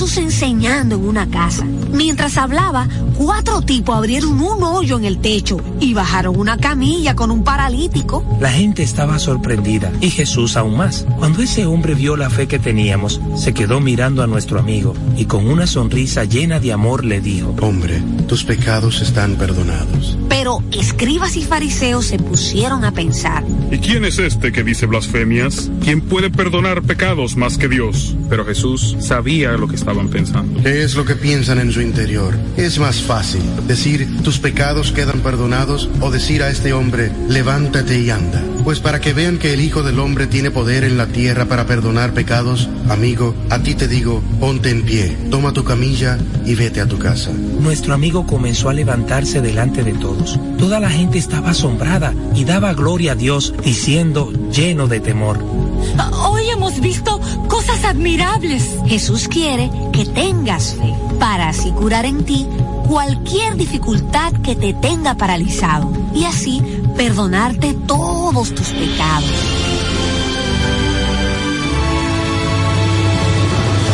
estaba 0.00 0.08
Jesús 0.08 0.16
enseñando 0.16 0.94
en 0.94 1.04
una 1.04 1.28
casa. 1.28 1.64
Mientras 1.92 2.38
hablaba, 2.38 2.88
cuatro 3.16 3.60
tipos 3.60 3.94
abrieron 3.94 4.40
un 4.40 4.62
hoyo 4.62 4.96
en 4.96 5.04
el 5.04 5.18
techo 5.18 5.58
y 5.78 5.92
bajaron 5.92 6.38
una 6.38 6.56
camilla 6.56 7.14
con 7.14 7.30
un 7.30 7.44
paralítico. 7.44 8.24
La 8.40 8.50
gente 8.50 8.82
estaba 8.82 9.18
sorprendida 9.18 9.92
y 10.00 10.10
Jesús 10.10 10.56
aún 10.56 10.76
más. 10.76 11.06
Cuando 11.18 11.42
ese 11.42 11.66
hombre 11.66 11.94
vio 11.94 12.16
la 12.16 12.30
fe 12.30 12.48
que 12.48 12.58
teníamos, 12.58 13.20
se 13.36 13.52
quedó 13.52 13.80
mirando 13.80 14.22
a 14.22 14.26
nuestro 14.26 14.58
amigo 14.58 14.94
y 15.18 15.26
con 15.26 15.46
una 15.46 15.66
sonrisa 15.66 16.24
llena 16.24 16.60
de 16.60 16.72
amor 16.72 17.04
le 17.04 17.20
dijo, 17.20 17.54
Hombre, 17.60 18.02
tus 18.26 18.44
pecados 18.44 19.02
están 19.02 19.36
perdonados. 19.36 20.16
Pero 20.28 20.62
escribas 20.72 21.36
y 21.36 21.42
fariseos 21.42 22.06
se 22.06 22.18
pusieron 22.18 22.84
a 22.84 22.92
pensar. 22.92 23.44
¿Y 23.70 23.78
quién 23.78 24.04
es 24.04 24.18
este 24.18 24.52
que 24.52 24.64
dice 24.64 24.86
blasfemias? 24.86 25.70
¿Quién 25.82 26.00
puede 26.00 26.30
perdonar 26.30 26.82
pecados 26.82 27.36
más 27.36 27.58
que 27.58 27.68
Dios? 27.68 28.16
Pero 28.30 28.46
Jesús 28.46 28.96
sabía 29.00 29.52
lo 29.52 29.68
que 29.68 29.76
estaban 29.90 30.08
pensando. 30.08 30.62
¿Qué 30.62 30.84
es 30.84 30.94
lo 30.94 31.04
que 31.04 31.16
piensan 31.16 31.58
en 31.58 31.72
su 31.72 31.80
interior? 31.80 32.38
Es 32.56 32.78
más 32.78 33.02
fácil 33.02 33.42
decir 33.66 34.22
tus 34.22 34.38
pecados 34.38 34.92
quedan 34.92 35.20
perdonados 35.20 35.90
o 36.00 36.12
decir 36.12 36.44
a 36.44 36.50
este 36.50 36.72
hombre 36.72 37.10
levántate 37.28 37.98
y 37.98 38.10
anda. 38.10 38.40
Pues 38.62 38.78
para 38.78 39.00
que 39.00 39.12
vean 39.12 39.38
que 39.38 39.52
el 39.52 39.60
Hijo 39.60 39.82
del 39.82 39.98
Hombre 39.98 40.26
tiene 40.26 40.50
poder 40.50 40.84
en 40.84 40.96
la 40.96 41.06
tierra 41.06 41.46
para 41.46 41.66
perdonar 41.66 42.12
pecados, 42.12 42.68
amigo, 42.88 43.34
a 43.48 43.58
ti 43.60 43.74
te 43.74 43.88
digo, 43.88 44.22
ponte 44.38 44.70
en 44.70 44.82
pie, 44.82 45.16
toma 45.30 45.52
tu 45.52 45.64
camilla 45.64 46.18
y 46.44 46.54
vete 46.54 46.80
a 46.80 46.86
tu 46.86 46.98
casa. 46.98 47.32
Nuestro 47.32 47.94
amigo 47.94 48.26
comenzó 48.26 48.68
a 48.68 48.74
levantarse 48.74 49.40
delante 49.40 49.82
de 49.82 49.94
todos. 49.94 50.38
Toda 50.58 50.78
la 50.78 50.90
gente 50.90 51.18
estaba 51.18 51.50
asombrada 51.50 52.14
y 52.34 52.44
daba 52.44 52.74
gloria 52.74 53.12
a 53.12 53.16
Dios, 53.16 53.54
diciendo, 53.64 54.30
lleno 54.52 54.86
de 54.88 55.00
temor, 55.00 55.38
Hoy 56.24 56.48
hemos 56.50 56.80
visto 56.80 57.20
cosas 57.48 57.84
admirables. 57.84 58.76
Jesús 58.86 59.28
quiere 59.28 59.70
que 59.92 60.04
tengas 60.04 60.74
fe 60.74 60.94
para 61.18 61.48
así 61.48 61.70
curar 61.70 62.06
en 62.06 62.24
ti 62.24 62.46
cualquier 62.88 63.56
dificultad 63.56 64.32
que 64.42 64.56
te 64.56 64.74
tenga 64.74 65.16
paralizado 65.16 65.92
y 66.14 66.24
así 66.24 66.62
perdonarte 66.96 67.74
todos 67.86 68.54
tus 68.54 68.68
pecados. 68.68 69.30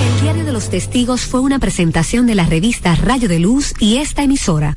El 0.02 0.22
Diario 0.22 0.44
de 0.44 0.52
los 0.52 0.70
Testigos 0.70 1.22
fue 1.22 1.40
una 1.40 1.58
presentación 1.58 2.26
de 2.26 2.34
la 2.34 2.46
revista 2.46 2.94
Rayo 2.94 3.28
de 3.28 3.38
Luz 3.38 3.74
y 3.78 3.98
esta 3.98 4.22
emisora. 4.22 4.74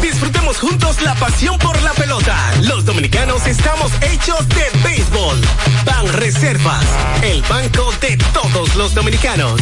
Disfrutemos 0.00 0.58
juntos 0.58 1.02
la 1.02 1.16
pasión 1.16 1.58
por 1.58 1.82
la 1.82 1.92
pelota. 1.94 2.36
Los 2.62 2.84
dominicanos 2.84 3.44
estamos 3.48 3.90
hechos 4.02 4.48
de 4.50 4.64
béisbol. 4.84 5.40
Ban 5.84 6.12
Reservas, 6.12 6.84
el 7.24 7.42
banco 7.42 7.92
de 8.00 8.16
todos 8.32 8.76
los 8.76 8.94
dominicanos. 8.94 9.60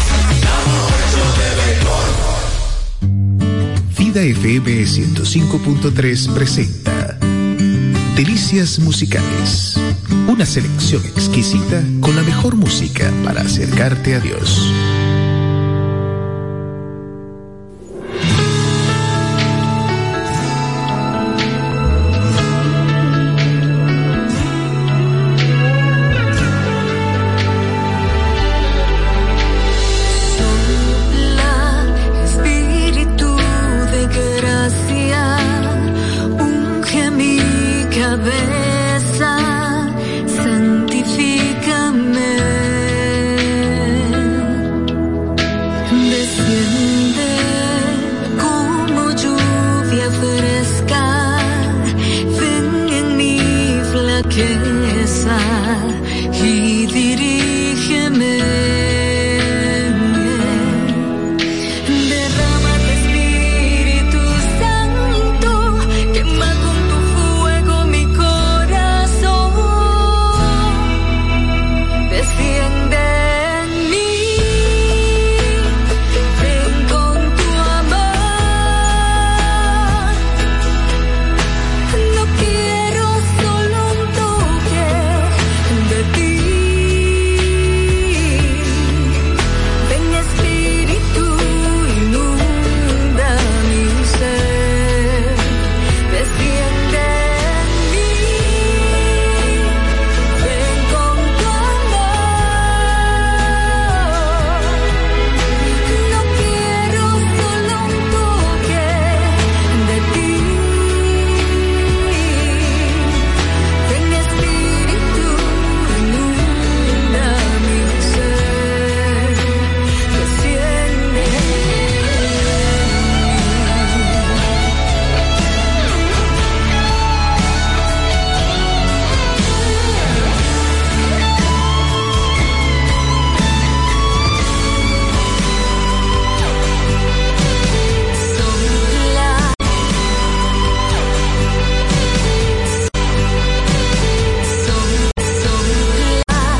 Vida 3.97 4.21
FM 4.21 4.83
105.3 4.83 6.35
presenta 6.35 7.17
Delicias 8.17 8.79
Musicales. 8.81 9.81
Una 10.29 10.45
selección 10.45 11.03
exquisita 11.07 11.83
con 12.01 12.17
la 12.17 12.23
mejor 12.23 12.55
música 12.55 13.11
para 13.25 13.41
acercarte 13.41 14.15
a 14.15 14.21
Dios. 14.21 14.71